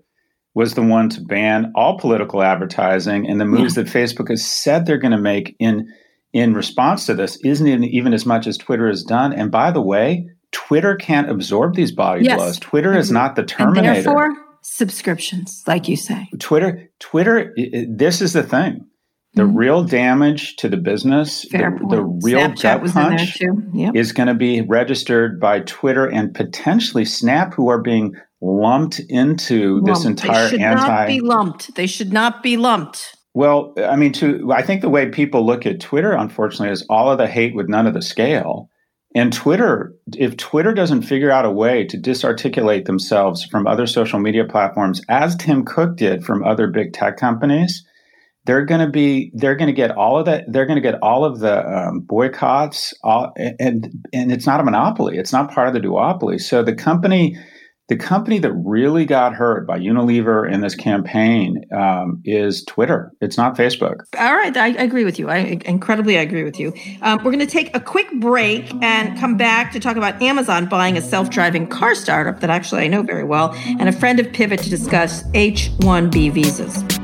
was 0.55 0.75
the 0.75 0.83
one 0.83 1.09
to 1.09 1.21
ban 1.21 1.73
all 1.75 1.99
political 1.99 2.43
advertising 2.43 3.29
and 3.29 3.41
the 3.41 3.45
moves 3.45 3.77
yeah. 3.77 3.83
that 3.83 3.93
facebook 3.93 4.29
has 4.29 4.45
said 4.45 4.87
they're 4.87 4.99
going 4.99 5.13
to 5.13 5.19
make 5.19 5.57
in 5.59 5.87
in 6.33 6.53
response 6.53 7.07
to 7.07 7.15
this 7.15 7.39
isn't 7.45 7.69
even, 7.69 7.85
even 7.85 8.13
as 8.13 8.27
much 8.27 8.47
as 8.47 8.59
twitter 8.59 8.89
has 8.89 9.03
done 9.03 9.33
and 9.33 9.51
by 9.51 9.71
the 9.71 9.83
way 9.83 10.29
twitter 10.53 10.95
can't 10.95 11.31
absorb 11.31 11.75
these 11.75 11.93
body 11.93 12.25
yes. 12.25 12.37
blows 12.37 12.59
twitter 12.59 12.97
is 12.97 13.11
not 13.11 13.37
the 13.37 13.43
terminator 13.43 14.33
subscriptions 14.63 15.63
like 15.67 15.89
you 15.89 15.97
say 15.97 16.29
twitter 16.39 16.89
twitter 16.99 17.55
this 17.89 18.23
is 18.23 18.33
the 18.33 18.43
thing 18.43 18.87
the 19.35 19.43
mm-hmm. 19.43 19.57
real 19.57 19.85
damage 19.85 20.57
to 20.57 20.69
the 20.69 20.77
business, 20.77 21.43
the, 21.51 21.59
the, 21.91 22.03
real 22.03 22.41
Snapchat 22.41 22.85
gut 22.85 22.93
punch 22.93 23.39
yep. 23.73 23.95
is 23.95 24.13
going 24.13 24.29
to 24.29 24.35
be 24.35 24.61
registered 24.63 25.41
by 25.41 25.61
Twitter 25.61 26.07
and 26.07 26.35
potentially 26.35 27.05
Snap, 27.05 27.55
who 27.55 27.69
are 27.69 27.81
being 27.81 28.15
lumped 28.41 29.01
into 29.09 29.77
lumped. 29.81 29.87
this 29.87 30.05
entire 30.05 30.45
they 30.45 30.51
should 30.51 30.61
anti. 30.61 30.87
Not 30.87 31.07
be 31.07 31.21
lumped. 31.21 31.75
They 31.75 31.87
should 31.87 32.13
not 32.13 32.43
be 32.43 32.57
lumped. 32.57 33.17
Well, 33.35 33.75
I 33.77 33.97
mean, 33.97 34.13
to 34.15 34.53
I 34.53 34.63
think 34.63 34.81
the 34.81 34.89
way 34.89 35.09
people 35.09 35.45
look 35.45 35.67
at 35.67 35.81
Twitter, 35.81 36.13
unfortunately, 36.13 36.71
is 36.71 36.87
all 36.89 37.11
of 37.11 37.19
the 37.19 37.27
hate 37.27 37.55
with 37.57 37.69
none 37.69 37.87
of 37.87 37.95
the 37.95 38.03
scale. 38.03 38.71
And 39.17 39.33
Twitter, 39.33 39.95
if 40.17 40.37
Twitter 40.37 40.75
doesn't 40.75 41.03
figure 41.03 41.31
out 41.31 41.45
a 41.45 41.51
way 41.51 41.85
to 41.87 41.97
disarticulate 41.97 42.85
themselves 42.85 43.45
from 43.45 43.67
other 43.67 43.87
social 43.87 44.19
media 44.19 44.45
platforms, 44.45 45.01
as 45.09 45.37
Tim 45.37 45.65
Cook 45.65 45.97
did 45.97 46.25
from 46.25 46.45
other 46.45 46.67
big 46.69 46.93
tech 46.93 47.17
companies, 47.17 47.85
they're 48.45 48.65
going 48.65 48.81
to 48.81 48.91
be 48.91 49.31
they're 49.35 49.57
going 49.57 49.69
to 49.69 49.75
get 49.75 49.91
all 49.93 50.19
of 50.19 50.27
that 50.27 50.45
they're 50.49 50.67
going 50.67 50.77
to 50.77 50.83
get 50.83 51.01
all 51.03 51.25
of 51.25 51.41
the 51.41 51.67
um, 51.67 52.01
boycotts 52.01 52.95
all, 53.03 53.33
and 53.37 53.91
and 54.13 54.33
it's 54.33 54.47
not 54.47 54.61
a 54.61 54.65
monopoly 54.65 55.19
it's 55.19 55.33
not 55.33 55.51
part 55.51 55.69
of 55.69 55.75
the 55.75 55.81
duopoly 55.81 56.41
so 56.41 56.63
the 56.63 56.75
company 56.75 57.37
the 57.89 57.97
company 57.97 58.39
that 58.39 58.53
really 58.53 59.05
got 59.05 59.35
hurt 59.35 59.67
by 59.67 59.79
Unilever 59.79 60.51
in 60.51 60.63
this 60.63 60.75
campaign 60.75 61.65
um, 61.71 62.23
is 62.25 62.65
Twitter. 62.65 63.13
It's 63.21 63.37
not 63.37 63.59
Facebook. 63.59 63.97
All 64.19 64.35
right, 64.35 64.57
I, 64.57 64.69
agree 64.69 65.05
with 65.05 65.19
you. 65.19 65.29
I 65.29 65.61
incredibly 65.67 66.17
I 66.17 66.23
agree 66.23 66.45
with 66.45 66.59
you. 66.59 66.73
Um, 67.03 67.19
we're 67.19 67.31
going 67.31 67.41
to 67.41 67.47
take 67.47 67.77
a 67.77 67.81
quick 67.81 68.11
break 68.21 68.73
and 68.83 69.19
come 69.19 69.37
back 69.37 69.71
to 69.73 69.81
talk 69.81 69.99
about 69.99 70.23
Amazon 70.23 70.67
buying 70.67 70.97
a 70.97 71.03
self-driving 71.03 71.67
car 71.67 71.95
startup 71.95 72.41
that 72.41 72.49
actually 72.49 72.85
I 72.85 72.87
know 72.87 73.03
very 73.03 73.25
well, 73.25 73.53
and 73.55 73.87
a 73.87 73.93
friend 73.93 74.19
of 74.19 74.33
Pivot 74.33 74.61
to 74.61 74.71
discuss 74.71 75.23
H-1B 75.35 76.33
visas. 76.33 77.04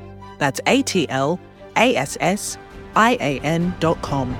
That's 0.41 0.59
A 0.65 0.81
T 0.81 1.07
L 1.07 1.39
A 1.77 1.95
S 1.95 2.17
S 2.19 2.57
I 2.95 3.15
A 3.21 3.39
N 3.41 3.73
dot 3.79 4.01
com. 4.01 4.35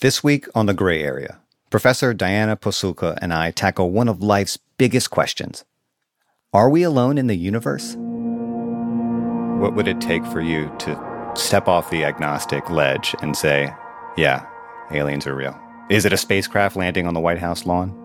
This 0.00 0.24
week 0.24 0.48
on 0.52 0.66
The 0.66 0.74
Gray 0.74 1.02
Area, 1.02 1.38
Professor 1.70 2.12
Diana 2.12 2.56
Pasulka 2.56 3.16
and 3.22 3.32
I 3.32 3.52
tackle 3.52 3.90
one 3.92 4.08
of 4.08 4.20
life's 4.20 4.58
biggest 4.76 5.10
questions 5.10 5.64
Are 6.52 6.68
we 6.68 6.82
alone 6.82 7.18
in 7.18 7.28
the 7.28 7.36
universe? 7.36 7.94
What 9.60 9.76
would 9.76 9.86
it 9.86 10.00
take 10.00 10.26
for 10.26 10.40
you 10.40 10.70
to 10.80 11.32
step 11.36 11.68
off 11.68 11.88
the 11.90 12.04
agnostic 12.04 12.68
ledge 12.68 13.14
and 13.22 13.36
say, 13.36 13.72
yeah, 14.16 14.44
aliens 14.90 15.28
are 15.28 15.36
real? 15.36 15.56
Is 15.88 16.04
it 16.04 16.12
a 16.12 16.16
spacecraft 16.16 16.74
landing 16.74 17.06
on 17.06 17.14
the 17.14 17.20
White 17.20 17.38
House 17.38 17.64
lawn? 17.64 18.03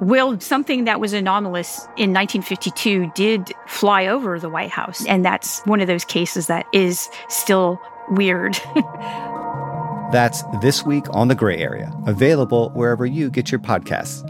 Well, 0.00 0.38
something 0.40 0.84
that 0.84 1.00
was 1.00 1.12
anomalous 1.12 1.78
in 1.96 2.12
1952 2.12 3.12
did 3.14 3.52
fly 3.66 4.06
over 4.06 4.38
the 4.38 4.48
White 4.48 4.70
House. 4.70 5.04
And 5.06 5.24
that's 5.24 5.60
one 5.62 5.80
of 5.80 5.88
those 5.88 6.04
cases 6.04 6.46
that 6.46 6.66
is 6.72 7.08
still 7.28 7.80
weird. 8.10 8.54
that's 10.12 10.42
This 10.62 10.84
Week 10.84 11.04
on 11.10 11.28
the 11.28 11.34
Gray 11.34 11.58
Area, 11.58 11.92
available 12.06 12.70
wherever 12.70 13.04
you 13.04 13.28
get 13.28 13.50
your 13.50 13.60
podcasts. 13.60 14.24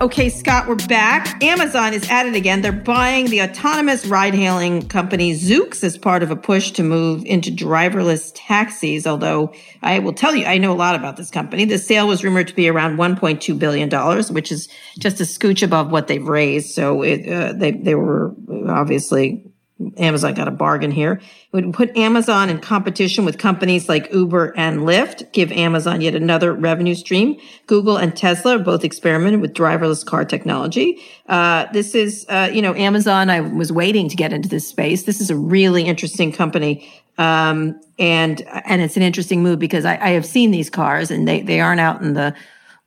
Okay, 0.00 0.28
Scott, 0.28 0.66
we're 0.66 0.74
back. 0.74 1.42
Amazon 1.42 1.94
is 1.94 2.10
at 2.10 2.26
it 2.26 2.34
again. 2.34 2.62
They're 2.62 2.72
buying 2.72 3.26
the 3.26 3.42
autonomous 3.42 4.04
ride 4.04 4.34
hailing 4.34 4.88
company 4.88 5.34
Zoox 5.34 5.84
as 5.84 5.96
part 5.96 6.24
of 6.24 6.32
a 6.32 6.36
push 6.36 6.72
to 6.72 6.82
move 6.82 7.24
into 7.24 7.50
driverless 7.50 8.32
taxis. 8.34 9.06
Although 9.06 9.54
I 9.82 10.00
will 10.00 10.12
tell 10.12 10.34
you, 10.34 10.46
I 10.46 10.58
know 10.58 10.72
a 10.72 10.74
lot 10.74 10.96
about 10.96 11.16
this 11.16 11.30
company. 11.30 11.64
The 11.64 11.78
sale 11.78 12.08
was 12.08 12.24
rumored 12.24 12.48
to 12.48 12.54
be 12.54 12.68
around 12.68 12.98
$1.2 12.98 13.56
billion, 13.56 13.88
which 14.34 14.50
is 14.50 14.68
just 14.98 15.20
a 15.20 15.24
scooch 15.24 15.62
above 15.62 15.92
what 15.92 16.08
they've 16.08 16.26
raised. 16.26 16.74
So 16.74 17.02
it, 17.02 17.28
uh, 17.28 17.52
they, 17.52 17.70
they 17.70 17.94
were 17.94 18.34
obviously 18.68 19.53
Amazon 19.96 20.34
got 20.34 20.48
a 20.48 20.50
bargain 20.50 20.90
here. 20.90 21.20
It 21.52 21.64
would 21.64 21.72
put 21.74 21.96
Amazon 21.96 22.50
in 22.50 22.58
competition 22.58 23.24
with 23.24 23.38
companies 23.38 23.88
like 23.88 24.12
Uber 24.12 24.54
and 24.56 24.80
Lyft, 24.80 25.32
give 25.32 25.52
Amazon 25.52 26.00
yet 26.00 26.14
another 26.14 26.52
revenue 26.52 26.94
stream. 26.94 27.38
Google 27.66 27.96
and 27.96 28.16
Tesla 28.16 28.56
are 28.56 28.58
both 28.58 28.84
experimented 28.84 29.40
with 29.40 29.54
driverless 29.54 30.04
car 30.04 30.24
technology. 30.24 31.00
Uh, 31.28 31.66
this 31.72 31.94
is, 31.94 32.26
uh, 32.28 32.50
you 32.52 32.62
know, 32.62 32.74
Amazon. 32.74 33.30
I 33.30 33.40
was 33.40 33.72
waiting 33.72 34.08
to 34.08 34.16
get 34.16 34.32
into 34.32 34.48
this 34.48 34.68
space. 34.68 35.04
This 35.04 35.20
is 35.20 35.30
a 35.30 35.36
really 35.36 35.84
interesting 35.84 36.32
company. 36.32 36.90
Um, 37.16 37.80
and, 37.98 38.42
and 38.64 38.82
it's 38.82 38.96
an 38.96 39.02
interesting 39.02 39.42
move 39.42 39.58
because 39.58 39.84
I, 39.84 39.96
I 39.96 40.08
have 40.10 40.26
seen 40.26 40.50
these 40.50 40.68
cars 40.68 41.10
and 41.10 41.28
they, 41.28 41.42
they 41.42 41.60
aren't 41.60 41.80
out 41.80 42.02
in 42.02 42.14
the 42.14 42.34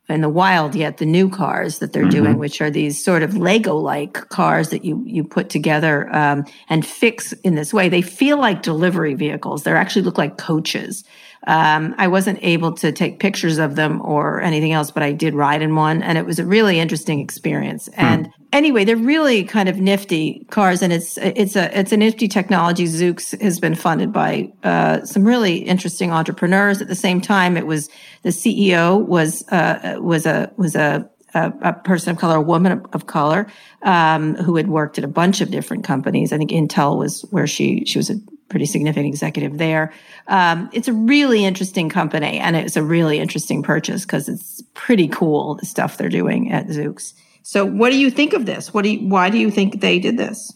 in 0.10 0.22
the 0.22 0.30
wild 0.30 0.74
yet 0.74 0.98
the 0.98 1.06
new 1.06 1.30
cars 1.30 1.80
that 1.80 1.92
they're 1.94 2.04
mm-hmm. 2.04 2.24
doing 2.24 2.38
which 2.38 2.62
are 2.62 2.70
these 2.70 3.04
sort 3.04 3.24
of 3.24 3.38
lego 3.38 3.76
like 3.76 4.14
cars 4.30 4.70
that 4.70 4.86
you 4.86 5.04
you 5.06 5.24
put 5.24 5.50
together 5.50 6.14
um, 6.16 6.46
and 6.70 6.86
fix 6.86 7.34
in 7.34 7.56
this 7.56 7.74
way. 7.74 7.90
They 7.90 8.02
feel 8.02 8.38
like 8.38 8.62
delivery 8.62 9.14
vehicles. 9.14 9.64
They 9.64 9.72
actually 9.72 10.04
look 10.04 10.18
like 10.18 10.38
coaches 10.38 11.04
um, 11.48 11.96
I 11.98 12.08
wasn't 12.10 12.40
able 12.42 12.74
to 12.74 12.92
take 12.92 13.20
pictures 13.20 13.58
of 13.58 13.76
them 13.76 14.02
or 14.04 14.42
anything 14.42 14.74
else, 14.74 14.92
but 14.92 15.02
I 15.02 15.14
did 15.14 15.34
ride 15.34 15.62
in 15.62 15.76
one, 15.76 16.04
and 16.04 16.18
it 16.18 16.26
was 16.26 16.40
a 16.40 16.46
really 16.46 16.78
interesting 16.78 17.22
experience. 17.22 17.88
Hmm. 17.96 18.02
And 18.02 18.30
anyway, 18.52 18.84
they're 18.84 18.98
really 18.98 19.46
kind 19.46 19.70
of 19.70 19.80
nifty 19.80 20.46
cars, 20.52 20.82
and 20.82 20.92
it's 20.92 21.18
it's 21.18 21.56
a 21.56 21.80
it's 21.80 21.94
a 21.94 21.98
nifty 21.98 22.28
technology. 22.28 22.84
Zoox 22.84 23.40
has 23.42 23.62
been 23.62 23.76
funded 23.76 24.12
by 24.12 24.52
uh, 24.64 25.06
some 25.06 25.24
really 25.24 25.60
interesting 25.60 26.12
entrepreneurs. 26.12 26.82
At 26.82 26.90
the 26.90 26.96
same 26.96 27.22
time, 27.22 27.56
it 27.56 27.66
was 27.66 27.90
the 28.24 28.30
CEO 28.30 29.06
was 29.06 29.48
uh, 29.48 30.00
was 30.02 30.26
a 30.26 30.52
was 30.58 30.76
a 30.76 31.10
a, 31.34 31.54
a, 31.62 31.74
person 31.74 32.12
of 32.12 32.18
color, 32.18 32.38
a 32.38 32.42
woman 32.42 32.86
of 32.94 33.08
color, 33.08 33.48
um, 33.84 34.36
who 34.36 34.56
had 34.56 34.68
worked 34.70 34.98
at 34.98 35.04
a 35.04 35.10
bunch 35.10 35.40
of 35.40 35.52
different 35.52 35.84
companies. 35.84 36.34
I 36.34 36.38
think 36.38 36.52
Intel 36.52 36.98
was 36.98 37.22
where 37.30 37.48
she 37.48 37.86
she 37.86 38.00
was 38.00 38.10
a 38.10 38.16
pretty 38.50 38.66
significant 38.66 39.08
executive 39.08 39.58
there. 39.58 39.94
Um, 40.28 40.70
it's 40.74 40.88
a 40.88 40.94
really 40.94 41.44
interesting 41.46 41.90
company 41.90 42.40
and 42.40 42.56
it's 42.56 42.78
a 42.78 42.84
really 42.84 43.20
interesting 43.20 43.64
purchase 43.64 44.06
because 44.06 44.30
it's 44.30 44.62
pretty 44.74 45.08
cool 45.08 45.56
the 45.56 45.66
stuff 45.66 45.98
they're 45.98 46.10
doing 46.10 46.52
at 46.52 46.68
Zoox. 46.68 47.14
So, 47.44 47.66
what 47.66 47.92
do 47.92 47.98
you 47.98 48.12
think 48.12 48.34
of 48.34 48.46
this? 48.46 48.74
What 48.74 48.84
do 48.84 48.90
you, 48.90 49.08
why 49.08 49.30
do 49.30 49.38
you 49.38 49.50
think 49.50 49.80
they 49.80 50.00
did 50.00 50.18
this? 50.18 50.54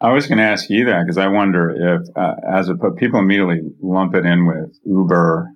I 0.00 0.12
was 0.12 0.26
going 0.26 0.38
to 0.38 0.44
ask 0.44 0.70
you 0.70 0.86
that 0.86 1.02
because 1.04 1.18
I 1.18 1.28
wonder 1.28 2.00
if, 2.00 2.16
uh, 2.16 2.34
as 2.50 2.68
a 2.70 2.74
people 2.96 3.20
immediately 3.20 3.60
lump 3.82 4.14
it 4.14 4.24
in 4.24 4.46
with 4.46 4.78
Uber 4.84 5.50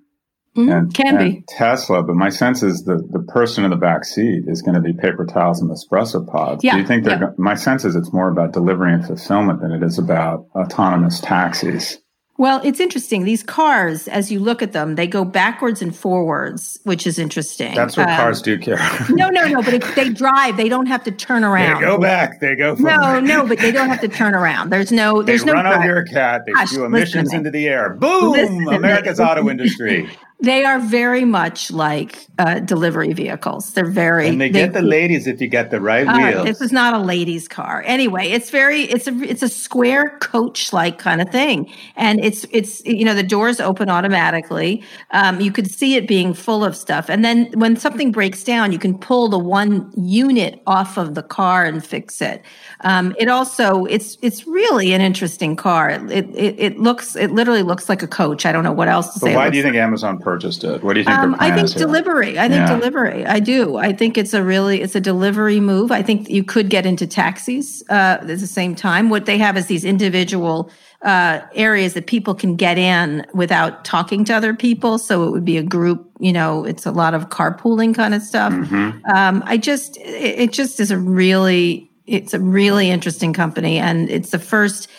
Mm-hmm. 0.55 0.71
And, 0.71 0.93
Can 0.93 1.17
and 1.17 1.33
be 1.33 1.43
Tesla, 1.49 2.01
but 2.01 2.15
my 2.15 2.29
sense 2.29 2.63
is 2.63 2.83
the 2.83 2.95
the 3.11 3.19
person 3.19 3.65
in 3.65 3.71
the 3.71 3.75
back 3.77 4.05
seat 4.05 4.45
is 4.47 4.61
going 4.61 4.75
to 4.75 4.81
be 4.81 4.93
paper 4.93 5.25
towels 5.25 5.61
and 5.61 5.69
espresso 5.69 6.25
pods. 6.25 6.63
Yeah, 6.63 6.73
Do 6.73 6.79
you 6.79 6.87
think 6.87 7.03
they're? 7.03 7.19
Yeah. 7.19 7.29
My 7.37 7.55
sense 7.55 7.83
is 7.83 7.95
it's 7.95 8.13
more 8.13 8.29
about 8.29 8.53
delivery 8.53 8.93
and 8.93 9.05
fulfillment 9.05 9.59
than 9.61 9.71
it 9.71 9.83
is 9.83 9.99
about 9.99 10.45
autonomous 10.55 11.19
taxis. 11.19 11.97
Well, 12.37 12.59
it's 12.65 12.81
interesting. 12.81 13.23
These 13.23 13.43
cars, 13.43 14.09
as 14.09 14.29
you 14.29 14.39
look 14.39 14.61
at 14.61 14.73
them, 14.73 14.95
they 14.95 15.07
go 15.07 15.23
backwards 15.23 15.81
and 15.81 15.95
forwards, 15.95 16.77
which 16.83 17.07
is 17.07 17.17
interesting. 17.17 17.73
That's 17.73 17.95
what 17.95 18.09
um, 18.09 18.17
cars 18.17 18.41
do, 18.41 18.57
Kara. 18.57 18.81
no, 19.09 19.29
no, 19.29 19.47
no. 19.47 19.61
But 19.61 19.75
if 19.75 19.95
they 19.95 20.09
drive, 20.09 20.57
they 20.57 20.67
don't 20.67 20.87
have 20.87 21.03
to 21.05 21.11
turn 21.11 21.45
around. 21.45 21.81
They 21.81 21.87
go 21.87 21.97
back. 21.97 22.41
They 22.41 22.55
go. 22.55 22.75
no, 22.75 23.21
no. 23.21 23.47
But 23.47 23.59
they 23.59 23.71
don't 23.71 23.87
have 23.87 24.01
to 24.01 24.09
turn 24.09 24.35
around. 24.35 24.69
There's 24.69 24.91
no. 24.91 25.23
There's 25.23 25.45
they 25.45 25.51
no. 25.51 25.53
Run 25.53 25.67
over 25.67 25.85
your 25.85 26.03
cat. 26.03 26.41
They 26.45 26.51
Gosh, 26.51 26.71
do 26.71 26.83
emissions 26.83 27.31
into 27.31 27.51
the 27.51 27.69
air. 27.69 27.93
Boom! 27.93 28.67
America's 28.67 29.19
auto 29.19 29.49
industry. 29.49 30.09
They 30.41 30.65
are 30.65 30.79
very 30.79 31.23
much 31.23 31.71
like 31.71 32.27
uh, 32.37 32.59
delivery 32.59 33.13
vehicles. 33.13 33.71
They're 33.73 33.89
very. 33.89 34.27
And 34.27 34.39
they, 34.39 34.49
they 34.49 34.59
get 34.65 34.73
the 34.73 34.81
ladies 34.81 35.27
if 35.27 35.39
you 35.39 35.47
get 35.47 35.71
the 35.71 35.79
right 35.79 36.05
uh, 36.05 36.17
wheels. 36.17 36.45
This 36.45 36.61
is 36.61 36.73
not 36.73 36.93
a 36.93 36.99
ladies' 36.99 37.47
car. 37.47 37.83
Anyway, 37.85 38.27
it's 38.27 38.49
very. 38.49 38.81
It's 38.81 39.07
a. 39.07 39.13
It's 39.23 39.41
a 39.41 39.47
square 39.47 40.17
coach-like 40.19 40.99
kind 40.99 41.21
of 41.21 41.29
thing, 41.29 41.71
and 41.95 42.23
it's. 42.23 42.45
It's. 42.51 42.85
You 42.85 43.05
know, 43.05 43.15
the 43.15 43.23
doors 43.23 43.61
open 43.61 43.89
automatically. 43.89 44.83
Um, 45.11 45.39
you 45.39 45.53
could 45.53 45.71
see 45.71 45.95
it 45.95 46.05
being 46.05 46.33
full 46.33 46.65
of 46.65 46.75
stuff, 46.75 47.09
and 47.09 47.23
then 47.23 47.49
when 47.53 47.77
something 47.77 48.11
breaks 48.11 48.43
down, 48.43 48.73
you 48.73 48.77
can 48.77 48.97
pull 48.97 49.29
the 49.29 49.39
one 49.39 49.89
unit 49.95 50.61
off 50.67 50.97
of 50.97 51.15
the 51.15 51.23
car 51.23 51.63
and 51.63 51.83
fix 51.83 52.21
it. 52.21 52.43
Um, 52.81 53.15
it 53.17 53.29
also. 53.29 53.85
It's. 53.85 54.17
It's 54.21 54.45
really 54.45 54.91
an 54.91 54.99
interesting 54.99 55.55
car. 55.55 55.91
It, 55.91 56.11
it. 56.11 56.55
It 56.59 56.77
looks. 56.77 57.15
It 57.15 57.31
literally 57.31 57.63
looks 57.63 57.87
like 57.87 58.03
a 58.03 58.07
coach. 58.07 58.45
I 58.45 58.51
don't 58.51 58.65
know 58.65 58.73
what 58.73 58.89
else 58.89 59.13
to 59.13 59.19
but 59.21 59.27
say. 59.27 59.35
Why 59.35 59.49
do 59.49 59.55
you 59.55 59.63
think 59.63 59.77
Amazon? 59.77 60.19
Purchased 60.25 60.65
it? 60.65 60.83
What 60.83 60.93
do 60.93 60.99
you 60.99 61.05
think? 61.05 61.17
Um, 61.17 61.37
I 61.39 61.55
think 61.55 61.71
delivery. 61.71 62.37
I 62.37 62.49
think 62.49 62.67
yeah. 62.67 62.75
delivery. 62.75 63.25
I 63.25 63.39
do. 63.39 63.77
I 63.77 63.93
think 63.93 64.17
it's 64.17 64.33
a 64.33 64.43
really 64.43 64.81
it's 64.81 64.95
a 64.95 64.99
delivery 64.99 65.61
move. 65.61 65.91
I 65.91 66.01
think 66.01 66.29
you 66.29 66.43
could 66.43 66.69
get 66.69 66.85
into 66.85 67.07
taxis 67.07 67.81
uh, 67.89 68.17
at 68.19 68.27
the 68.27 68.47
same 68.47 68.75
time. 68.75 69.09
What 69.09 69.25
they 69.25 69.37
have 69.37 69.55
is 69.55 69.67
these 69.67 69.85
individual 69.85 70.69
uh, 71.03 71.41
areas 71.53 71.93
that 71.93 72.07
people 72.07 72.35
can 72.35 72.57
get 72.57 72.77
in 72.77 73.25
without 73.33 73.85
talking 73.85 74.25
to 74.25 74.33
other 74.33 74.53
people. 74.53 74.97
So 74.97 75.23
it 75.23 75.31
would 75.31 75.45
be 75.45 75.57
a 75.57 75.63
group. 75.63 76.09
You 76.19 76.33
know, 76.33 76.65
it's 76.65 76.85
a 76.85 76.91
lot 76.91 77.13
of 77.13 77.29
carpooling 77.29 77.95
kind 77.95 78.13
of 78.13 78.21
stuff. 78.21 78.51
Mm-hmm. 78.51 79.05
Um, 79.15 79.43
I 79.45 79.55
just 79.55 79.95
it, 79.97 80.39
it 80.39 80.51
just 80.51 80.81
is 80.81 80.91
a 80.91 80.97
really 80.97 81.89
it's 82.07 82.33
a 82.33 82.39
really 82.39 82.89
interesting 82.89 83.31
company, 83.33 83.77
and 83.77 84.09
it's 84.09 84.31
the 84.31 84.39
first 84.39 84.89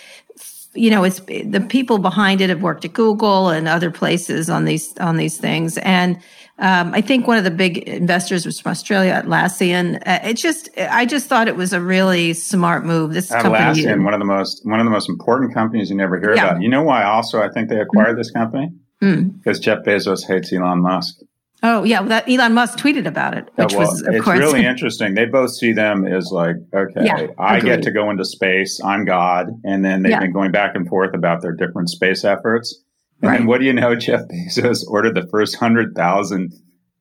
you 0.77 0.91
know, 0.91 1.05
it's 1.05 1.21
the 1.21 1.65
people 1.69 1.99
behind 1.99 2.41
it 2.41 2.51
have 2.51 2.62
worked 2.62 2.85
at 2.85 2.93
Google 2.93 3.49
and 3.49 3.67
other 3.67 3.91
places 3.91 4.51
on 4.51 4.65
these 4.65 4.97
on 4.99 5.17
these 5.17 5.39
things. 5.39 5.79
And 5.79 6.19
um, 6.59 6.95
I 6.95 7.03
think 7.03 7.27
one 7.27 7.37
of 7.37 7.45
the 7.45 7.51
big 7.51 7.79
investors 7.79 8.47
was 8.47 8.59
from 8.59 8.71
Australia, 8.71 9.23
Atlassian. 9.23 9.97
Uh, 10.07 10.21
it 10.25 10.35
just, 10.35 10.71
I 10.79 11.05
just 11.05 11.27
thought 11.27 11.49
it 11.49 11.57
was 11.57 11.75
a 11.75 11.81
really 11.83 12.33
smart 12.33 12.85
move. 12.85 13.12
This 13.12 13.31
Atlassian, 13.31 13.43
company, 13.43 14.05
one 14.05 14.15
of 14.15 14.21
the 14.21 14.27
most 14.27 14.65
one 14.65 14.81
of 14.81 14.87
the 14.87 14.91
most 14.91 15.09
important 15.09 15.53
companies 15.53 15.91
you 15.91 15.97
never 15.97 16.19
hear 16.19 16.35
yeah. 16.35 16.51
about. 16.51 16.62
You 16.62 16.71
know 16.71 16.83
why? 16.83 17.05
Also, 17.05 17.43
I 17.43 17.51
think 17.51 17.69
they 17.69 17.79
acquired 17.79 18.11
mm-hmm. 18.11 18.19
this 18.19 18.31
company 18.31 18.73
mm. 19.03 19.37
because 19.37 19.61
Jeff 19.61 19.85
Bezos 19.85 20.27
hates 20.27 20.53
Elon 20.53 20.81
Musk. 20.81 21.17
Oh 21.62 21.85
yeah, 21.85 22.01
well, 22.01 22.11
that 22.11 22.29
Elon 22.29 22.55
Musk 22.55 22.79
tweeted 22.79 23.07
about 23.07 23.37
it, 23.37 23.49
which 23.55 23.73
yeah, 23.73 23.79
well, 23.79 23.90
was 23.90 24.03
of 24.03 24.14
it's 24.14 24.25
course 24.25 24.38
really 24.38 24.64
interesting. 24.66 25.14
They 25.14 25.25
both 25.25 25.55
see 25.55 25.73
them 25.73 26.07
as 26.07 26.31
like, 26.31 26.57
okay, 26.75 27.05
yeah, 27.05 27.29
I 27.38 27.61
get 27.61 27.83
to 27.85 27.90
go 27.90 28.11
into 28.11 28.25
space. 28.25 28.81
I'm 28.85 29.05
God, 29.05 29.49
and 29.64 29.85
then 29.85 30.03
they've 30.03 30.11
yeah. 30.11 30.21
been 30.21 30.33
going 30.33 30.53
back 30.53 30.75
and 30.75 30.87
forth 30.87 31.14
about 31.14 31.42
their 31.42 31.53
different 31.53 31.88
space 31.88 32.25
efforts. 32.25 32.83
And 33.23 33.31
right. 33.31 33.47
what 33.47 33.61
do 33.61 33.66
you 33.66 33.73
know? 33.73 33.95
Jeff 33.97 34.23
Bezos 34.29 34.87
ordered 34.87 35.14
the 35.14 35.27
first 35.31 35.57
hundred 35.57 35.95
thousand 35.95 36.53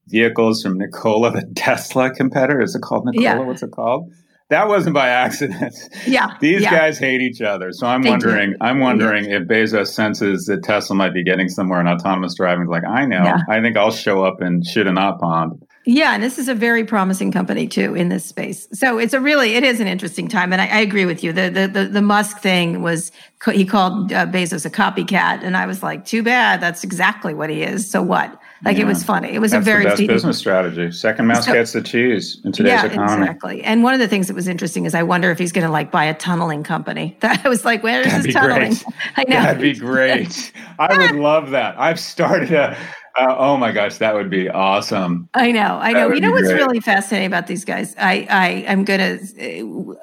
vehicles 0.07 0.63
from 0.63 0.77
Nikola, 0.77 1.31
the 1.31 1.51
Tesla 1.55 2.11
competitor. 2.11 2.61
Is 2.61 2.75
it 2.75 2.81
called 2.81 3.05
Nikola? 3.05 3.45
What's 3.45 3.63
it 3.63 3.71
called? 3.71 4.11
That 4.49 4.67
wasn't 4.67 4.93
by 4.93 5.09
accident. 5.09 5.73
Yeah. 6.05 6.37
These 6.41 6.61
yeah. 6.61 6.71
guys 6.71 6.99
hate 6.99 7.21
each 7.21 7.41
other. 7.41 7.71
So 7.71 7.87
I'm 7.87 8.03
they 8.03 8.11
wondering, 8.11 8.51
do. 8.51 8.57
I'm 8.61 8.79
wondering 8.79 9.25
yeah. 9.25 9.37
if 9.37 9.43
Bezos 9.47 9.87
senses 9.87 10.45
that 10.45 10.63
Tesla 10.63 10.95
might 10.95 11.13
be 11.13 11.23
getting 11.23 11.49
somewhere 11.49 11.81
in 11.81 11.87
autonomous 11.87 12.35
driving. 12.35 12.67
Like, 12.67 12.85
I 12.85 13.05
know, 13.05 13.23
yeah. 13.23 13.39
I 13.49 13.61
think 13.61 13.75
I'll 13.75 13.91
show 13.91 14.23
up 14.23 14.41
and 14.41 14.65
shoot 14.65 14.85
a 14.85 14.91
knot 14.91 15.19
pond. 15.19 15.63
Yeah, 15.87 16.15
and 16.15 16.23
this 16.23 16.39
is 16.39 16.47
a 16.47 16.55
very 16.55 16.83
promising 16.83 17.31
company 17.31 17.67
too 17.67 17.95
in 17.95 18.09
this 18.09 18.25
space. 18.25 18.67
So 18.73 18.97
it's 18.97 19.13
a 19.13 19.19
really, 19.19 19.53
it 19.53 19.63
is 19.63 19.79
an 19.79 19.87
interesting 19.87 20.27
time, 20.27 20.51
and 20.51 20.59
I, 20.59 20.65
I 20.65 20.79
agree 20.79 21.05
with 21.05 21.23
you. 21.23 21.31
The, 21.31 21.49
the 21.49 21.67
the 21.67 21.85
the 21.85 22.01
Musk 22.01 22.39
thing 22.39 22.81
was 22.81 23.11
he 23.51 23.65
called 23.65 24.11
uh, 24.11 24.25
Bezos 24.25 24.65
a 24.65 24.71
copycat, 24.71 25.43
and 25.43 25.55
I 25.55 25.67
was 25.67 25.83
like, 25.83 26.03
too 26.03 26.23
bad. 26.23 26.59
That's 26.59 26.83
exactly 26.83 27.35
what 27.35 27.51
he 27.51 27.61
is. 27.61 27.89
So 27.89 28.01
what? 28.01 28.41
Like 28.63 28.77
yeah. 28.77 28.83
it 28.83 28.87
was 28.87 29.03
funny. 29.03 29.33
It 29.33 29.39
was 29.39 29.51
That's 29.51 29.63
a 29.63 29.65
very 29.65 29.83
best 29.83 30.07
business 30.07 30.37
strategy. 30.37 30.91
Second 30.91 31.27
mouse 31.27 31.45
so, 31.45 31.53
gets 31.53 31.73
the 31.73 31.81
cheese 31.81 32.39
in 32.45 32.53
today's 32.53 32.71
yeah, 32.71 32.85
economy. 32.85 33.23
Exactly. 33.23 33.63
And 33.63 33.83
one 33.83 33.93
of 33.93 33.99
the 33.99 34.07
things 34.07 34.27
that 34.27 34.33
was 34.33 34.47
interesting 34.47 34.85
is 34.85 34.95
I 34.95 35.03
wonder 35.03 35.29
if 35.29 35.37
he's 35.37 35.51
going 35.51 35.65
to 35.65 35.71
like 35.71 35.91
buy 35.91 36.05
a 36.05 36.13
tunneling 36.13 36.63
company. 36.63 37.17
That 37.25 37.43
I 37.43 37.49
was 37.49 37.65
like, 37.65 37.81
where 37.81 38.01
is 38.01 38.07
That'd 38.07 38.25
this 38.25 38.33
tunneling? 38.33 38.73
Great. 38.73 38.85
I 39.17 39.23
know. 39.23 39.41
That'd 39.41 39.61
be 39.61 39.73
great. 39.73 40.53
I 40.79 40.97
would 40.97 41.15
love 41.15 41.51
that. 41.51 41.75
I've 41.79 41.99
started 41.99 42.51
a. 42.53 42.77
Uh, 43.17 43.33
oh 43.37 43.57
my 43.57 43.71
gosh, 43.71 43.97
that 43.97 44.13
would 44.13 44.29
be 44.29 44.49
awesome. 44.49 45.29
I 45.33 45.51
know, 45.51 45.79
I 45.81 45.93
know. 45.93 46.11
You 46.11 46.19
know 46.19 46.31
what's 46.31 46.49
great. 46.49 46.57
really 46.57 46.81
fascinating 46.81 47.27
about 47.27 47.47
these 47.47 47.63
guys? 47.63 47.95
I, 47.97 48.27
I, 48.29 48.65
I'm 48.67 48.83
gonna. 48.83 49.19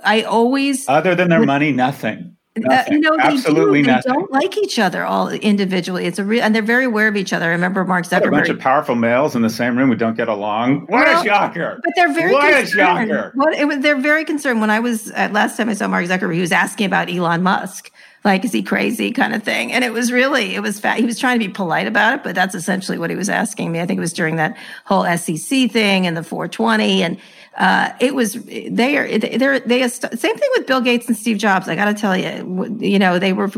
I 0.03 0.23
always. 0.23 0.89
Other 0.89 1.15
than 1.15 1.29
their 1.29 1.45
money, 1.45 1.73
nothing. 1.73 2.32
Uh, 2.55 2.85
you 2.91 3.01
know, 3.01 3.17
Absolutely 3.19 3.81
they, 3.83 3.95
do. 3.95 4.01
they 4.05 4.13
don't 4.13 4.31
like 4.31 4.59
each 4.59 4.79
other 4.79 5.05
all 5.07 5.31
individually. 5.31 6.05
It's 6.05 6.19
a 6.19 6.25
real, 6.25 6.43
and 6.43 6.55
they're 6.55 6.61
very 6.61 6.85
aware 6.85 7.09
of 7.09 7.17
each 7.17 7.33
other. 7.33 7.47
I 7.47 7.49
remember 7.49 7.83
Mark 7.85 8.05
Zuckerberg. 8.05 8.29
a 8.29 8.31
bunch 8.31 8.49
of 8.51 8.59
powerful 8.59 8.95
males 8.95 9.35
in 9.35 9.41
the 9.41 9.49
same 9.49 9.79
room 9.79 9.89
who 9.89 9.95
don't 9.95 10.19
get 10.19 10.29
along. 10.29 10.81
What 10.83 11.07
well, 11.07 11.23
a 11.23 11.25
shocker! 11.25 11.81
But 11.83 11.95
they're 11.97 12.13
very 12.13 12.33
what 12.33 12.55
concerned. 12.55 13.11
a 13.11 13.15
shocker! 13.15 13.33
What 13.37 13.55
it 13.55 13.81
they're 13.83 13.97
very 13.99 14.27
concerned. 14.27 14.61
When 14.61 14.69
I 14.69 14.81
was 14.81 15.11
uh, 15.13 15.31
last 15.33 15.57
time 15.57 15.71
I 15.71 15.75
saw 15.75 15.89
Mark 15.89 16.05
Zuckerberg, 16.05 16.35
he 16.35 16.41
was 16.43 16.53
asking 16.53 16.85
about 16.87 17.09
Elon 17.09 17.43
Musk. 17.43 17.91
like 18.25 18.45
is 18.45 18.53
he 18.53 18.63
crazy 18.63 19.13
kind 19.13 19.35
of 19.35 19.43
thing 19.43 19.73
and 19.73 19.83
it 19.83 19.93
was 19.93 20.13
really 20.13 20.55
it 20.55 20.61
was 20.61 20.79
fat 20.79 20.99
he 20.99 21.05
was 21.05 21.19
trying 21.19 21.39
to 21.41 21.47
be 21.47 21.53
polite 21.53 21.87
about 21.87 22.15
it 22.15 22.23
but 22.23 22.35
that's 22.35 22.55
essentially 22.55 22.99
what 22.99 23.11
he 23.11 23.17
was 23.17 23.29
asking 23.29 23.73
me 23.73 23.81
i 23.81 23.87
think 23.87 23.99
it 23.99 24.01
was 24.01 24.13
during 24.13 24.37
that 24.37 24.57
whole 24.85 25.05
sec 25.17 25.71
thing 25.71 26.07
and 26.07 26.17
the 26.17 26.23
420 26.23 27.03
and 27.03 27.17
uh, 27.57 27.93
it 28.01 28.15
was 28.15 28.33
they 28.35 28.97
are 28.97 29.19
they're 29.19 29.61
they 29.61 29.87
same 29.87 30.09
thing 30.17 30.49
with 30.57 30.67
Bill 30.67 30.81
Gates 30.81 31.07
and 31.07 31.17
Steve 31.17 31.37
Jobs. 31.37 31.69
I 31.69 31.75
got 31.75 31.85
to 31.85 31.95
tell 31.95 32.17
you, 32.17 32.79
you 32.81 32.99
know, 32.99 33.19
they 33.19 33.35
were 33.35 33.51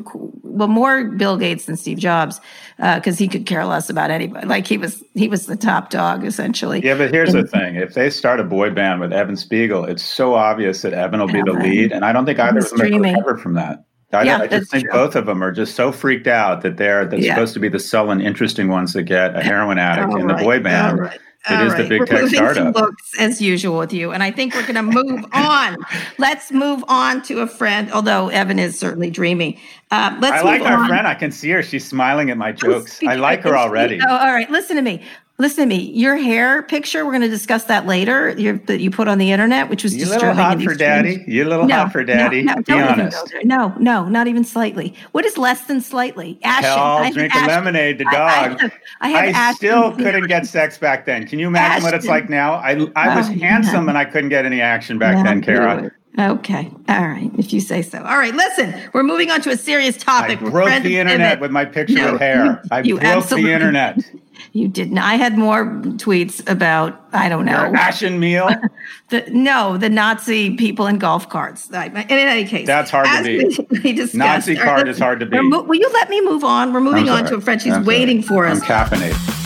well 0.43 0.69
more 0.69 1.05
Bill 1.05 1.37
Gates 1.37 1.67
than 1.67 1.77
Steve 1.77 1.99
Jobs 1.99 2.41
because 2.77 3.17
uh, 3.17 3.19
he 3.19 3.29
could 3.29 3.47
care 3.47 3.65
less 3.65 3.89
about 3.89 4.11
anybody. 4.11 4.47
Like 4.47 4.67
he 4.67 4.79
was 4.79 5.03
he 5.15 5.29
was 5.29 5.47
the 5.47 5.57
top 5.57 5.91
dog 5.91 6.25
essentially. 6.25 6.85
Yeah, 6.85 6.97
but 6.97 7.13
here's 7.13 7.35
and, 7.35 7.45
the 7.45 7.49
thing: 7.49 7.77
if 7.77 7.95
they 7.95 8.11
start 8.11 8.41
a 8.41 8.45
boy 8.45 8.71
band 8.71 9.01
with 9.01 9.13
Evan 9.13 9.37
Spiegel, 9.37 9.85
it's 9.85 10.03
so 10.03 10.35
obvious 10.35 10.83
that 10.83 10.93
Evan 10.93 11.21
will 11.21 11.29
be 11.29 11.43
the 11.43 11.53
lead, 11.53 11.93
and 11.93 12.05
I 12.05 12.13
don't 12.13 12.27
think 12.27 12.41
either 12.41 12.59
of 12.59 12.71
them 12.71 12.95
are 12.95 13.01
recover 13.01 13.39
from 13.39 13.55
that. 13.55 13.85
I, 14.13 14.23
yeah, 14.25 14.39
I 14.39 14.47
just 14.47 14.71
think 14.71 14.85
true. 14.85 14.93
both 14.93 15.17
of 15.17 15.27
them 15.27 15.43
are 15.43 15.53
just 15.53 15.75
so 15.75 15.93
freaked 15.93 16.27
out 16.27 16.63
that 16.63 16.77
they're 16.77 17.05
that's 17.05 17.23
yeah. 17.23 17.35
supposed 17.35 17.55
to 17.55 17.61
be 17.61 17.69
the 17.69 17.81
sullen, 17.81 18.21
interesting 18.21 18.69
ones 18.69 18.93
that 18.93 19.05
get 19.05 19.37
a 19.37 19.43
heroin 19.43 19.79
addict 19.79 20.19
in 20.19 20.27
the 20.27 20.35
boy 20.35 20.61
band. 20.61 21.01
Right. 21.01 21.21
It 21.49 21.55
All 21.55 21.67
is 21.67 21.73
right. 21.75 21.83
the 21.83 21.89
big 21.89 22.01
we're 22.01 22.07
tech 22.07 22.29
startup. 22.29 22.75
Looks 22.75 23.21
as 23.21 23.43
usual 23.43 23.79
with 23.79 23.93
you, 23.93 24.13
and 24.13 24.23
I 24.23 24.31
think 24.31 24.55
we're 24.55 24.63
going 24.63 24.77
to 24.77 24.83
move 24.83 25.25
on. 25.33 25.77
Let's 26.17 26.51
move 26.51 26.83
on 26.89 27.21
to 27.25 27.41
a 27.41 27.47
friend. 27.47 27.93
Although 27.93 28.29
Evan 28.29 28.59
is 28.59 28.79
certainly 28.79 29.11
dreamy. 29.11 29.61
Uh, 29.91 30.17
let's. 30.21 30.43
I 30.43 30.43
like 30.43 30.63
our 30.63 30.81
on. 30.81 30.89
friend. 30.89 31.07
I 31.07 31.15
can 31.15 31.31
see 31.31 31.51
her. 31.51 31.63
She's 31.63 31.87
smiling 31.87 32.31
at 32.31 32.39
my 32.39 32.53
jokes. 32.53 32.99
I 33.07 33.17
like 33.17 33.43
her 33.43 33.59
already. 33.59 34.01
Oh, 34.01 34.17
all 34.17 34.33
right. 34.33 34.49
Listen 34.51 34.77
to 34.77 34.83
me. 34.83 35.03
Listen 35.37 35.69
to 35.69 35.77
me. 35.77 35.91
Your 35.91 36.17
hair 36.17 36.63
picture, 36.63 37.05
we're 37.05 37.11
going 37.11 37.23
to 37.23 37.29
discuss 37.29 37.65
that 37.65 37.87
later. 37.87 38.31
Your, 38.39 38.59
that 38.67 38.81
you 38.81 38.91
put 38.93 39.09
on 39.09 39.19
the 39.19 39.33
internet, 39.33 39.69
which 39.69 39.83
was 39.83 39.93
you 39.93 40.05
disturbing. 40.05 40.29
little 40.29 40.43
hot 40.43 40.63
for 40.63 40.75
daddy. 40.75 41.25
You 41.27 41.45
little 41.45 41.67
no, 41.67 41.75
hot 41.75 41.93
for 41.93 42.05
daddy. 42.05 42.45
No, 42.45 42.55
no, 42.55 42.63
Be 42.63 42.73
honest. 42.75 43.35
No, 43.43 43.75
no, 43.81 44.09
not 44.09 44.29
even 44.29 44.45
slightly. 44.45 44.95
What 45.11 45.25
is 45.25 45.37
less 45.37 45.65
than 45.65 45.81
slightly? 45.81 46.39
Ashen. 46.45 46.71
Hell, 46.71 47.13
drink 47.13 47.35
a 47.35 47.47
lemonade. 47.49 47.99
The 47.99 48.05
dog. 48.05 48.15
I, 48.15 48.71
I, 49.01 49.09
have, 49.09 49.35
I, 49.35 49.49
I 49.49 49.53
still 49.55 49.91
couldn't 49.97 50.29
get 50.29 50.47
sex 50.47 50.79
back 50.79 51.05
then. 51.05 51.27
Can 51.27 51.41
you 51.41 51.49
imagine 51.49 51.73
Ashton. 51.73 51.85
what 51.85 51.95
it's 51.95 52.07
like 52.07 52.31
now? 52.31 52.55
I 52.55 52.87
I 52.95 53.17
was 53.17 53.29
oh, 53.29 53.33
handsome 53.33 53.89
and 53.89 53.99
I 53.99 54.05
couldn't 54.05 54.31
get 54.31 54.47
any 54.47 54.61
action 54.61 54.99
back 54.99 55.25
then, 55.25 55.43
Kara. 55.43 55.91
Okay. 56.19 56.71
All 56.89 57.09
right. 57.09 57.31
If 57.39 57.53
you 57.53 57.61
say 57.61 57.83
so. 57.83 57.99
All 57.99 58.19
right. 58.19 58.35
Listen, 58.35 58.75
we're 58.93 59.03
moving 59.03 59.31
on 59.31 59.41
to 59.43 59.51
a 59.51 59.57
serious 59.57 59.97
topic. 59.97 60.41
I 60.41 60.51
broke 60.51 60.83
the 60.83 60.99
internet 60.99 61.41
with 61.41 61.51
my 61.51 61.65
picture 61.65 61.95
no, 61.95 62.15
of 62.15 62.21
hair. 62.21 62.63
I 62.71 62.81
you 62.81 62.99
broke 62.99 63.29
the 63.29 63.53
internet. 63.53 63.99
You 64.53 64.69
didn't. 64.69 64.99
I 64.99 65.15
had 65.15 65.39
more 65.39 65.65
tweets 65.65 66.49
about 66.49 67.01
I 67.13 67.29
don't 67.29 67.45
know 67.45 67.71
ration 67.71 68.19
meal. 68.19 68.49
the, 69.09 69.25
no, 69.31 69.77
the 69.79 69.89
Nazi 69.89 70.57
people 70.57 70.87
in 70.87 70.99
golf 70.99 71.29
carts. 71.29 71.71
In 71.71 71.97
any 71.97 72.45
case, 72.45 72.67
that's 72.67 72.91
hard 72.91 73.07
to 73.07 73.23
beat. 73.23 73.71
We, 73.71 73.93
we 73.95 74.09
Nazi 74.13 74.57
card 74.57 74.89
uh, 74.89 74.91
is 74.91 74.99
hard 74.99 75.21
to 75.21 75.27
beat. 75.27 75.41
Will 75.41 75.75
you 75.75 75.89
let 75.93 76.11
me 76.11 76.21
move 76.21 76.45
on? 76.45 76.73
We're 76.73 76.81
moving 76.81 77.09
on 77.09 77.25
to 77.27 77.37
a 77.37 77.41
friend. 77.41 77.63
She's 77.63 77.73
I'm 77.73 77.85
waiting 77.85 78.23
sorry. 78.23 78.51
for 78.51 78.53
us. 78.53 78.61
I'm 78.61 78.89
caffeinated. 78.89 79.44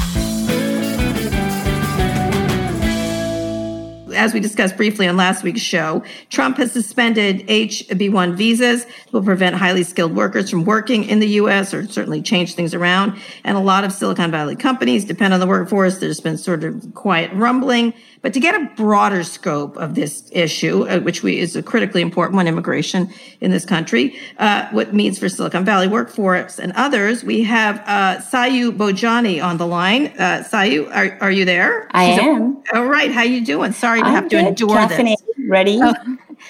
As 4.18 4.35
we 4.35 4.40
discussed 4.40 4.76
briefly 4.76 5.07
on 5.07 5.16
last 5.16 5.44
week's 5.44 5.61
show, 5.61 6.02
Trump 6.28 6.57
has 6.57 6.72
suspended 6.72 7.44
H-1B 7.48 8.35
visas 8.35 8.85
will 9.12 9.22
prevent 9.22 9.54
highly 9.54 9.85
skilled 9.85 10.14
workers 10.14 10.50
from 10.50 10.64
working 10.64 11.04
in 11.04 11.20
the 11.20 11.28
U.S. 11.28 11.72
or 11.72 11.87
certainly 11.87 12.20
change 12.20 12.54
things 12.54 12.74
around. 12.74 13.18
And 13.44 13.57
a 13.57 13.61
lot 13.61 13.85
of 13.85 13.92
Silicon 13.92 14.31
Valley 14.31 14.57
companies 14.57 15.04
depend 15.04 15.35
on 15.35 15.40
the 15.40 15.46
workforce. 15.46 15.98
There's 15.98 16.20
been 16.20 16.37
sort 16.37 16.64
of 16.64 16.94
quiet 16.94 17.33
rumbling. 17.33 17.94
But 18.20 18.33
to 18.35 18.40
get 18.40 18.54
a 18.54 18.70
broader 18.76 19.22
scope 19.22 19.76
of 19.76 19.94
this 19.94 20.28
issue, 20.33 20.88
uh, 20.88 21.00
which 21.00 21.22
we, 21.22 21.38
is 21.38 21.54
a 21.57 21.62
critically 21.62 22.02
important 22.02 22.37
one, 22.37 22.48
immigration 22.48 23.12
in 23.40 23.50
this 23.50 23.64
country, 23.64 24.18
uh, 24.38 24.68
what 24.70 24.94
means 24.94 25.18
for 25.18 25.28
Silicon 25.28 25.64
Valley 25.64 25.88
workforce 25.88 26.59
and 26.59 26.72
others, 26.72 27.22
we 27.22 27.42
have 27.44 27.78
uh, 27.87 28.20
Sayu 28.20 28.70
Bhojwani 28.76 29.42
on 29.42 29.57
the 29.59 29.66
line. 29.66 30.07
Uh, 30.18 30.42
Sayu, 30.42 30.88
are, 30.94 31.16
are 31.20 31.31
you 31.31 31.44
there? 31.44 31.88
I 31.92 32.11
She's 32.11 32.18
am. 32.20 32.62
A, 32.72 32.78
all 32.78 32.87
right. 32.87 33.11
How 33.11 33.22
you 33.22 33.44
doing? 33.44 33.72
Sorry 33.72 34.00
to 34.00 34.07
I'm 34.07 34.14
have 34.14 34.24
good. 34.24 34.42
to 34.42 34.48
endure 34.48 34.76
Caffeinated. 34.76 35.16
this. 35.26 35.48
Ready? 35.48 35.78
Oh, 35.83 35.94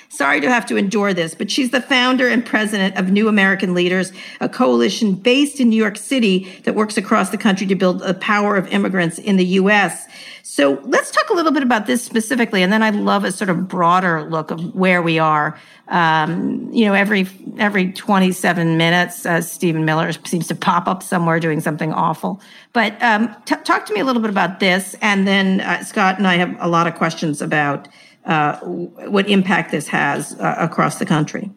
sorry 0.09 0.41
to 0.41 0.49
have 0.49 0.67
to 0.67 0.77
endure 0.77 1.13
this, 1.13 1.35
but 1.35 1.51
she's 1.51 1.71
the 1.71 1.81
founder 1.81 2.29
and 2.29 2.45
president 2.45 2.97
of 2.97 3.11
New 3.11 3.29
American 3.29 3.75
Leaders, 3.75 4.13
a 4.41 4.49
coalition 4.49 5.15
based 5.15 5.61
in 5.61 5.69
New 5.69 5.77
York 5.77 5.97
City 5.97 6.61
that 6.65 6.75
works 6.75 6.97
across 6.97 7.31
the 7.31 7.39
country 7.39 7.67
to 7.67 7.75
build 7.75 8.01
the 8.01 8.15
power 8.15 8.57
of 8.57 8.67
immigrants 8.69 9.19
in 9.19 9.37
the 9.37 9.45
U.S. 9.45 10.07
So 10.43 10.81
let's 10.85 11.11
talk 11.11 11.29
a 11.29 11.35
little 11.35 11.53
bit 11.53 11.63
about 11.63 11.87
this 11.87 12.03
specifically, 12.03 12.63
and 12.63 12.73
then 12.73 12.83
I'd 12.83 12.95
love 12.95 13.25
a 13.25 13.33
sort 13.33 13.51
of 13.51 13.69
broader 13.69 14.23
look 14.23 14.51
of 14.51 14.75
where 14.75 15.03
we 15.03 15.19
are. 15.19 15.59
Um, 15.89 16.73
you 16.73 16.87
know, 16.87 16.95
every 16.95 17.29
every 17.59 17.93
27 17.93 18.77
minutes, 18.77 19.25
uh, 19.27 19.41
Stephen 19.41 19.85
Miller 19.85 20.11
seems 20.25 20.49
to 20.49 20.55
pop 20.55 20.89
up 20.89 21.03
somewhere 21.03 21.39
doing 21.39 21.61
something 21.61 21.93
awful. 21.93 22.41
But 22.73 23.01
um, 23.03 23.35
t- 23.45 23.57
talk 23.65 23.87
to 23.87 23.95
me 23.95 24.01
a 24.01 24.05
little 24.05 24.23
bit 24.23 24.31
about 24.31 24.59
this, 24.59 24.97
and 25.01 25.29
then 25.29 25.61
uh, 25.61 25.85
Scott 25.85 26.19
and 26.19 26.27
I 26.27 26.37
have 26.37 26.57
a 26.61 26.69
lot 26.69 26.87
of 26.87 26.95
questions 26.95 27.43
about 27.43 27.87
uh, 28.29 28.59
what 28.59 29.29
impact 29.29 29.73
this 29.73 29.89
has 29.89 30.39
uh, 30.39 30.55
across 30.59 30.99
the 30.99 31.07
country. 31.07 31.51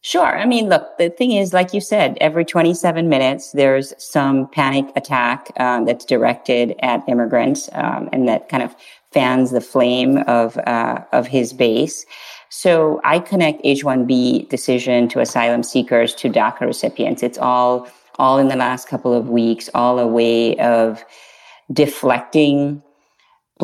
Sure. 0.00 0.38
I 0.38 0.44
mean, 0.44 0.68
look, 0.68 0.98
the 0.98 1.08
thing 1.08 1.32
is, 1.32 1.54
like 1.54 1.72
you 1.72 1.80
said, 1.80 2.18
every 2.20 2.44
27 2.44 3.08
minutes, 3.08 3.52
there's 3.52 3.94
some 3.96 4.46
panic 4.50 4.84
attack 4.96 5.50
um, 5.58 5.86
that's 5.86 6.04
directed 6.04 6.74
at 6.82 7.02
immigrants 7.08 7.70
um, 7.72 8.10
and 8.12 8.28
that 8.28 8.50
kind 8.50 8.62
of 8.62 8.76
fans 9.12 9.50
the 9.50 9.62
flame 9.62 10.18
of, 10.26 10.58
uh, 10.58 11.00
of 11.12 11.26
his 11.26 11.54
base. 11.54 12.04
So 12.50 13.00
I 13.02 13.18
connect 13.18 13.62
H-1B 13.64 14.50
decision 14.50 15.08
to 15.08 15.20
asylum 15.20 15.62
seekers 15.62 16.14
to 16.16 16.28
DACA 16.28 16.60
recipients. 16.60 17.22
It's 17.22 17.38
all, 17.38 17.88
all 18.18 18.38
in 18.38 18.48
the 18.48 18.56
last 18.56 18.88
couple 18.88 19.14
of 19.14 19.30
weeks, 19.30 19.70
all 19.74 19.98
a 19.98 20.06
way 20.06 20.54
of 20.58 21.02
deflecting 21.72 22.82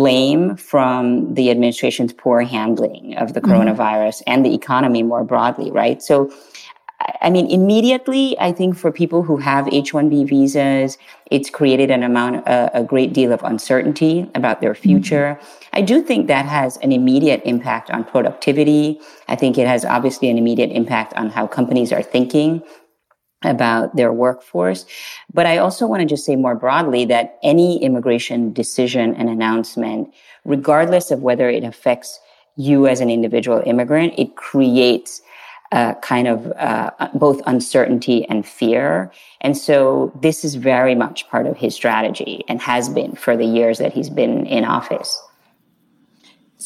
blame 0.00 0.56
from 0.56 1.34
the 1.34 1.50
administration's 1.50 2.12
poor 2.12 2.40
handling 2.40 3.14
of 3.22 3.34
the 3.34 3.40
mm-hmm. 3.40 3.52
coronavirus 3.52 4.22
and 4.26 4.46
the 4.46 4.54
economy 4.54 5.02
more 5.02 5.24
broadly, 5.24 5.70
right? 5.70 6.02
So, 6.02 6.32
I 7.20 7.28
mean, 7.28 7.46
immediately, 7.50 8.24
I 8.38 8.50
think 8.52 8.76
for 8.76 8.90
people 8.92 9.22
who 9.22 9.36
have 9.38 9.68
H-1B 9.68 10.14
visas, 10.26 10.96
it's 11.30 11.50
created 11.50 11.90
an 11.90 12.02
amount, 12.02 12.36
a, 12.46 12.80
a 12.80 12.82
great 12.82 13.12
deal 13.12 13.30
of 13.32 13.42
uncertainty 13.42 14.30
about 14.34 14.62
their 14.62 14.72
mm-hmm. 14.72 14.88
future. 14.88 15.28
Mm-hmm. 15.38 15.78
I 15.78 15.82
do 15.82 16.02
think 16.02 16.28
that 16.28 16.46
has 16.46 16.78
an 16.78 16.92
immediate 16.92 17.42
impact 17.44 17.90
on 17.90 18.04
productivity. 18.04 19.00
I 19.28 19.36
think 19.36 19.58
it 19.58 19.66
has 19.66 19.84
obviously 19.84 20.30
an 20.30 20.38
immediate 20.38 20.72
impact 20.72 21.12
on 21.14 21.28
how 21.28 21.46
companies 21.46 21.92
are 21.92 22.02
thinking 22.02 22.62
about 23.42 23.96
their 23.96 24.12
workforce. 24.12 24.84
But 25.32 25.46
I 25.46 25.58
also 25.58 25.86
want 25.86 26.00
to 26.00 26.06
just 26.06 26.26
say 26.26 26.36
more 26.36 26.54
broadly 26.54 27.04
that 27.06 27.38
any 27.42 27.82
immigration 27.82 28.52
decision 28.52 29.14
and 29.14 29.28
announcement, 29.28 30.12
regardless 30.44 31.10
of 31.10 31.22
whether 31.22 31.48
it 31.48 31.64
affects 31.64 32.20
you 32.56 32.86
as 32.86 33.00
an 33.00 33.08
individual 33.10 33.62
immigrant, 33.64 34.14
it 34.18 34.36
creates 34.36 35.22
a 35.72 35.94
kind 36.02 36.26
of 36.26 36.52
uh, 36.52 36.90
both 37.14 37.40
uncertainty 37.46 38.26
and 38.28 38.44
fear. 38.44 39.10
And 39.40 39.56
so 39.56 40.12
this 40.20 40.44
is 40.44 40.56
very 40.56 40.94
much 40.94 41.28
part 41.30 41.46
of 41.46 41.56
his 41.56 41.74
strategy 41.74 42.44
and 42.48 42.60
has 42.60 42.88
been 42.88 43.14
for 43.14 43.36
the 43.36 43.46
years 43.46 43.78
that 43.78 43.92
he's 43.92 44.10
been 44.10 44.46
in 44.46 44.64
office. 44.64 45.20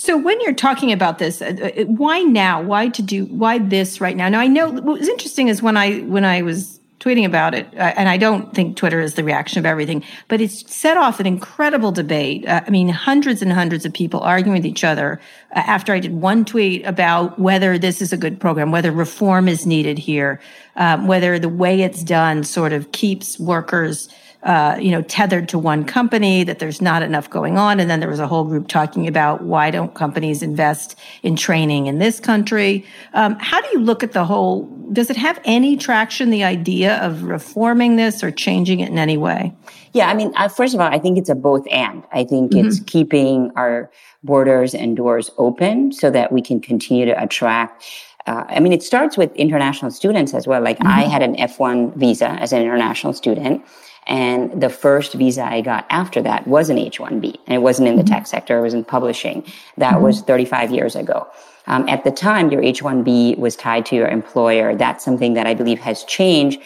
So 0.05 0.19
when 0.19 0.39
you're 0.43 0.53
talking 0.53 0.93
about 0.93 1.19
this, 1.19 1.41
uh, 1.41 1.57
uh, 1.79 1.85
why 1.85 2.21
now? 2.21 2.61
Why 2.61 2.89
to 2.91 3.01
do? 3.01 3.25
Why 3.25 3.57
this 3.57 4.03
right 4.03 4.15
now? 4.15 4.29
Now 4.29 4.39
I 4.39 4.49
know 4.49 4.69
what 4.69 4.99
was 4.99 5.09
interesting 5.09 5.49
is 5.49 5.63
when 5.63 5.79
I 5.79 6.01
when 6.01 6.27
I 6.27 6.43
was 6.43 6.79
tweeting 7.01 7.25
about 7.25 7.55
it, 7.55 7.67
uh, 7.73 7.95
and 7.97 8.07
I 8.07 8.19
don't 8.19 8.55
think 8.55 8.77
Twitter 8.77 9.01
is 9.01 9.15
the 9.15 9.25
reaction 9.25 9.59
of 9.61 9.65
everything, 9.65 10.05
but 10.29 10.43
it's 10.43 10.71
set 10.71 10.99
off 10.99 11.21
an 11.21 11.27
incredible 11.27 11.91
debate. 11.91 12.47
Uh, 12.47 12.61
I 12.67 12.69
mean, 12.69 12.91
hundreds 12.91 13.41
and 13.41 13.51
hundreds 13.51 13.87
of 13.87 13.95
people 13.95 14.21
arguing 14.21 14.59
with 14.59 14.67
each 14.67 14.85
other 14.85 15.23
uh, 15.57 15.61
after 15.61 15.95
I 15.95 16.01
did 16.01 16.13
one 16.13 16.45
tweet 16.45 16.85
about 16.85 17.39
whether 17.39 17.79
this 17.79 18.03
is 18.03 18.13
a 18.13 18.19
good 18.19 18.39
program, 18.39 18.73
whether 18.73 18.93
reform 18.93 19.49
is 19.49 19.65
needed 19.65 19.99
here, 19.99 20.39
um, 20.77 21.07
whether 21.07 21.39
the 21.39 21.49
way 21.49 21.81
it's 21.81 22.05
done 22.05 22.45
sort 22.45 22.75
of 22.75 22.93
keeps 22.93 23.41
workers 23.41 24.11
uh, 24.45 24.77
you 24.79 24.91
know, 24.91 25.01
tethered 25.03 25.49
to 25.49 25.59
one 25.59 25.85
company, 25.85 26.45
that 26.45 26.59
there's 26.59 26.83
not 26.83 27.03
enough 27.03 27.31
going 27.31 27.57
on. 27.57 27.81
And 27.81 27.89
then 27.89 28.01
there 28.01 28.11
was 28.11 28.21
a 28.21 28.27
whole 28.27 28.45
group 28.45 28.69
talking 28.69 29.09
about 29.09 29.43
why 29.43 29.71
don't 29.71 29.95
companies 29.95 30.43
invest 30.43 30.99
in 31.23 31.35
training 31.35 31.87
in 31.87 31.99
this 31.99 32.21
country? 32.21 32.85
Um, 33.15 33.37
how 33.41 33.61
do 33.63 33.69
you 33.73 33.81
look 33.81 34.03
at 34.03 34.13
the 34.13 34.25
whole? 34.25 34.65
Does 34.93 35.09
it 35.09 35.17
have 35.17 35.41
any 35.45 35.77
traction, 35.77 36.29
the 36.29 36.45
idea 36.45 36.99
of 37.03 37.23
reforming 37.23 37.97
this 37.97 38.23
or 38.23 38.31
changing 38.31 38.81
it 38.81 38.91
in 38.91 38.99
any 38.99 39.17
way? 39.17 39.55
Yeah, 39.95 40.09
I 40.09 40.15
mean, 40.15 40.33
uh, 40.37 40.49
first 40.49 40.75
of 40.75 40.81
all, 40.81 40.93
I 40.93 40.99
think 40.99 41.17
it's 41.17 41.31
a 41.31 41.35
both 41.35 41.67
and. 41.71 42.05
I 42.13 42.25
think 42.25 42.53
mm-hmm. 42.53 42.67
it's 42.67 42.81
keeping 42.81 43.51
our 43.57 43.91
borders 44.23 44.75
and 44.75 44.97
doors 44.97 45.31
open 45.39 45.93
so 45.93 46.11
that 46.11 46.33
we 46.33 46.43
can 46.43 46.61
continue 46.61 47.07
to 47.07 47.23
attract 47.23 47.85
uh, 48.27 48.45
I 48.49 48.61
mean, 48.61 48.73
it 48.73 48.83
starts 48.83 49.19
with 49.19 49.35
international 49.37 49.91
students 49.91 50.33
as 50.33 50.47
well. 50.47 50.63
Like 50.63 50.79
mm-hmm. 50.79 50.89
I 50.89 51.03
had 51.03 51.23
an 51.23 51.37
F1 51.37 51.95
visa 51.97 52.31
as 52.31 52.53
an 52.53 52.63
international 52.63 53.13
student. 53.13 53.63
And 54.07 54.61
the 54.61 54.69
first 54.69 55.15
visa 55.15 55.45
I 55.45 55.61
got 55.61 55.87
after 55.89 56.21
that 56.23 56.47
was 56.47 56.69
an 56.69 56.79
H-1B 56.79 57.39
and 57.47 57.55
it 57.55 57.63
wasn't 57.63 57.89
in 57.89 57.97
the 57.97 58.03
mm-hmm. 58.03 58.15
tech 58.15 58.27
sector. 58.27 58.59
It 58.59 58.63
was 58.63 58.75
in 58.75 58.85
publishing. 58.85 59.45
That 59.79 59.95
mm-hmm. 59.95 60.03
was 60.03 60.21
35 60.21 60.73
years 60.73 60.95
ago. 60.95 61.27
Um, 61.67 61.89
at 61.89 62.05
the 62.05 62.11
time, 62.11 62.51
your 62.51 62.63
H 62.63 62.83
1B 62.83 63.39
was 63.39 63.57
tied 63.57 63.87
to 63.87 63.97
your 63.97 64.09
employer. 64.09 64.77
That's 64.77 65.03
something 65.05 65.35
that 65.35 65.47
I 65.47 65.55
believe 65.55 65.79
has 65.81 66.05
changed. 66.05 66.61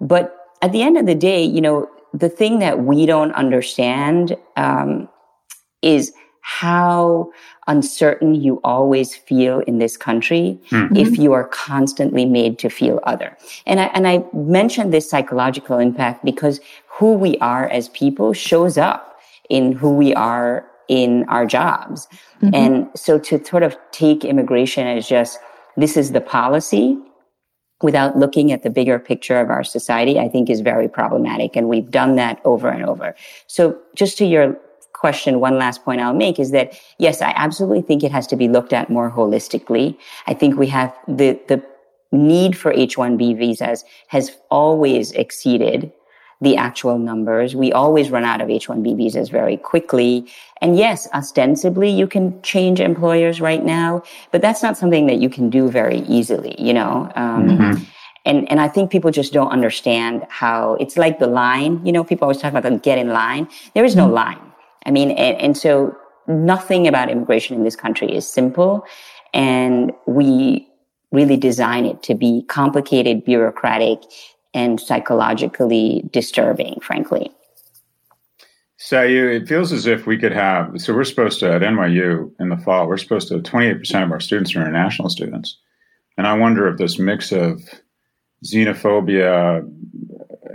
But 0.00 0.34
at 0.62 0.72
the 0.72 0.82
end 0.82 0.96
of 0.96 1.06
the 1.06 1.14
day, 1.14 1.44
you 1.44 1.60
know, 1.60 1.90
the 2.14 2.28
thing 2.28 2.58
that 2.60 2.80
we 2.80 3.04
don't 3.04 3.32
understand 3.32 4.36
um, 4.56 5.08
is 5.82 6.12
how 6.40 7.30
uncertain 7.68 8.34
you 8.34 8.60
always 8.64 9.14
feel 9.14 9.60
in 9.60 9.78
this 9.78 9.96
country 9.96 10.58
mm-hmm. 10.70 10.96
if 10.96 11.16
you 11.18 11.32
are 11.32 11.44
constantly 11.44 12.24
made 12.24 12.58
to 12.58 12.68
feel 12.68 13.00
other. 13.04 13.36
And 13.66 13.80
I, 13.80 13.84
and 13.94 14.08
I 14.08 14.24
mentioned 14.32 14.92
this 14.92 15.08
psychological 15.08 15.78
impact 15.78 16.24
because 16.24 16.60
who 16.88 17.14
we 17.14 17.38
are 17.38 17.68
as 17.68 17.88
people 17.90 18.32
shows 18.32 18.76
up 18.78 19.20
in 19.48 19.72
who 19.72 19.94
we 19.94 20.14
are 20.14 20.66
in 20.88 21.24
our 21.28 21.46
jobs. 21.46 22.08
Mm-hmm. 22.42 22.54
And 22.54 22.88
so 22.94 23.18
to 23.20 23.44
sort 23.44 23.62
of 23.62 23.76
take 23.92 24.24
immigration 24.24 24.86
as 24.86 25.08
just, 25.08 25.38
this 25.76 25.96
is 25.96 26.12
the 26.12 26.20
policy 26.20 26.98
without 27.82 28.16
looking 28.16 28.52
at 28.52 28.62
the 28.62 28.70
bigger 28.70 28.98
picture 28.98 29.40
of 29.40 29.50
our 29.50 29.64
society, 29.64 30.18
I 30.18 30.28
think 30.28 30.48
is 30.48 30.60
very 30.60 30.88
problematic. 30.88 31.56
And 31.56 31.68
we've 31.68 31.90
done 31.90 32.16
that 32.16 32.40
over 32.44 32.68
and 32.68 32.84
over. 32.84 33.14
So 33.46 33.78
just 33.94 34.18
to 34.18 34.24
your 34.24 34.56
question, 35.02 35.40
one 35.40 35.56
last 35.58 35.84
point 35.84 36.00
I'll 36.00 36.20
make 36.26 36.38
is 36.38 36.52
that 36.52 36.78
yes, 36.98 37.20
I 37.20 37.32
absolutely 37.34 37.82
think 37.82 38.04
it 38.04 38.12
has 38.12 38.26
to 38.28 38.36
be 38.36 38.46
looked 38.56 38.72
at 38.72 38.88
more 38.88 39.10
holistically. 39.10 39.98
I 40.28 40.34
think 40.34 40.56
we 40.56 40.68
have 40.68 40.90
the, 41.08 41.28
the 41.48 41.58
need 42.12 42.56
for 42.56 42.70
H-1B 42.72 43.36
visas 43.36 43.84
has 44.14 44.24
always 44.48 45.10
exceeded 45.24 45.90
the 46.40 46.56
actual 46.56 46.98
numbers. 46.98 47.56
We 47.56 47.72
always 47.72 48.10
run 48.10 48.22
out 48.22 48.40
of 48.40 48.48
H-1B 48.48 48.96
visas 48.96 49.28
very 49.28 49.56
quickly. 49.56 50.12
And 50.60 50.76
yes, 50.76 51.08
ostensibly 51.12 51.90
you 51.90 52.06
can 52.06 52.40
change 52.42 52.78
employers 52.78 53.40
right 53.40 53.64
now, 53.64 54.04
but 54.30 54.40
that's 54.40 54.62
not 54.62 54.76
something 54.76 55.06
that 55.08 55.18
you 55.18 55.28
can 55.28 55.50
do 55.50 55.68
very 55.68 56.00
easily, 56.16 56.54
you 56.58 56.74
know? 56.78 57.10
Um, 57.16 57.48
mm-hmm. 57.48 57.84
And, 58.24 58.48
and 58.50 58.60
I 58.60 58.68
think 58.68 58.92
people 58.92 59.10
just 59.10 59.32
don't 59.32 59.50
understand 59.50 60.26
how 60.28 60.74
it's 60.74 60.96
like 60.96 61.18
the 61.18 61.26
line, 61.26 61.84
you 61.84 61.90
know, 61.90 62.04
people 62.04 62.26
always 62.26 62.38
talk 62.38 62.52
about 62.54 62.62
the 62.62 62.78
get 62.78 62.98
in 62.98 63.08
line. 63.08 63.48
There 63.74 63.84
is 63.84 63.96
no 63.96 64.04
mm-hmm. 64.04 64.22
line. 64.22 64.51
I 64.86 64.90
mean, 64.90 65.10
and, 65.12 65.40
and 65.40 65.56
so 65.56 65.96
nothing 66.26 66.86
about 66.86 67.10
immigration 67.10 67.56
in 67.56 67.64
this 67.64 67.76
country 67.76 68.14
is 68.14 68.26
simple. 68.26 68.84
And 69.34 69.92
we 70.06 70.68
really 71.10 71.36
design 71.36 71.84
it 71.84 72.02
to 72.04 72.14
be 72.14 72.44
complicated, 72.48 73.24
bureaucratic, 73.24 74.00
and 74.54 74.80
psychologically 74.80 76.02
disturbing, 76.10 76.78
frankly. 76.80 77.30
Sayu, 78.78 79.32
it 79.32 79.46
feels 79.46 79.72
as 79.72 79.86
if 79.86 80.06
we 80.06 80.18
could 80.18 80.32
have, 80.32 80.80
so 80.80 80.92
we're 80.92 81.04
supposed 81.04 81.38
to, 81.40 81.52
at 81.52 81.62
NYU 81.62 82.32
in 82.40 82.48
the 82.48 82.56
fall, 82.56 82.88
we're 82.88 82.96
supposed 82.96 83.28
to, 83.28 83.38
28% 83.38 84.02
of 84.02 84.10
our 84.10 84.20
students 84.20 84.56
are 84.56 84.60
international 84.60 85.08
students. 85.08 85.56
And 86.18 86.26
I 86.26 86.36
wonder 86.36 86.66
if 86.66 86.78
this 86.78 86.98
mix 86.98 87.30
of 87.30 87.62
xenophobia, 88.44 89.62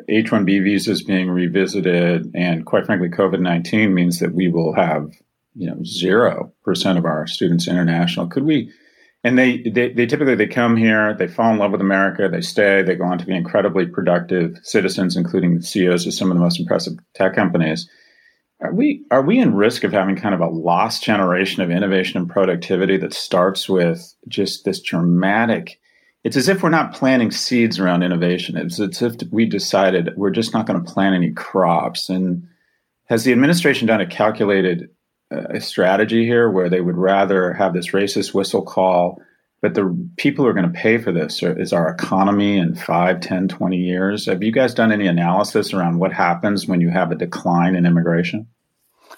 H 0.09 0.31
1B 0.31 0.63
visas 0.63 1.03
being 1.03 1.29
revisited, 1.29 2.31
and 2.33 2.65
quite 2.65 2.85
frankly, 2.85 3.09
COVID 3.09 3.41
19 3.41 3.93
means 3.93 4.19
that 4.19 4.33
we 4.33 4.47
will 4.49 4.73
have 4.73 5.11
you 5.55 5.67
know 5.67 5.77
0% 5.77 6.97
of 6.97 7.05
our 7.05 7.27
students 7.27 7.67
international. 7.67 8.27
Could 8.27 8.43
we? 8.43 8.71
And 9.23 9.37
they, 9.37 9.63
they, 9.63 9.91
they 9.91 10.05
typically 10.05 10.35
they 10.35 10.47
come 10.47 10.77
here, 10.77 11.13
they 11.13 11.27
fall 11.27 11.51
in 11.51 11.57
love 11.57 11.71
with 11.71 11.81
America, 11.81 12.29
they 12.31 12.41
stay, 12.41 12.83
they 12.83 12.95
go 12.95 13.03
on 13.05 13.17
to 13.17 13.25
be 13.25 13.35
incredibly 13.35 13.85
productive 13.85 14.57
citizens, 14.63 15.17
including 15.17 15.55
the 15.55 15.63
CEOs 15.63 16.05
of 16.05 16.13
some 16.13 16.31
of 16.31 16.37
the 16.37 16.43
most 16.43 16.59
impressive 16.59 16.93
tech 17.15 17.33
companies. 17.33 17.89
Are 18.61 18.73
we 18.73 19.05
are 19.11 19.21
we 19.21 19.39
in 19.39 19.55
risk 19.55 19.83
of 19.83 19.91
having 19.91 20.15
kind 20.15 20.33
of 20.33 20.41
a 20.41 20.47
lost 20.47 21.03
generation 21.03 21.61
of 21.61 21.71
innovation 21.71 22.21
and 22.21 22.29
productivity 22.29 22.97
that 22.97 23.13
starts 23.13 23.67
with 23.67 24.15
just 24.27 24.65
this 24.65 24.81
dramatic 24.81 25.79
it's 26.27 26.35
as 26.35 26.49
if 26.49 26.61
we're 26.61 26.67
not 26.67 26.93
planting 26.93 27.31
seeds 27.31 27.79
around 27.79 28.03
innovation. 28.03 28.57
It's, 28.57 28.81
as 28.81 29.01
if 29.01 29.15
we 29.31 29.45
decided 29.45 30.09
we're 30.17 30.29
just 30.29 30.53
not 30.53 30.67
going 30.67 30.83
to 30.83 30.91
plant 30.91 31.15
any 31.15 31.31
crops. 31.31 32.09
And 32.09 32.45
has 33.05 33.23
the 33.23 33.31
administration 33.31 33.87
done 33.87 34.01
a 34.01 34.05
calculated 34.05 34.89
uh, 35.31 35.57
strategy 35.61 36.25
here 36.25 36.49
where 36.49 36.69
they 36.69 36.81
would 36.81 36.97
rather 36.97 37.53
have 37.53 37.73
this 37.73 37.91
racist 37.91 38.33
whistle 38.33 38.61
call, 38.61 39.21
but 39.61 39.73
the 39.73 39.97
people 40.17 40.43
who 40.43 40.49
are 40.49 40.53
going 40.53 40.69
to 40.69 40.77
pay 40.77 40.97
for 40.97 41.13
this 41.13 41.41
are, 41.43 41.57
is 41.57 41.71
our 41.71 41.87
economy 41.87 42.57
in 42.57 42.75
5, 42.75 43.21
10, 43.21 43.47
20 43.47 43.77
years? 43.77 44.25
Have 44.25 44.43
you 44.43 44.51
guys 44.51 44.73
done 44.73 44.91
any 44.91 45.07
analysis 45.07 45.73
around 45.73 45.99
what 45.99 46.11
happens 46.11 46.67
when 46.67 46.81
you 46.81 46.89
have 46.89 47.09
a 47.09 47.15
decline 47.15 47.73
in 47.73 47.85
immigration? 47.85 48.47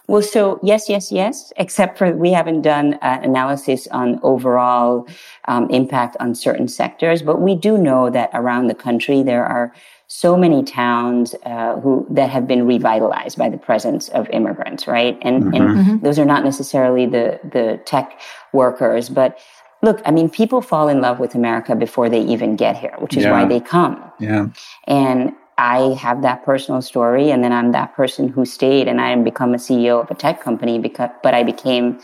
Well, 0.09 0.23
so 0.23 0.59
yes, 0.63 0.89
yes, 0.89 1.11
yes, 1.11 1.53
except 1.57 1.99
for 1.99 2.11
we 2.15 2.31
haven't 2.31 2.63
done 2.63 2.95
uh, 2.95 3.19
analysis 3.21 3.85
on 3.91 4.19
overall 4.23 5.07
um, 5.47 5.69
impact 5.69 6.17
on 6.19 6.33
certain 6.33 6.67
sectors, 6.67 7.21
but 7.21 7.41
we 7.41 7.53
do 7.53 7.77
know 7.77 8.09
that 8.09 8.31
around 8.33 8.67
the 8.67 8.73
country 8.73 9.21
there 9.21 9.45
are 9.45 9.71
so 10.07 10.35
many 10.35 10.63
towns 10.63 11.35
uh, 11.45 11.79
who 11.81 12.07
that 12.09 12.31
have 12.31 12.47
been 12.47 12.65
revitalized 12.65 13.37
by 13.37 13.49
the 13.49 13.59
presence 13.59 14.09
of 14.09 14.27
immigrants, 14.31 14.87
right? 14.87 15.15
And 15.21 15.43
mm-hmm. 15.43 15.53
and 15.53 15.77
mm-hmm. 15.77 15.97
those 16.03 16.17
are 16.17 16.25
not 16.25 16.43
necessarily 16.43 17.05
the 17.05 17.39
the 17.43 17.79
tech 17.85 18.19
workers, 18.51 19.09
but 19.09 19.37
look, 19.83 20.01
I 20.05 20.11
mean, 20.11 20.27
people 20.27 20.63
fall 20.63 20.89
in 20.89 21.01
love 21.01 21.19
with 21.19 21.35
America 21.35 21.75
before 21.75 22.09
they 22.09 22.21
even 22.21 22.55
get 22.55 22.75
here, 22.75 22.95
which 22.97 23.15
is 23.15 23.25
yeah. 23.25 23.31
why 23.31 23.45
they 23.45 23.59
come. 23.59 24.11
Yeah. 24.19 24.47
And 24.87 25.33
I 25.59 25.93
have 25.99 26.21
that 26.21 26.45
personal 26.45 26.81
story 26.81 27.31
and 27.31 27.43
then 27.43 27.51
I'm 27.51 27.73
that 27.73 27.93
person 27.93 28.29
who 28.29 28.45
stayed 28.45 28.87
and 28.87 29.01
I 29.01 29.13
become 29.17 29.53
a 29.53 29.57
CEO 29.57 30.01
of 30.01 30.09
a 30.09 30.15
tech 30.15 30.41
company 30.41 30.79
because, 30.79 31.09
but 31.21 31.33
I 31.33 31.43
became 31.43 31.99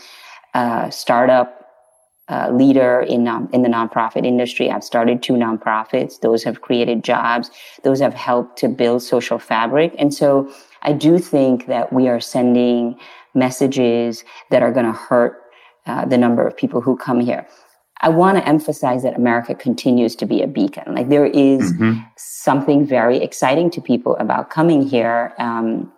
a 0.52 0.92
startup 0.92 1.62
uh, 2.28 2.50
leader 2.52 3.00
in, 3.00 3.26
in 3.54 3.62
the 3.62 3.68
nonprofit 3.68 4.26
industry. 4.26 4.70
I've 4.70 4.84
started 4.84 5.22
two 5.22 5.32
nonprofits. 5.32 6.20
Those 6.20 6.44
have 6.44 6.60
created 6.60 7.02
jobs. 7.02 7.50
Those 7.82 7.98
have 8.00 8.12
helped 8.12 8.58
to 8.58 8.68
build 8.68 9.02
social 9.02 9.38
fabric. 9.38 9.94
And 9.98 10.12
so 10.12 10.52
I 10.82 10.92
do 10.92 11.18
think 11.18 11.66
that 11.66 11.94
we 11.94 12.08
are 12.08 12.20
sending 12.20 12.98
messages 13.34 14.22
that 14.50 14.62
are 14.62 14.72
going 14.72 14.86
to 14.86 14.92
hurt 14.92 15.42
uh, 15.86 16.04
the 16.04 16.18
number 16.18 16.46
of 16.46 16.54
people 16.54 16.82
who 16.82 16.94
come 16.96 17.20
here. 17.20 17.46
I 18.00 18.08
want 18.10 18.38
to 18.38 18.46
emphasize 18.46 19.02
that 19.02 19.16
America 19.16 19.54
continues 19.54 20.14
to 20.16 20.26
be 20.26 20.42
a 20.42 20.46
beacon. 20.46 20.94
Like 20.94 21.08
there 21.08 21.26
is 21.26 21.72
mm-hmm. 21.72 22.00
something 22.16 22.86
very 22.86 23.18
exciting 23.18 23.70
to 23.70 23.80
people 23.80 24.16
about 24.16 24.50
coming 24.50 24.86
here. 24.86 25.32
Um, 25.38 25.92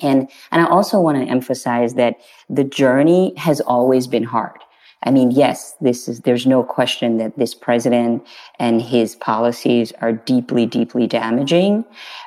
and, 0.00 0.30
and 0.52 0.62
I 0.62 0.66
also 0.66 1.00
want 1.00 1.16
to 1.18 1.30
emphasize 1.30 1.94
that 1.94 2.16
the 2.48 2.64
journey 2.64 3.34
has 3.36 3.60
always 3.60 4.06
been 4.06 4.24
hard. 4.24 4.58
I 5.04 5.10
mean, 5.10 5.30
yes, 5.30 5.74
this 5.80 6.08
is, 6.08 6.20
there's 6.20 6.46
no 6.46 6.62
question 6.62 7.18
that 7.18 7.38
this 7.38 7.54
president 7.54 8.26
and 8.58 8.82
his 8.82 9.16
policies 9.16 9.92
are 10.00 10.12
deeply, 10.12 10.66
deeply 10.66 11.06
damaging. 11.06 11.84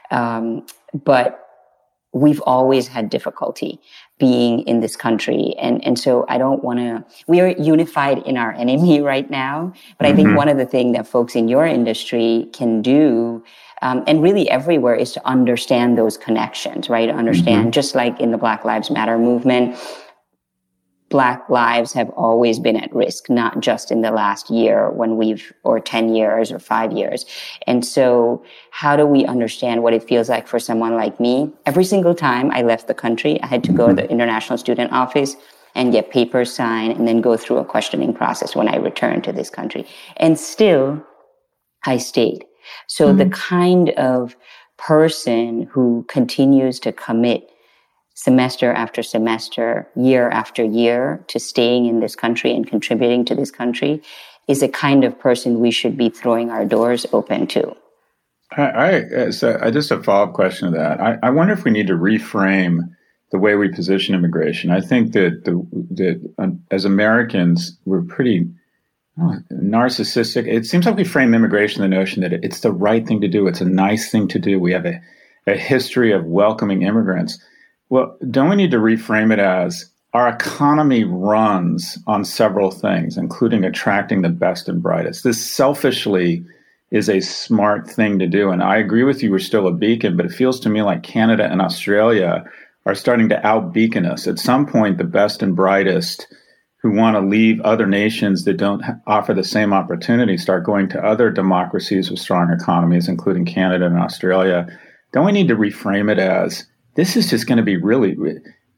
Um, 0.10 0.66
but 0.94 1.48
we've 2.14 2.42
always 2.42 2.88
had 2.88 3.10
difficulty 3.10 3.80
being 4.22 4.60
in 4.68 4.82
this 4.82 4.96
country. 4.96 5.56
And, 5.60 5.84
and 5.84 5.98
so 5.98 6.26
I 6.30 6.38
don't 6.38 6.64
want 6.64 6.78
to, 6.78 7.04
we 7.26 7.42
are 7.42 7.48
unified 7.48 8.20
in 8.20 8.38
our 8.38 8.54
enemy 8.54 9.02
right 9.14 9.30
now. 9.30 9.74
But. 9.98 10.08
I 10.08 10.14
think 10.14 10.28
mm-hmm. 10.28 10.38
one 10.38 10.48
of 10.48 10.58
the 10.58 10.66
things 10.66 10.96
that 10.96 11.08
folks 11.08 11.36
in 11.36 11.48
your 11.48 11.66
industry 11.66 12.48
can 12.54 12.84
do, 12.84 13.44
um, 13.82 14.04
and 14.06 14.22
really 14.22 14.48
everywhere 14.48 14.94
is 14.94 15.12
to 15.14 15.28
understand 15.28 15.98
those 15.98 16.18
connections, 16.18 16.88
right? 16.88 17.10
Understand, 17.10 17.62
mm-hmm. 17.62 17.72
just 17.72 17.96
like 17.96 18.20
in 18.20 18.30
the 18.30 18.38
Black 18.38 18.64
Lives 18.64 18.92
Matter 18.92 19.18
movement, 19.18 19.76
Black 21.12 21.48
lives 21.50 21.94
have 21.94 22.10
always 22.12 22.58
been 22.58 22.76
at 22.76 22.94
risk, 22.96 23.30
not 23.30 23.60
just 23.60 23.92
in 23.92 24.02
the 24.02 24.10
last 24.10 24.50
year 24.50 24.90
when 24.90 25.18
we've, 25.18 25.54
or 25.64 25.80
10 25.80 26.16
years 26.16 26.52
or 26.52 26.58
five 26.58 26.92
years. 26.92 27.26
And 27.68 27.86
so 27.86 28.44
how 28.72 28.96
do 28.96 29.06
we 29.06 29.26
understand 29.26 29.84
what 29.84 29.94
it 29.94 30.04
feels 30.04 30.30
like 30.30 30.48
for 30.48 30.60
someone 30.60 30.96
like 30.96 31.20
me? 31.20 31.52
Every 31.68 31.84
single 31.84 32.16
time 32.16 32.50
I 32.52 32.64
left 32.64 32.88
the 32.88 32.96
country, 32.96 33.40
I 33.44 33.48
had 33.48 33.64
to 33.66 33.74
go 33.74 33.90
to 33.90 33.94
the 33.94 34.10
International 34.10 34.58
Student 34.58 34.92
Office 34.92 35.36
and 35.76 35.92
get 35.92 36.10
papers 36.10 36.54
signed 36.54 36.98
and 36.98 37.08
then 37.08 37.22
go 37.22 37.38
through 37.38 37.58
a 37.58 37.66
questioning 37.66 38.14
process 38.14 38.56
when 38.56 38.68
I 38.68 38.78
returned 38.78 39.24
to 39.26 39.32
this 39.32 39.50
country. 39.50 39.86
And 40.18 40.40
still, 40.40 41.06
I 41.86 41.98
stayed. 41.98 42.46
So 42.88 43.08
mm-hmm. 43.08 43.18
the 43.18 43.30
kind 43.30 43.90
of 43.92 44.36
person 44.78 45.68
who 45.72 46.06
continues 46.10 46.80
to 46.80 46.92
commit 46.92 47.51
semester 48.22 48.72
after 48.72 49.02
semester, 49.02 49.88
year 49.96 50.30
after 50.30 50.64
year 50.64 51.24
to 51.28 51.40
staying 51.40 51.88
in 51.88 52.02
this 52.02 52.16
country 52.16 52.56
and 52.56 52.68
contributing 52.68 53.26
to 53.26 53.34
this 53.34 53.50
country 53.50 54.00
is 54.48 54.62
a 54.62 54.68
kind 54.68 55.04
of 55.04 55.18
person 55.18 55.60
we 55.60 55.72
should 55.72 55.98
be 55.98 56.08
throwing 56.08 56.52
our 56.52 56.64
doors 56.64 57.08
open 57.14 57.48
to. 57.48 57.76
I, 58.56 59.06
I, 59.26 59.30
so 59.32 59.58
I 59.60 59.72
just 59.72 59.90
a 59.90 60.04
follow 60.04 60.26
up 60.26 60.34
question 60.34 60.72
to 60.72 60.78
that. 60.78 61.02
I, 61.02 61.18
I, 61.24 61.30
wonder 61.32 61.54
if 61.54 61.64
we 61.64 61.72
need 61.72 61.88
to 61.88 61.94
reframe 61.94 62.82
the 63.32 63.40
way 63.40 63.56
we 63.56 63.70
position 63.70 64.14
immigration. 64.14 64.70
I 64.70 64.82
think 64.82 65.14
that 65.14 65.46
the, 65.46 65.54
that 65.96 66.34
uh, 66.38 66.48
as 66.70 66.86
Americans, 66.86 67.76
we're 67.86 68.04
pretty 68.04 68.48
oh, 69.20 69.38
narcissistic. 69.52 70.48
It 70.48 70.68
seems 70.68 70.86
like 70.86 70.98
we 70.98 71.06
frame 71.06 71.34
immigration 71.34 71.82
the 71.82 71.88
notion 71.88 72.22
that 72.22 72.34
it's 72.34 72.60
the 72.60 72.74
right 72.74 73.08
thing 73.08 73.22
to 73.22 73.28
do. 73.28 73.48
It's 73.48 73.62
a 73.62 73.66
nice 73.66 74.12
thing 74.12 74.28
to 74.28 74.38
do. 74.38 74.60
We 74.60 74.74
have 74.74 74.86
a, 74.86 75.02
a 75.48 75.56
history 75.56 76.12
of 76.12 76.26
welcoming 76.26 76.84
immigrants. 76.84 77.40
Well, 77.92 78.18
don't 78.30 78.50
we 78.50 78.56
need 78.56 78.72
to 78.72 78.78
reframe 78.78 79.34
it 79.34 79.40
as 79.40 79.92
our 80.14 80.30
economy 80.30 81.04
runs 81.04 81.98
on 82.08 82.24
several 82.24 82.72
things, 82.72 83.18
including 83.18 83.66
attracting 83.66 84.22
the 84.22 84.30
best 84.30 84.70
and 84.70 84.82
brightest. 84.82 85.26
This 85.26 85.46
selfishly 85.46 86.46
is 86.92 87.10
a 87.10 87.20
smart 87.20 87.90
thing 87.90 88.18
to 88.20 88.28
do. 88.28 88.50
And 88.50 88.64
I 88.64 88.78
agree 88.78 89.04
with 89.04 89.22
you, 89.22 89.30
we're 89.30 89.40
still 89.40 89.68
a 89.68 89.74
beacon, 89.74 90.16
but 90.16 90.26
it 90.26 90.32
feels 90.32 90.58
to 90.62 90.70
me 90.70 90.82
like 90.84 91.04
Canada 91.04 91.44
and 91.44 91.62
Australia 91.62 92.46
are 92.86 92.96
starting 92.96 93.28
to 93.28 93.46
out 93.46 93.74
beacon 93.74 94.06
us. 94.06 94.26
At 94.26 94.40
some 94.40 94.66
point, 94.66 94.98
the 94.98 95.04
best 95.04 95.44
and 95.44 95.54
brightest 95.54 96.28
who 96.78 96.96
want 96.96 97.18
to 97.18 97.20
leave 97.20 97.60
other 97.60 97.88
nations 97.88 98.46
that 98.46 98.56
don't 98.56 98.84
offer 99.06 99.34
the 99.34 99.44
same 99.44 99.74
opportunity 99.74 100.38
start 100.38 100.64
going 100.64 100.88
to 100.90 101.06
other 101.06 101.30
democracies 101.30 102.10
with 102.10 102.20
strong 102.22 102.54
economies, 102.54 103.10
including 103.10 103.44
Canada 103.44 103.86
and 103.86 104.00
Australia. 104.00 104.66
Don't 105.12 105.26
we 105.26 105.34
need 105.34 105.50
to 105.50 105.58
reframe 105.58 106.10
it 106.10 106.20
as 106.20 106.66
this 106.96 107.16
is 107.16 107.30
just 107.30 107.48
going 107.48 107.58
to 107.58 107.64
be 107.64 107.78
really 107.78 108.18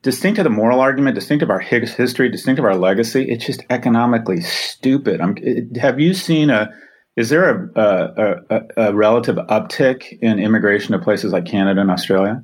distinct 0.01 0.39
of 0.39 0.43
the 0.43 0.49
moral 0.49 0.79
argument, 0.79 1.15
distinct 1.15 1.43
of 1.43 1.49
our 1.49 1.59
history, 1.59 2.29
distinct 2.29 2.59
of 2.59 2.65
our 2.65 2.75
legacy? 2.75 3.29
It's 3.29 3.45
just 3.45 3.63
economically 3.69 4.41
stupid. 4.41 5.21
I'm, 5.21 5.35
have 5.75 5.99
you 5.99 6.13
seen 6.13 6.49
a 6.49 6.71
is 7.15 7.29
there 7.29 7.47
a, 7.47 7.69
a, 7.79 8.35
a, 8.49 8.61
a, 8.87 8.93
relative 8.93 9.35
uptick 9.35 10.17
in 10.19 10.39
immigration 10.39 10.93
to 10.93 10.99
places 10.99 11.31
like 11.31 11.45
Canada 11.45 11.79
and 11.79 11.91
Australia? 11.91 12.43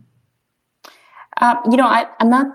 Uh, 1.37 1.55
you 1.71 1.77
know, 1.77 1.87
I, 1.87 2.05
am 2.19 2.29
not 2.29 2.47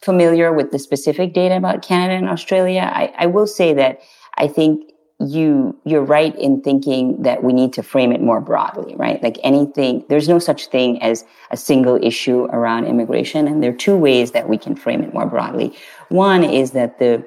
familiar 0.00 0.52
with 0.52 0.70
the 0.70 0.78
specific 0.78 1.34
data 1.34 1.56
about 1.56 1.82
Canada 1.82 2.14
and 2.14 2.28
Australia. 2.28 2.82
I, 2.82 3.12
I 3.18 3.26
will 3.26 3.48
say 3.48 3.74
that 3.74 3.98
I 4.36 4.46
think 4.46 4.92
you 5.26 5.76
you're 5.84 6.04
right 6.04 6.34
in 6.38 6.60
thinking 6.62 7.22
that 7.22 7.42
we 7.42 7.52
need 7.52 7.72
to 7.74 7.82
frame 7.82 8.12
it 8.12 8.20
more 8.20 8.40
broadly, 8.40 8.94
right? 8.96 9.22
Like 9.22 9.38
anything, 9.42 10.04
there's 10.08 10.28
no 10.28 10.38
such 10.38 10.68
thing 10.68 11.02
as 11.02 11.24
a 11.50 11.56
single 11.56 11.98
issue 12.02 12.44
around 12.44 12.86
immigration, 12.86 13.46
and 13.48 13.62
there 13.62 13.70
are 13.70 13.76
two 13.76 13.96
ways 13.96 14.32
that 14.32 14.48
we 14.48 14.58
can 14.58 14.74
frame 14.76 15.02
it 15.02 15.12
more 15.12 15.26
broadly. 15.26 15.76
One 16.08 16.44
is 16.44 16.72
that 16.72 16.98
the 16.98 17.24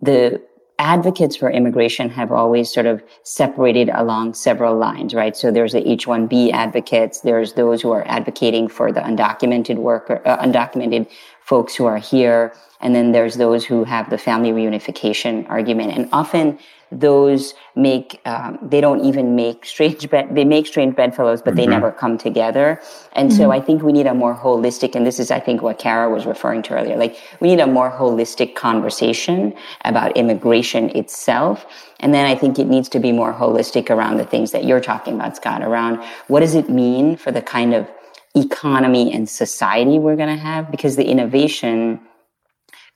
the 0.00 0.42
advocates 0.78 1.36
for 1.36 1.50
immigration 1.50 2.08
have 2.10 2.32
always 2.32 2.72
sort 2.72 2.86
of 2.86 3.02
separated 3.22 3.88
along 3.94 4.34
several 4.34 4.76
lines, 4.76 5.14
right? 5.14 5.36
So 5.36 5.52
there's 5.52 5.72
the 5.72 5.88
H-1B 5.88 6.50
advocates, 6.52 7.20
there's 7.20 7.52
those 7.52 7.80
who 7.82 7.92
are 7.92 8.04
advocating 8.08 8.66
for 8.68 8.90
the 8.90 9.00
undocumented 9.00 9.76
worker, 9.76 10.20
uh, 10.24 10.38
undocumented 10.38 11.08
folks 11.40 11.76
who 11.76 11.84
are 11.84 11.98
here, 11.98 12.52
and 12.80 12.96
then 12.96 13.12
there's 13.12 13.36
those 13.36 13.64
who 13.64 13.84
have 13.84 14.10
the 14.10 14.18
family 14.18 14.50
reunification 14.50 15.48
argument. 15.48 15.92
And 15.92 16.08
often 16.12 16.58
those 16.92 17.54
make 17.74 18.20
um, 18.26 18.58
they 18.62 18.80
don't 18.80 19.04
even 19.04 19.34
make 19.34 19.64
strange 19.64 20.08
bed 20.10 20.28
they 20.32 20.44
make 20.44 20.66
strange 20.66 20.94
bedfellows 20.94 21.40
but 21.40 21.52
mm-hmm. 21.52 21.56
they 21.56 21.66
never 21.66 21.90
come 21.90 22.18
together 22.18 22.80
and 23.14 23.30
mm-hmm. 23.30 23.38
so 23.38 23.50
i 23.50 23.58
think 23.58 23.82
we 23.82 23.92
need 23.92 24.06
a 24.06 24.12
more 24.12 24.34
holistic 24.34 24.94
and 24.94 25.06
this 25.06 25.18
is 25.18 25.30
i 25.30 25.40
think 25.40 25.62
what 25.62 25.78
kara 25.78 26.10
was 26.10 26.26
referring 26.26 26.62
to 26.62 26.74
earlier 26.74 26.96
like 26.96 27.16
we 27.40 27.48
need 27.48 27.60
a 27.60 27.66
more 27.66 27.90
holistic 27.90 28.54
conversation 28.54 29.54
about 29.86 30.14
immigration 30.16 30.90
itself 30.90 31.64
and 32.00 32.12
then 32.12 32.26
i 32.26 32.34
think 32.34 32.58
it 32.58 32.66
needs 32.66 32.90
to 32.90 33.00
be 33.00 33.10
more 33.10 33.32
holistic 33.32 33.88
around 33.88 34.18
the 34.18 34.26
things 34.26 34.50
that 34.50 34.64
you're 34.64 34.80
talking 34.80 35.14
about 35.14 35.34
scott 35.34 35.62
around 35.62 35.98
what 36.28 36.40
does 36.40 36.54
it 36.54 36.68
mean 36.68 37.16
for 37.16 37.32
the 37.32 37.42
kind 37.42 37.72
of 37.72 37.90
economy 38.36 39.12
and 39.12 39.28
society 39.28 39.98
we're 39.98 40.16
going 40.16 40.28
to 40.28 40.42
have 40.42 40.70
because 40.70 40.96
the 40.96 41.04
innovation 41.04 42.00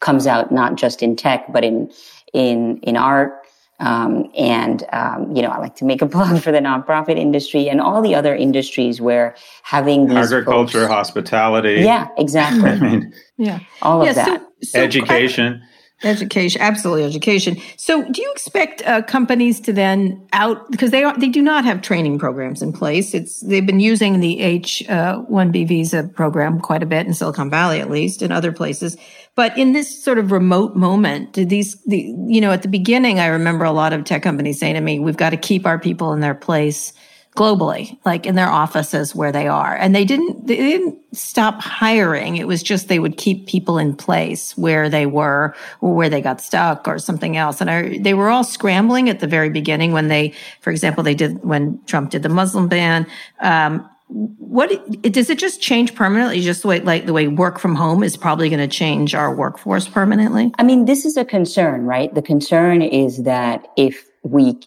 comes 0.01 0.27
out 0.27 0.53
not 0.53 0.77
just 0.77 1.03
in 1.03 1.17
tech 1.17 1.51
but 1.51 1.65
in 1.65 1.91
in 2.35 2.79
in 2.83 2.97
art 2.97 3.46
um, 3.79 4.31
and 4.37 4.85
um, 4.93 5.35
you 5.35 5.43
know, 5.43 5.49
I 5.49 5.59
like 5.59 5.77
to 5.77 5.85
make 5.85 6.03
a 6.03 6.07
plug 6.17 6.41
for 6.41 6.53
the 6.53 6.59
nonprofit 6.59 7.17
industry 7.17 7.69
and 7.69 7.81
all 7.81 8.03
the 8.03 8.15
other 8.15 8.35
industries 8.35 9.01
where 9.01 9.37
having 9.63 10.07
these 10.09 10.17
agriculture, 10.17 10.83
folks, 10.83 10.93
hospitality. 10.93 11.83
Yeah, 11.83 12.09
exactly. 12.17 12.71
I 12.71 12.77
mean, 12.77 13.15
yeah, 13.37 13.61
all 13.83 14.07
of 14.07 14.15
that. 14.15 14.41
So, 14.63 14.69
so 14.71 14.83
education. 14.83 15.63
I, 15.63 15.76
Education, 16.03 16.61
absolutely 16.61 17.05
education. 17.05 17.57
So, 17.79 18.05
do 18.11 18.21
you 18.21 18.31
expect 18.31 18.83
uh, 18.83 19.01
companies 19.01 19.61
to 19.61 19.73
then 19.73 20.29
out 20.35 20.71
because 20.71 20.91
they 20.91 21.03
are 21.03 21.17
they 21.17 21.31
do 21.31 21.41
not 21.41 21.65
have 21.65 21.81
training 21.81 22.19
programs 22.19 22.61
in 22.61 22.75
place? 22.75 23.15
It's 23.15 23.41
they've 23.41 23.65
been 23.65 23.81
using 23.81 24.21
the 24.21 24.41
H 24.41 24.87
uh, 24.91 25.21
one 25.21 25.51
B 25.51 25.65
visa 25.65 26.05
program 26.05 26.61
quite 26.61 26.83
a 26.83 26.87
bit 26.87 27.07
in 27.07 27.15
Silicon 27.15 27.49
Valley, 27.49 27.81
at 27.81 27.91
least, 27.91 28.21
in 28.21 28.31
other 28.31 28.53
places. 28.53 28.99
But 29.37 29.57
in 29.57 29.73
this 29.73 30.05
sort 30.05 30.19
of 30.19 30.33
remote 30.33 30.77
moment, 30.77 31.33
did 31.33 31.49
these, 31.49 31.81
the, 31.87 31.99
you 31.99 32.43
know, 32.43 32.53
at 32.53 32.61
the 32.61 32.69
beginning, 32.69 33.19
I 33.19 33.29
remember 33.29 33.65
a 33.65 33.73
lot 33.73 33.95
of 33.95 34.05
tech 34.05 34.23
companies 34.23 34.61
saying 34.61 34.75
to 34.75 34.83
me, 34.83 34.99
"We've 34.99 35.17
got 35.17 35.31
to 35.31 35.39
keep 35.39 35.65
our 35.65 35.79
people 35.79 36.13
in 36.13 36.21
their 36.21 36.35
place." 36.35 36.93
Globally, 37.37 37.97
like 38.05 38.27
in 38.27 38.35
their 38.35 38.49
offices 38.49 39.15
where 39.15 39.31
they 39.31 39.47
are. 39.47 39.77
And 39.77 39.95
they 39.95 40.05
didn't, 40.05 40.47
they 40.47 40.57
didn't 40.57 40.99
stop 41.13 41.61
hiring. 41.61 42.37
It 42.37 42.49
was 42.49 42.63
just 42.63 42.89
they 42.89 42.99
would 42.99 43.17
keep 43.17 43.47
people 43.47 43.79
in 43.79 43.95
place 43.95 44.57
where 44.57 44.89
they 44.89 45.07
were 45.07 45.55
or 45.81 45.95
where 45.95 46.09
they 46.09 46.21
got 46.21 46.41
stuck 46.41 46.89
or 46.89 46.99
something 46.99 47.37
else. 47.37 47.61
And 47.61 47.71
I, 47.71 47.99
they 47.99 48.15
were 48.15 48.31
all 48.31 48.43
scrambling 48.43 49.09
at 49.09 49.21
the 49.21 49.27
very 49.27 49.51
beginning 49.51 49.93
when 49.93 50.09
they, 50.09 50.35
for 50.61 50.71
example, 50.71 51.05
they 51.05 51.15
did, 51.15 51.45
when 51.45 51.81
Trump 51.87 52.11
did 52.11 52.23
the 52.23 52.29
Muslim 52.29 52.67
ban. 52.69 53.07
Um, 53.41 53.89
what 54.09 54.71
does 55.03 55.31
it 55.31 55.39
just 55.39 55.61
change 55.61 55.95
permanently? 55.95 56.41
Just 56.41 56.63
the 56.63 56.69
way, 56.69 56.81
like 56.81 57.07
the 57.07 57.13
way 57.13 57.27
work 57.29 57.59
from 57.59 57.75
home 57.75 58.03
is 58.03 58.17
probably 58.17 58.49
going 58.49 58.61
to 58.61 58.69
change 58.69 59.15
our 59.15 59.35
workforce 59.35 59.89
permanently. 59.89 60.53
I 60.59 60.63
mean, 60.63 60.85
this 60.85 61.05
is 61.05 61.17
a 61.17 61.25
concern, 61.25 61.85
right? 61.87 62.15
The 62.15 62.23
concern 62.23 62.83
is 62.83 63.25
that 63.25 63.67
if 63.77 64.07
we 64.23 64.61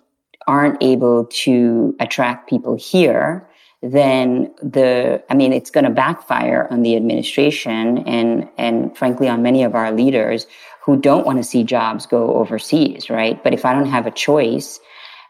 aren't 0.50 0.82
able 0.82 1.26
to 1.26 1.96
attract 2.00 2.50
people 2.50 2.76
here, 2.76 3.48
then 3.84 4.52
the, 4.64 5.24
I 5.30 5.36
mean, 5.36 5.54
it's 5.54 5.70
going 5.70 5.84
to 5.84 5.92
backfire 5.92 6.68
on 6.72 6.82
the 6.82 6.96
administration 6.96 8.00
and, 8.00 8.50
and 8.58 8.98
frankly, 8.98 9.30
on 9.30 9.44
many 9.44 9.64
of 9.64 9.76
our 9.76 9.92
leaders 9.92 10.48
who 10.84 10.98
don't 10.98 11.24
want 11.24 11.38
to 11.38 11.44
see 11.44 11.64
jobs 11.64 12.08
go 12.08 12.34
overseas, 12.34 13.12
right? 13.12 13.42
But 13.44 13.54
if 13.54 13.64
I 13.64 13.74
don't 13.74 13.86
have 13.86 14.08
a 14.08 14.12
choice, 14.12 14.80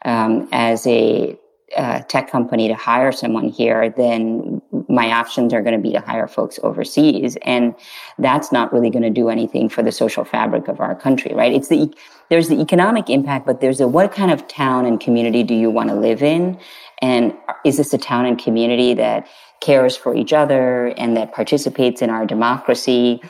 um, 0.06 0.48
as 0.54 0.88
a 0.88 1.38
uh, 1.76 2.02
tech 2.02 2.32
company 2.32 2.68
to 2.68 2.74
hire 2.74 3.12
someone 3.12 3.50
here, 3.50 3.90
then 3.90 4.62
my 4.88 5.12
options 5.12 5.54
are 5.54 5.62
going 5.62 5.76
to 5.76 5.82
be 5.82 5.92
to 5.92 6.00
hire 6.00 6.28
folks 6.28 6.60
overseas. 6.64 7.38
And 7.44 7.76
that's 8.18 8.52
not 8.52 8.74
really 8.74 8.90
going 8.90 9.04
to 9.04 9.10
do 9.10 9.30
anything 9.30 9.70
for 9.70 9.84
the 9.84 9.92
social 9.92 10.24
fabric 10.24 10.68
of 10.68 10.80
our 10.80 10.96
country, 10.96 11.34
right? 11.34 11.54
It's 11.54 11.68
the, 11.68 11.94
there's 12.30 12.48
the 12.48 12.60
economic 12.60 13.10
impact, 13.10 13.46
but 13.46 13.62
there's 13.62 13.80
a 13.80 13.88
what 13.88 14.12
kind 14.12 14.32
of 14.32 14.48
town 14.48 14.86
and 14.86 15.00
community 15.00 15.44
do 15.44 15.54
you 15.54 15.70
want 15.70 15.90
to 15.90 15.96
live 15.96 16.24
in? 16.24 16.60
And 17.02 17.34
is 17.64 17.78
this 17.78 17.94
a 17.94 17.98
town 17.98 18.26
and 18.26 18.38
community 18.38 18.94
that 18.96 19.28
cares 19.62 19.96
for 19.96 20.16
each 20.16 20.34
other 20.34 20.88
and 20.98 21.16
that 21.18 21.34
participates 21.34 22.02
in 22.02 22.10
our 22.10 22.26
democracy? 22.26 23.22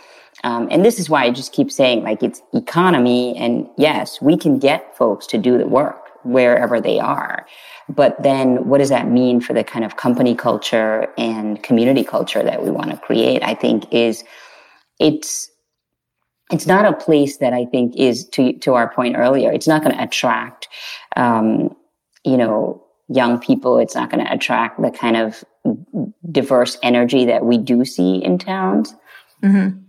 Um, 0.44 0.68
and 0.72 0.86
this 0.86 1.00
is 1.00 1.10
why 1.10 1.26
I 1.26 1.32
just 1.32 1.52
keep 1.52 1.72
saying, 1.72 2.04
like, 2.04 2.24
it's 2.24 2.42
economy. 2.54 3.36
And 3.36 3.68
yes, 3.78 4.22
we 4.22 4.38
can 4.38 4.60
get 4.60 4.96
folks 4.98 5.28
to 5.28 5.38
do 5.38 5.58
the 5.58 5.68
work 5.68 6.06
wherever 6.24 6.80
they 6.82 7.00
are. 7.00 7.46
But 7.90 8.22
then 8.22 8.68
what 8.68 8.78
does 8.78 8.90
that 8.90 9.10
mean 9.10 9.42
for 9.42 9.54
the 9.54 9.64
kind 9.64 9.84
of 9.84 9.98
company 9.98 10.36
culture 10.36 11.08
and 11.18 11.62
community 11.64 12.04
culture 12.04 12.44
that 12.44 12.64
we 12.64 12.70
want 12.70 12.92
to 12.92 12.98
create? 12.98 13.42
I 13.44 13.56
think 13.56 13.92
is 13.92 14.24
it's, 15.00 15.50
it's 16.52 16.68
not 16.68 16.86
a 16.86 16.94
place 16.94 17.38
that 17.38 17.54
I 17.54 17.66
think 17.66 17.96
is 17.96 18.28
to, 18.30 18.54
to 18.60 18.76
our 18.76 18.94
point 18.94 19.18
earlier. 19.18 19.52
It's 19.52 19.68
not 19.68 19.84
going 19.84 19.96
to 19.96 20.04
attract, 20.04 20.68
um, 21.16 21.76
you 22.24 22.38
know, 22.38 22.84
young 23.08 23.40
people. 23.40 23.80
It's 23.80 23.96
not 23.96 24.12
going 24.12 24.24
to 24.24 24.32
attract 24.32 24.82
the 24.82 24.92
kind 24.92 25.18
of 25.18 25.44
diverse 26.32 26.78
energy 26.84 27.26
that 27.26 27.44
we 27.44 27.58
do 27.58 27.86
see 27.86 28.24
in 28.24 28.38
towns. 28.38 28.94
Mm-hmm. 29.44 29.80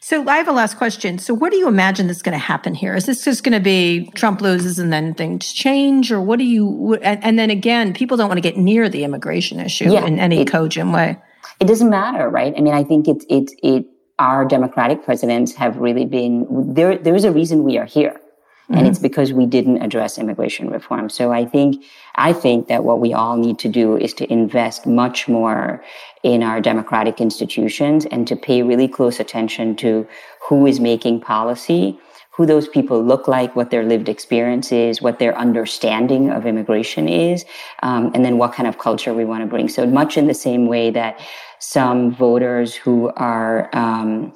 So 0.00 0.28
I 0.28 0.36
have 0.36 0.48
a 0.48 0.52
last 0.52 0.76
question. 0.76 1.18
So 1.18 1.34
what 1.34 1.50
do 1.50 1.56
you 1.56 1.68
imagine 1.68 2.10
is 2.10 2.22
going 2.22 2.32
to 2.32 2.38
happen 2.38 2.74
here? 2.74 2.94
Is 2.94 3.06
this 3.06 3.24
just 3.24 3.44
going 3.44 3.52
to 3.52 3.60
be 3.60 4.10
Trump 4.14 4.40
loses 4.40 4.78
and 4.78 4.92
then 4.92 5.14
things 5.14 5.52
change, 5.52 6.12
or 6.12 6.20
what 6.20 6.38
do 6.38 6.44
you? 6.44 6.94
And, 7.02 7.38
then 7.38 7.50
again, 7.50 7.94
people 7.94 8.16
don't 8.16 8.28
want 8.28 8.38
to 8.38 8.42
get 8.42 8.56
near 8.56 8.88
the 8.88 9.04
immigration 9.04 9.60
issue 9.60 9.90
yeah, 9.90 10.04
in 10.04 10.18
any 10.18 10.42
it, 10.42 10.50
cogent 10.50 10.92
way. 10.92 11.16
It 11.60 11.66
doesn't 11.66 11.90
matter, 11.90 12.28
right? 12.28 12.54
I 12.56 12.60
mean, 12.60 12.74
I 12.74 12.84
think 12.84 13.08
it's 13.08 13.24
it 13.28 13.50
it 13.62 13.86
our 14.18 14.44
democratic 14.44 15.04
presidents 15.04 15.54
have 15.54 15.76
really 15.78 16.04
been 16.04 16.46
there. 16.74 16.96
There 16.98 17.14
is 17.14 17.24
a 17.24 17.32
reason 17.32 17.64
we 17.64 17.78
are 17.78 17.86
here. 17.86 18.20
Mm-hmm. 18.64 18.78
And 18.78 18.86
it's 18.86 18.98
because 18.98 19.30
we 19.30 19.44
didn't 19.44 19.82
address 19.82 20.16
immigration 20.16 20.70
reform. 20.70 21.10
So 21.10 21.32
I 21.32 21.44
think, 21.44 21.84
I 22.14 22.32
think 22.32 22.68
that 22.68 22.82
what 22.82 22.98
we 22.98 23.12
all 23.12 23.36
need 23.36 23.58
to 23.58 23.68
do 23.68 23.98
is 23.98 24.14
to 24.14 24.32
invest 24.32 24.86
much 24.86 25.28
more 25.28 25.84
in 26.24 26.42
our 26.42 26.60
democratic 26.60 27.20
institutions 27.20 28.06
and 28.06 28.26
to 28.26 28.34
pay 28.34 28.62
really 28.62 28.88
close 28.88 29.20
attention 29.20 29.76
to 29.76 30.08
who 30.48 30.66
is 30.66 30.80
making 30.80 31.20
policy, 31.20 31.98
who 32.30 32.46
those 32.46 32.66
people 32.66 33.04
look 33.04 33.28
like, 33.28 33.54
what 33.54 33.70
their 33.70 33.84
lived 33.84 34.08
experience 34.08 34.72
is, 34.72 35.02
what 35.02 35.18
their 35.18 35.36
understanding 35.38 36.30
of 36.30 36.46
immigration 36.46 37.08
is, 37.08 37.44
um, 37.82 38.10
and 38.14 38.24
then 38.24 38.38
what 38.38 38.54
kind 38.54 38.66
of 38.66 38.78
culture 38.78 39.12
we 39.12 39.26
want 39.26 39.42
to 39.42 39.46
bring. 39.46 39.68
So 39.68 39.86
much 39.86 40.16
in 40.16 40.26
the 40.26 40.34
same 40.34 40.66
way 40.66 40.90
that 40.90 41.20
some 41.60 42.14
voters 42.14 42.74
who 42.74 43.12
are 43.16 43.68
um, 43.74 44.32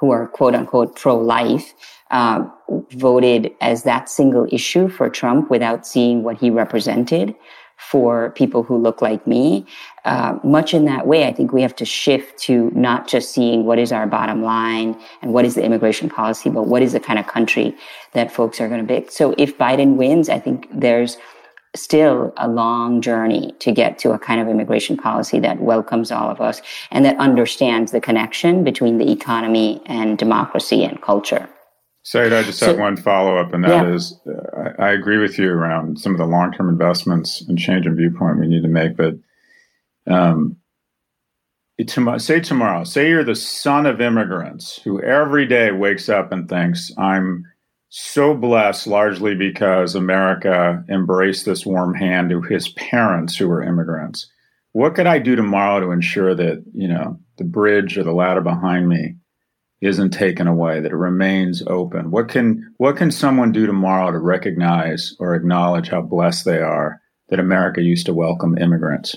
who 0.00 0.10
are 0.10 0.26
quote 0.26 0.54
unquote 0.54 0.96
pro 0.96 1.16
life 1.16 1.74
uh, 2.10 2.44
voted 2.90 3.52
as 3.60 3.84
that 3.84 4.08
single 4.08 4.46
issue 4.50 4.88
for 4.88 5.08
Trump 5.08 5.48
without 5.48 5.86
seeing 5.86 6.24
what 6.24 6.38
he 6.38 6.50
represented 6.50 7.34
for 7.76 8.30
people 8.30 8.62
who 8.62 8.76
look 8.76 9.02
like 9.02 9.26
me. 9.26 9.66
Uh, 10.04 10.38
much 10.42 10.74
in 10.74 10.84
that 10.86 11.06
way, 11.06 11.26
I 11.26 11.32
think 11.32 11.52
we 11.52 11.62
have 11.62 11.76
to 11.76 11.84
shift 11.84 12.38
to 12.40 12.70
not 12.74 13.08
just 13.08 13.32
seeing 13.32 13.64
what 13.64 13.78
is 13.78 13.92
our 13.92 14.06
bottom 14.06 14.42
line 14.42 14.98
and 15.22 15.32
what 15.32 15.44
is 15.44 15.54
the 15.54 15.62
immigration 15.62 16.08
policy, 16.08 16.50
but 16.50 16.66
what 16.66 16.82
is 16.82 16.92
the 16.92 17.00
kind 17.00 17.18
of 17.18 17.26
country 17.26 17.76
that 18.12 18.32
folks 18.32 18.60
are 18.60 18.68
going 18.68 18.86
to 18.86 19.00
be. 19.00 19.08
So 19.10 19.34
if 19.38 19.58
Biden 19.58 19.96
wins, 19.96 20.28
I 20.28 20.38
think 20.38 20.68
there's 20.72 21.18
still 21.76 22.32
a 22.36 22.48
long 22.48 23.00
journey 23.00 23.52
to 23.58 23.72
get 23.72 23.98
to 23.98 24.12
a 24.12 24.18
kind 24.18 24.40
of 24.40 24.48
immigration 24.48 24.96
policy 24.96 25.40
that 25.40 25.60
welcomes 25.60 26.12
all 26.12 26.30
of 26.30 26.40
us 26.40 26.62
and 26.90 27.04
that 27.04 27.16
understands 27.18 27.90
the 27.90 28.00
connection 28.00 28.62
between 28.62 28.98
the 28.98 29.10
economy 29.10 29.82
and 29.86 30.16
democracy 30.16 30.84
and 30.84 31.02
culture. 31.02 31.48
Saeed, 32.04 32.34
I 32.34 32.42
just 32.42 32.58
so, 32.58 32.66
have 32.66 32.78
one 32.78 32.98
follow 32.98 33.38
up, 33.38 33.54
and 33.54 33.64
that 33.64 33.86
yeah. 33.86 33.94
is, 33.94 34.20
uh, 34.26 34.72
I, 34.78 34.88
I, 34.88 34.92
agree 34.92 35.16
with 35.16 35.38
you 35.38 35.50
around 35.50 35.98
some 35.98 36.12
of 36.12 36.18
the 36.18 36.26
long 36.26 36.52
term 36.52 36.68
investments 36.68 37.40
and 37.48 37.58
change 37.58 37.86
in 37.86 37.96
viewpoint 37.96 38.38
we 38.38 38.46
need 38.46 38.62
to 38.62 38.68
make. 38.68 38.94
But 38.94 39.14
um, 40.06 40.58
tomorrow, 41.86 42.18
say 42.18 42.40
tomorrow, 42.40 42.84
say 42.84 43.08
you're 43.08 43.24
the 43.24 43.34
son 43.34 43.86
of 43.86 44.02
immigrants 44.02 44.78
who 44.84 45.00
every 45.02 45.46
day 45.46 45.72
wakes 45.72 46.10
up 46.10 46.30
and 46.30 46.46
thinks, 46.46 46.92
I'm 46.98 47.46
so 47.88 48.34
blessed 48.34 48.86
largely 48.86 49.34
because 49.34 49.94
America 49.94 50.84
embraced 50.90 51.46
this 51.46 51.64
warm 51.64 51.94
hand 51.94 52.28
to 52.28 52.42
his 52.42 52.68
parents 52.68 53.34
who 53.34 53.48
were 53.48 53.62
immigrants. 53.62 54.30
What 54.72 54.94
could 54.94 55.06
I 55.06 55.20
do 55.20 55.36
tomorrow 55.36 55.80
to 55.80 55.90
ensure 55.90 56.34
that, 56.34 56.64
you 56.74 56.88
know, 56.88 57.18
the 57.38 57.44
bridge 57.44 57.96
or 57.96 58.02
the 58.02 58.12
ladder 58.12 58.42
behind 58.42 58.90
me 58.90 59.16
isn't 59.84 60.10
taken 60.10 60.46
away, 60.46 60.80
that 60.80 60.92
it 60.92 60.96
remains 60.96 61.62
open? 61.66 62.10
What 62.10 62.28
can 62.28 62.74
what 62.78 62.96
can 62.96 63.10
someone 63.10 63.52
do 63.52 63.66
tomorrow 63.66 64.10
to 64.10 64.18
recognize 64.18 65.14
or 65.18 65.34
acknowledge 65.34 65.88
how 65.88 66.00
blessed 66.00 66.44
they 66.44 66.58
are 66.58 67.00
that 67.28 67.40
America 67.40 67.82
used 67.82 68.06
to 68.06 68.14
welcome 68.14 68.56
immigrants? 68.58 69.16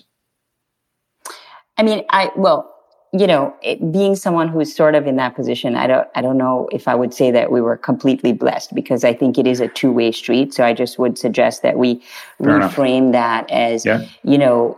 I 1.78 1.84
mean, 1.84 2.04
I 2.10 2.32
well, 2.36 2.74
you 3.14 3.28
know, 3.28 3.56
it, 3.62 3.92
being 3.92 4.16
someone 4.16 4.50
who's 4.50 4.76
sort 4.76 4.96
of 4.96 5.08
in 5.08 5.16
that 5.16 5.36
position, 5.36 5.76
I 5.76 5.88
don't, 5.88 6.08
I 6.16 6.22
don't 6.22 6.38
know 6.38 6.68
if 6.72 6.88
I 6.88 6.96
would 6.96 7.14
say 7.14 7.32
that 7.32 7.52
we 7.52 7.62
were 7.62 7.78
completely 7.78 8.34
blessed 8.34 8.76
because 8.76 9.04
I 9.04 9.14
think 9.14 9.38
it 9.38 9.48
is 9.48 9.60
a 9.62 9.68
two 9.70 9.92
way 9.92 10.12
street. 10.12 10.54
So 10.54 10.66
I 10.66 10.74
just 10.74 11.00
would 11.00 11.18
suggest 11.18 11.62
that 11.62 11.78
we 11.78 12.04
Fair 12.44 12.60
reframe 12.60 12.98
enough. 12.98 13.12
that 13.14 13.52
as, 13.52 13.86
yeah. 13.86 14.06
you 14.24 14.38
know, 14.38 14.78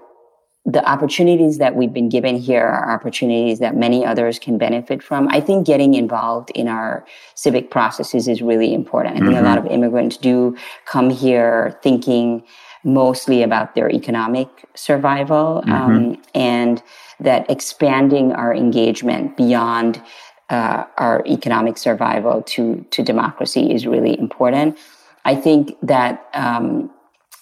the 0.65 0.87
opportunities 0.87 1.57
that 1.57 1.75
we've 1.75 1.93
been 1.93 2.09
given 2.09 2.37
here 2.37 2.65
are 2.65 2.91
opportunities 2.91 3.59
that 3.59 3.75
many 3.75 4.05
others 4.05 4.37
can 4.37 4.57
benefit 4.57 5.01
from. 5.01 5.27
I 5.29 5.39
think 5.39 5.65
getting 5.65 5.93
involved 5.93 6.51
in 6.51 6.67
our 6.67 7.05
civic 7.35 7.71
processes 7.71 8.27
is 8.27 8.41
really 8.41 8.73
important. 8.73 9.15
I 9.15 9.19
think 9.19 9.31
mm-hmm. 9.31 9.45
a 9.45 9.49
lot 9.49 9.57
of 9.57 9.65
immigrants 9.67 10.17
do 10.17 10.55
come 10.85 11.09
here 11.09 11.79
thinking 11.81 12.43
mostly 12.83 13.41
about 13.41 13.75
their 13.75 13.89
economic 13.89 14.47
survival. 14.75 15.63
Mm-hmm. 15.65 15.71
Um, 15.71 16.21
and 16.35 16.83
that 17.19 17.49
expanding 17.49 18.31
our 18.33 18.53
engagement 18.53 19.35
beyond 19.35 20.01
uh, 20.49 20.85
our 20.97 21.23
economic 21.27 21.77
survival 21.77 22.41
to, 22.41 22.85
to 22.91 23.03
democracy 23.03 23.71
is 23.71 23.85
really 23.85 24.17
important. 24.19 24.77
I 25.25 25.35
think 25.35 25.75
that 25.83 26.27
um, 26.33 26.89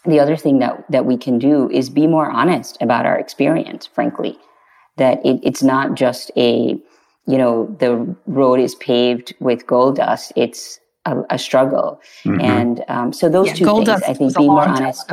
the 0.07 0.19
other 0.19 0.37
thing 0.37 0.59
that, 0.59 0.83
that 0.89 1.05
we 1.05 1.17
can 1.17 1.37
do 1.37 1.69
is 1.69 1.89
be 1.89 2.07
more 2.07 2.31
honest 2.31 2.77
about 2.81 3.05
our 3.05 3.17
experience, 3.17 3.85
frankly. 3.85 4.37
That 4.95 5.23
it, 5.25 5.39
it's 5.43 5.61
not 5.61 5.95
just 5.95 6.31
a, 6.35 6.79
you 7.27 7.37
know, 7.37 7.75
the 7.79 8.15
road 8.25 8.59
is 8.59 8.73
paved 8.75 9.35
with 9.39 9.67
gold 9.67 9.97
dust. 9.97 10.33
It's 10.35 10.79
a, 11.05 11.21
a 11.29 11.37
struggle. 11.37 12.01
Mm-hmm. 12.23 12.41
And 12.41 12.85
um, 12.87 13.13
so 13.13 13.29
those 13.29 13.47
yeah, 13.47 13.53
two 13.53 13.65
things, 13.65 13.89
I 13.89 14.13
think, 14.13 14.35
being 14.35 14.49
more 14.49 14.67
honest. 14.67 15.11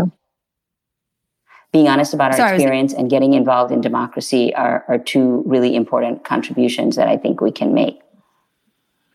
Being 1.73 1.89
honest 1.89 2.15
about 2.15 2.31
our 2.31 2.37
Sorry, 2.37 2.55
experience 2.55 2.93
and 2.93 3.11
getting 3.11 3.35
involved 3.35 3.73
in 3.73 3.81
democracy 3.81 4.55
are, 4.55 4.85
are 4.87 4.97
two 4.97 5.43
really 5.45 5.75
important 5.75 6.25
contributions 6.25 6.95
that 6.95 7.09
I 7.09 7.17
think 7.17 7.41
we 7.41 7.51
can 7.51 7.75
make. 7.75 7.99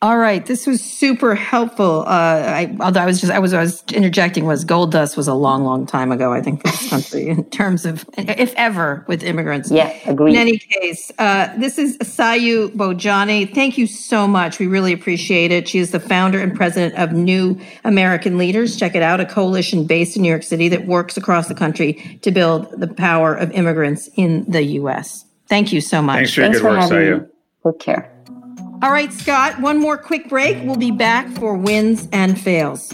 All 0.02 0.18
right, 0.18 0.46
this 0.46 0.66
was 0.66 0.82
super 0.82 1.36
helpful. 1.36 2.06
Uh, 2.08 2.10
I, 2.10 2.78
although 2.80 3.02
I 3.02 3.06
was 3.06 3.20
just 3.20 3.34
I 3.34 3.40
was 3.40 3.54
I 3.54 3.60
was 3.60 3.84
interjecting 3.92 4.46
was 4.46 4.64
gold 4.64 4.94
dust 4.94 5.18
was 5.18 5.28
a 5.28 5.34
long, 5.34 5.66
long 5.66 5.86
time 5.86 6.14
ago. 6.14 6.32
I 6.32 6.40
think 6.40 6.62
for 6.62 6.72
this 6.72 6.90
country 6.90 7.28
in 7.28 7.44
terms 7.50 7.86
of 7.86 8.06
if 8.18 8.54
ever 8.56 9.04
with 9.10 9.24
immigrants. 9.24 9.70
Yeah, 9.70 9.94
agree. 10.06 10.32
In 10.32 10.38
any 10.38 10.58
case, 10.58 11.12
uh, 11.20 11.54
this 11.58 11.78
is 11.78 11.98
Sayu 11.98 12.70
Bhojwani. 12.70 13.54
Thank 13.54 13.78
you 13.78 13.88
so 13.88 14.26
much. 14.26 14.58
We 14.58 14.68
really 14.68 14.94
appreciate 14.94 15.52
it. 15.52 15.68
She 15.68 15.80
is 15.80 15.92
the 15.92 16.00
founder 16.00 16.40
and 16.40 16.56
president 16.56 16.96
of 16.96 17.12
New 17.12 17.60
American 17.84 18.38
Leaders. 18.38 18.78
Check 18.78 18.96
it 18.96 19.04
out, 19.04 19.20
a 19.20 19.26
coalition 19.26 19.86
based 19.86 20.16
in 20.16 20.22
New 20.22 20.30
York 20.30 20.44
City 20.44 20.70
that 20.70 20.88
works 20.88 21.18
across 21.18 21.50
the 21.50 21.56
country 21.56 22.20
to 22.22 22.32
build 22.32 22.72
the 22.80 22.88
power 22.88 23.36
of 23.36 23.52
immigrants 23.52 24.10
in 24.16 24.50
the 24.50 24.64
U.S. 24.64 25.26
Thank 25.48 25.74
you 25.74 25.82
so 25.82 26.02
much. 26.02 26.16
Thanks 26.16 26.34
for 26.34 26.42
your 26.42 26.80
Thanks 26.80 26.90
good 26.90 27.00
work, 27.04 27.26
Sayu. 27.26 27.30
Take 27.66 27.80
care. 27.80 28.19
All 28.82 28.92
right, 28.92 29.12
Scott, 29.12 29.60
one 29.60 29.78
more 29.78 29.98
quick 29.98 30.30
break. 30.30 30.64
We'll 30.64 30.78
be 30.78 30.92
back 30.92 31.28
for 31.32 31.54
wins 31.54 32.08
and 32.14 32.40
fails. 32.40 32.94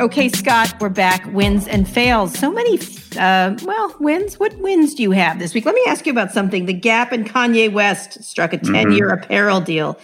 Okay, 0.00 0.28
Scott, 0.30 0.74
we're 0.80 0.88
back. 0.88 1.32
Wins 1.32 1.68
and 1.68 1.88
fails. 1.88 2.36
So 2.36 2.50
many, 2.50 2.80
uh, 3.16 3.56
well, 3.62 3.94
wins. 4.00 4.40
What 4.40 4.58
wins 4.58 4.96
do 4.96 5.04
you 5.04 5.12
have 5.12 5.38
this 5.38 5.54
week? 5.54 5.64
Let 5.64 5.76
me 5.76 5.84
ask 5.86 6.04
you 6.06 6.12
about 6.12 6.32
something. 6.32 6.66
The 6.66 6.72
Gap 6.72 7.12
and 7.12 7.24
Kanye 7.24 7.72
West 7.72 8.24
struck 8.24 8.52
a 8.52 8.58
10 8.58 8.90
year 8.90 9.10
mm-hmm. 9.10 9.22
apparel 9.22 9.60
deal. 9.60 9.96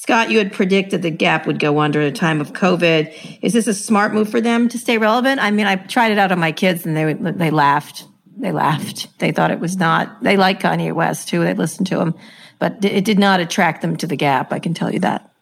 Scott, 0.00 0.30
you 0.30 0.38
had 0.38 0.52
predicted 0.52 1.02
the 1.02 1.10
Gap 1.10 1.44
would 1.44 1.58
go 1.58 1.80
under 1.80 2.00
at 2.00 2.06
a 2.06 2.12
time 2.12 2.40
of 2.40 2.52
COVID. 2.52 3.40
Is 3.42 3.52
this 3.52 3.66
a 3.66 3.74
smart 3.74 4.14
move 4.14 4.28
for 4.28 4.40
them 4.40 4.68
to 4.68 4.78
stay 4.78 4.96
relevant? 4.96 5.40
I 5.42 5.50
mean, 5.50 5.66
I 5.66 5.74
tried 5.74 6.12
it 6.12 6.18
out 6.18 6.30
on 6.30 6.38
my 6.38 6.52
kids 6.52 6.86
and 6.86 6.96
they 6.96 7.14
they 7.14 7.50
laughed. 7.50 8.06
They 8.36 8.52
laughed. 8.52 9.08
They 9.18 9.32
thought 9.32 9.50
it 9.50 9.58
was 9.58 9.76
not. 9.76 10.22
They 10.22 10.36
like 10.36 10.60
Kanye 10.60 10.92
West 10.92 11.26
too. 11.26 11.40
They 11.40 11.52
listened 11.52 11.88
to 11.88 12.00
him, 12.00 12.14
but 12.60 12.84
it 12.84 13.04
did 13.04 13.18
not 13.18 13.40
attract 13.40 13.82
them 13.82 13.96
to 13.96 14.06
the 14.06 14.14
Gap. 14.14 14.52
I 14.52 14.60
can 14.60 14.72
tell 14.72 14.92
you 14.92 15.00
that. 15.00 15.32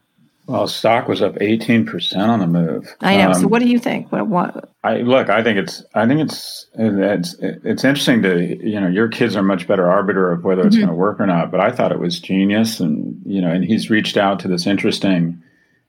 Well, 0.47 0.69
stock 0.69 1.09
was 1.09 1.23
up 1.23 1.35
18% 1.37 2.17
on 2.17 2.39
the 2.39 2.47
move. 2.47 2.95
I 3.01 3.17
know. 3.17 3.29
Um, 3.29 3.35
so 3.35 3.49
what 3.49 3.61
do 3.61 3.69
you 3.69 3.81
think? 3.81 4.13
What, 4.13 4.29
what, 4.29 4.71
I 4.85 4.99
look, 4.99 5.29
I 5.29 5.43
think 5.43 5.59
it's 5.59 5.83
I 5.95 6.07
think 6.07 6.21
it's 6.21 6.67
it's 6.75 7.35
it's 7.41 7.85
interesting 7.85 8.23
to, 8.23 8.57
you 8.65 8.81
know, 8.81 8.87
your 8.87 9.09
kids 9.09 9.35
are 9.35 9.43
much 9.43 9.67
better 9.67 9.91
arbiter 9.91 10.31
of 10.31 10.45
whether 10.45 10.65
it's 10.65 10.77
mm-hmm. 10.77 10.87
going 10.87 10.95
to 10.95 11.01
work 11.01 11.19
or 11.19 11.27
not, 11.27 11.51
but 11.51 11.61
I 11.61 11.73
thought 11.73 11.91
it 11.91 11.99
was 11.99 12.21
genius 12.21 12.79
and, 12.79 13.21
you 13.27 13.41
know, 13.41 13.51
and 13.51 13.65
he's 13.65 13.91
reached 13.91 14.17
out 14.17 14.39
to 14.41 14.49
this 14.49 14.69
interesting 14.69 15.43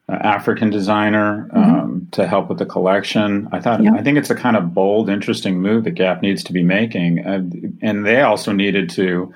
uh, 0.10 0.14
African 0.14 0.72
designer 0.72 1.48
mm-hmm. 1.54 1.76
um, 1.76 2.08
to 2.12 2.26
help 2.26 2.50
with 2.50 2.58
the 2.58 2.66
collection. 2.66 3.48
I 3.52 3.60
thought 3.60 3.86
I 3.86 4.02
think 4.02 4.18
it's 4.18 4.32
a 4.32 4.36
kind 4.36 4.58
of 4.58 4.74
bold, 4.74 5.08
interesting 5.08 5.62
move 5.62 5.84
that 5.84 5.92
Gap 5.92 6.24
needs 6.24 6.44
to 6.46 6.54
be 6.54 6.64
making, 6.64 7.20
and, 7.20 7.78
and 7.84 8.06
they 8.06 8.22
also 8.22 8.52
needed 8.52 8.90
to 8.92 9.32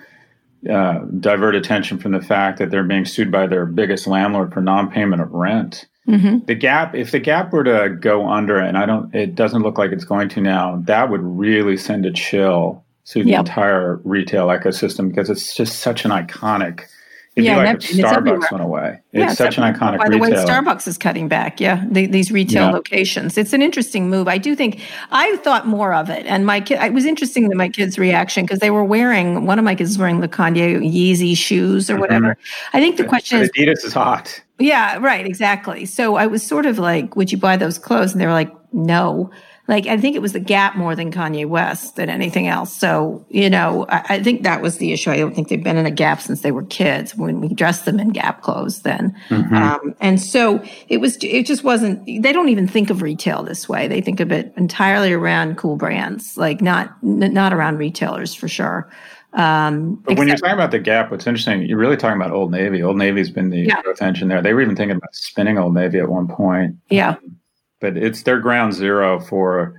uh, 0.69 0.99
divert 1.19 1.55
attention 1.55 1.97
from 1.97 2.11
the 2.11 2.21
fact 2.21 2.59
that 2.59 2.69
they're 2.69 2.83
being 2.83 3.05
sued 3.05 3.31
by 3.31 3.47
their 3.47 3.65
biggest 3.65 4.07
landlord 4.07 4.53
for 4.53 4.61
non-payment 4.61 5.21
of 5.21 5.31
rent. 5.31 5.87
Mm-hmm. 6.07 6.45
The 6.45 6.55
gap, 6.55 6.95
if 6.95 7.11
the 7.11 7.19
gap 7.19 7.53
were 7.53 7.63
to 7.63 7.95
go 7.99 8.27
under, 8.27 8.57
and 8.57 8.77
I 8.77 8.85
don't, 8.85 9.13
it 9.13 9.35
doesn't 9.35 9.61
look 9.61 9.77
like 9.77 9.91
it's 9.91 10.03
going 10.03 10.29
to 10.29 10.41
now, 10.41 10.81
that 10.85 11.09
would 11.09 11.21
really 11.21 11.77
send 11.77 12.05
a 12.05 12.11
chill 12.11 12.83
through 13.05 13.23
the 13.23 13.31
yep. 13.31 13.41
entire 13.41 13.97
retail 14.03 14.47
ecosystem 14.47 15.09
because 15.09 15.29
it's 15.29 15.55
just 15.55 15.79
such 15.79 16.05
an 16.05 16.11
iconic 16.11 16.85
It'd 17.33 17.45
yeah, 17.45 17.57
like 17.57 17.77
if 17.77 17.91
Starbucks 17.91 18.51
went 18.51 18.61
away. 18.61 18.99
It's 19.13 19.21
yeah, 19.21 19.33
such 19.33 19.57
an 19.57 19.63
iconic. 19.63 19.99
By 19.99 20.09
the 20.09 20.17
way, 20.17 20.31
Starbucks 20.31 20.85
is 20.85 20.97
cutting 20.97 21.29
back. 21.29 21.61
Yeah, 21.61 21.85
the, 21.89 22.05
these 22.05 22.29
retail 22.29 22.65
yeah. 22.65 22.71
locations. 22.71 23.37
It's 23.37 23.53
an 23.53 23.61
interesting 23.61 24.09
move. 24.09 24.27
I 24.27 24.37
do 24.37 24.53
think 24.53 24.81
I 25.11 25.37
thought 25.37 25.65
more 25.65 25.93
of 25.93 26.09
it, 26.09 26.25
and 26.25 26.45
my 26.45 26.59
kid. 26.59 26.79
It 26.81 26.91
was 26.91 27.05
interesting 27.05 27.47
that 27.47 27.55
my 27.55 27.69
kids' 27.69 27.97
reaction 27.97 28.43
because 28.43 28.59
they 28.59 28.69
were 28.69 28.83
wearing. 28.83 29.45
One 29.45 29.57
of 29.57 29.63
my 29.63 29.75
kids 29.75 29.91
was 29.91 29.97
wearing 29.97 30.19
the 30.19 30.27
Kanye 30.27 30.79
Yeezy 30.79 31.37
shoes 31.37 31.89
or 31.89 31.93
mm-hmm. 31.93 32.01
whatever. 32.01 32.37
I 32.73 32.81
think 32.81 32.97
the 32.97 33.05
question 33.05 33.39
but 33.39 33.43
is. 33.45 33.51
Adidas 33.51 33.85
is 33.85 33.93
hot. 33.93 34.41
Yeah, 34.59 34.97
right. 34.97 35.25
Exactly. 35.25 35.85
So 35.85 36.15
I 36.15 36.27
was 36.27 36.45
sort 36.45 36.65
of 36.65 36.79
like, 36.79 37.15
"Would 37.15 37.31
you 37.31 37.37
buy 37.37 37.55
those 37.55 37.79
clothes?" 37.79 38.11
And 38.11 38.19
they 38.19 38.25
were 38.25 38.33
like, 38.33 38.51
"No." 38.73 39.31
Like 39.67 39.87
I 39.87 39.97
think 39.97 40.15
it 40.15 40.21
was 40.21 40.33
the 40.33 40.39
Gap 40.39 40.75
more 40.75 40.95
than 40.95 41.11
Kanye 41.11 41.47
West 41.47 41.95
than 41.95 42.09
anything 42.09 42.47
else. 42.47 42.75
So 42.75 43.25
you 43.29 43.49
know, 43.49 43.85
I, 43.89 44.05
I, 44.09 44.23
think 44.23 44.43
that 44.43 44.61
was 44.61 44.77
the 44.77 44.91
issue. 44.91 45.11
I 45.11 45.17
don't 45.17 45.33
think 45.33 45.47
they've 45.47 45.63
been 45.63 45.77
in 45.77 45.85
a 45.85 45.91
Gap 45.91 46.21
since 46.21 46.41
they 46.41 46.51
were 46.51 46.63
kids 46.63 47.15
when 47.15 47.41
we 47.41 47.49
dressed 47.53 47.85
them 47.85 47.99
in 47.99 48.09
Gap 48.09 48.41
clothes 48.41 48.81
then. 48.81 49.15
Mm-hmm. 49.29 49.55
Um, 49.55 49.95
and 49.99 50.21
so 50.21 50.63
it 50.87 50.97
was. 50.97 51.17
It 51.21 51.45
just 51.45 51.63
wasn't. 51.63 52.05
They 52.05 52.33
don't 52.33 52.49
even 52.49 52.67
think 52.67 52.89
of 52.89 53.01
retail 53.01 53.43
this 53.43 53.69
way. 53.69 53.87
They 53.87 54.01
think 54.01 54.19
of 54.19 54.31
it 54.31 54.53
entirely 54.57 55.13
around 55.13 55.57
cool 55.57 55.75
brands, 55.75 56.37
like 56.37 56.61
not 56.61 57.01
not 57.03 57.53
around 57.53 57.77
retailers 57.77 58.33
for 58.33 58.47
sure. 58.47 58.91
Um, 59.33 59.95
but 60.05 60.17
when 60.17 60.27
you're 60.27 60.37
talking 60.37 60.53
about 60.53 60.71
the 60.71 60.79
gap, 60.79 61.09
what's 61.09 61.25
interesting, 61.25 61.61
you're 61.61 61.77
really 61.77 61.95
talking 61.95 62.19
about 62.19 62.31
Old 62.31 62.51
Navy. 62.51 62.83
Old 62.83 62.97
Navy's 62.97 63.29
been 63.29 63.49
the 63.49 63.61
yeah. 63.61 63.81
growth 63.81 64.01
engine 64.01 64.27
there. 64.27 64.41
They 64.41 64.53
were 64.53 64.61
even 64.61 64.75
thinking 64.75 64.97
about 64.97 65.15
spinning 65.15 65.57
Old 65.57 65.73
Navy 65.73 65.99
at 65.99 66.09
one 66.09 66.27
point. 66.27 66.75
Yeah. 66.89 67.11
Um, 67.11 67.37
but 67.81 67.97
it's 67.97 68.23
their 68.23 68.39
ground 68.39 68.73
zero 68.73 69.19
for 69.19 69.75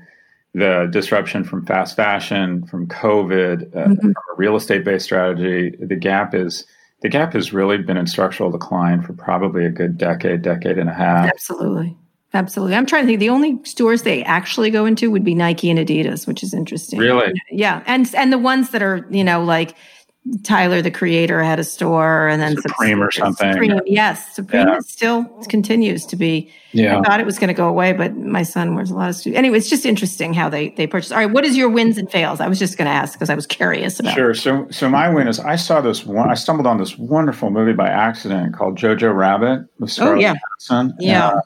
the 0.54 0.88
disruption 0.92 1.44
from 1.44 1.64
fast 1.64 1.96
fashion, 1.96 2.66
from 2.66 2.86
COVID, 2.86 3.74
uh, 3.74 3.88
mm-hmm. 3.88 3.94
from 3.94 4.10
a 4.10 4.36
real 4.36 4.56
estate 4.56 4.84
based 4.84 5.06
strategy. 5.06 5.74
The 5.80 5.96
Gap 5.96 6.34
is 6.34 6.66
the 7.02 7.08
gap 7.08 7.32
has 7.32 7.52
really 7.52 7.78
been 7.78 7.96
in 7.96 8.06
structural 8.06 8.50
decline 8.50 9.02
for 9.02 9.12
probably 9.12 9.66
a 9.66 9.70
good 9.70 9.98
decade, 9.98 10.42
decade 10.42 10.78
and 10.78 10.88
a 10.88 10.94
half. 10.94 11.28
Absolutely. 11.28 11.96
Absolutely. 12.34 12.76
I'm 12.76 12.86
trying 12.86 13.02
to 13.02 13.08
think. 13.08 13.20
The 13.20 13.28
only 13.28 13.60
stores 13.64 14.02
they 14.02 14.22
actually 14.24 14.70
go 14.70 14.86
into 14.86 15.10
would 15.10 15.24
be 15.24 15.34
Nike 15.34 15.68
and 15.68 15.78
Adidas, 15.78 16.26
which 16.26 16.42
is 16.42 16.54
interesting. 16.54 16.98
Really? 16.98 17.32
Yeah. 17.50 17.82
And 17.86 18.12
and 18.14 18.32
the 18.32 18.38
ones 18.38 18.70
that 18.70 18.82
are, 18.82 19.06
you 19.10 19.22
know, 19.22 19.44
like 19.44 19.76
Tyler 20.44 20.80
the 20.80 20.90
creator 20.90 21.42
had 21.42 21.58
a 21.58 21.64
store 21.64 22.28
and 22.28 22.40
then 22.40 22.56
Supreme 22.60 23.02
or 23.02 23.10
something. 23.10 23.52
Supreme, 23.52 23.80
yes. 23.86 24.34
Supreme 24.34 24.68
yeah. 24.68 24.78
still 24.78 25.24
continues 25.48 26.06
to 26.06 26.14
be. 26.14 26.50
Yeah. 26.70 26.98
I 26.98 27.02
thought 27.02 27.18
it 27.18 27.26
was 27.26 27.40
going 27.40 27.48
to 27.48 27.54
go 27.54 27.68
away, 27.68 27.92
but 27.92 28.16
my 28.16 28.44
son 28.44 28.76
wears 28.76 28.90
a 28.90 28.94
lot 28.94 29.10
of 29.10 29.16
students. 29.16 29.36
Anyway, 29.36 29.58
it's 29.58 29.68
just 29.68 29.84
interesting 29.84 30.32
how 30.32 30.48
they 30.48 30.70
they 30.70 30.86
purchase. 30.86 31.10
All 31.10 31.18
right, 31.18 31.26
what 31.26 31.44
is 31.44 31.56
your 31.56 31.68
wins 31.68 31.98
and 31.98 32.10
fails? 32.10 32.40
I 32.40 32.46
was 32.46 32.60
just 32.60 32.78
going 32.78 32.86
to 32.86 32.92
ask 32.92 33.14
because 33.14 33.30
I 33.30 33.34
was 33.34 33.48
curious 33.48 33.98
about. 33.98 34.14
Sure. 34.14 34.32
So 34.32 34.68
so 34.70 34.88
my 34.88 35.08
win 35.08 35.26
is 35.26 35.40
I 35.40 35.56
saw 35.56 35.80
this 35.80 36.06
one. 36.06 36.30
I 36.30 36.34
stumbled 36.34 36.68
on 36.68 36.78
this 36.78 36.96
wonderful 36.96 37.50
movie 37.50 37.72
by 37.72 37.88
accident 37.88 38.54
called 38.54 38.78
Jojo 38.78 39.14
Rabbit 39.14 39.66
with 39.80 39.90
oh, 39.90 39.92
Scarlett 39.92 40.18
oh, 40.18 40.20
yeah. 40.20 40.34
Johansson. 40.68 40.96
Yeah. 41.00 41.28
Uh, 41.28 41.40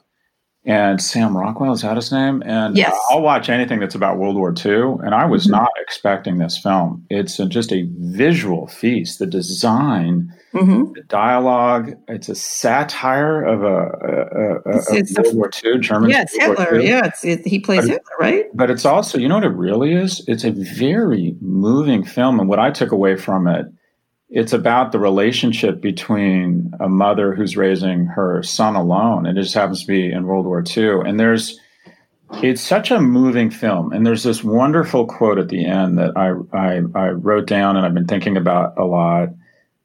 and 0.67 1.01
Sam 1.01 1.35
Rockwell 1.35 1.71
is 1.71 1.81
that 1.81 1.95
his 1.95 2.11
name? 2.11 2.43
And 2.45 2.75
yes. 2.75 2.93
uh, 2.93 3.13
I'll 3.13 3.21
watch 3.21 3.47
anything 3.47 3.79
that's 3.79 3.95
about 3.95 4.17
World 4.17 4.35
War 4.35 4.53
II. 4.53 4.97
And 5.01 5.15
I 5.15 5.25
was 5.25 5.43
mm-hmm. 5.43 5.53
not 5.53 5.69
expecting 5.81 6.39
this 6.39 6.57
film. 6.57 7.05
It's 7.09 7.39
a, 7.39 7.45
just 7.45 7.71
a 7.71 7.87
visual 7.99 8.67
feast. 8.67 9.19
The 9.19 9.27
design, 9.27 10.29
mm-hmm. 10.53 10.91
the 10.91 11.03
dialogue. 11.03 11.93
It's 12.09 12.27
a 12.27 12.35
satire 12.35 13.45
of 13.45 13.63
a, 13.63 13.65
a, 13.65 14.71
a, 14.71 14.97
it's, 14.97 15.17
World 15.17 15.35
War 15.37 15.51
II 15.63 15.79
German. 15.79 16.09
Yeah, 16.09 16.23
it's 16.23 16.35
Hitler. 16.35 16.79
Yeah, 16.81 17.05
it's, 17.05 17.23
it, 17.23 17.47
he 17.47 17.59
plays 17.59 17.83
but, 17.83 17.91
Hitler, 17.91 18.11
right? 18.19 18.45
But 18.53 18.69
it's 18.69 18.83
also, 18.83 19.17
you 19.17 19.29
know 19.29 19.35
what 19.35 19.45
it 19.45 19.55
really 19.55 19.93
is? 19.93 20.21
It's 20.27 20.43
a 20.43 20.51
very 20.51 21.37
moving 21.39 22.03
film. 22.03 22.41
And 22.41 22.49
what 22.49 22.59
I 22.59 22.71
took 22.71 22.91
away 22.91 23.15
from 23.15 23.47
it 23.47 23.67
it's 24.29 24.53
about 24.53 24.91
the 24.91 24.99
relationship 24.99 25.81
between 25.81 26.73
a 26.79 26.89
mother 26.89 27.33
who's 27.33 27.55
raising 27.55 28.05
her 28.05 28.43
son 28.43 28.75
alone. 28.75 29.25
And 29.25 29.37
it 29.37 29.41
just 29.41 29.53
happens 29.53 29.81
to 29.81 29.87
be 29.87 30.11
in 30.11 30.25
World 30.25 30.45
War 30.45 30.63
II. 30.65 31.09
And 31.09 31.19
there's, 31.19 31.59
it's 32.43 32.61
such 32.61 32.91
a 32.91 32.99
moving 32.99 33.49
film. 33.49 33.93
And 33.93 34.05
there's 34.05 34.23
this 34.23 34.43
wonderful 34.43 35.05
quote 35.05 35.37
at 35.37 35.47
the 35.47 35.65
end 35.65 35.97
that 35.97 36.17
I, 36.17 36.33
I, 36.55 36.81
I 36.93 37.09
wrote 37.11 37.47
down 37.47 37.77
and 37.77 37.85
I've 37.85 37.93
been 37.93 38.07
thinking 38.07 38.35
about 38.35 38.77
a 38.77 38.83
lot. 38.83 39.29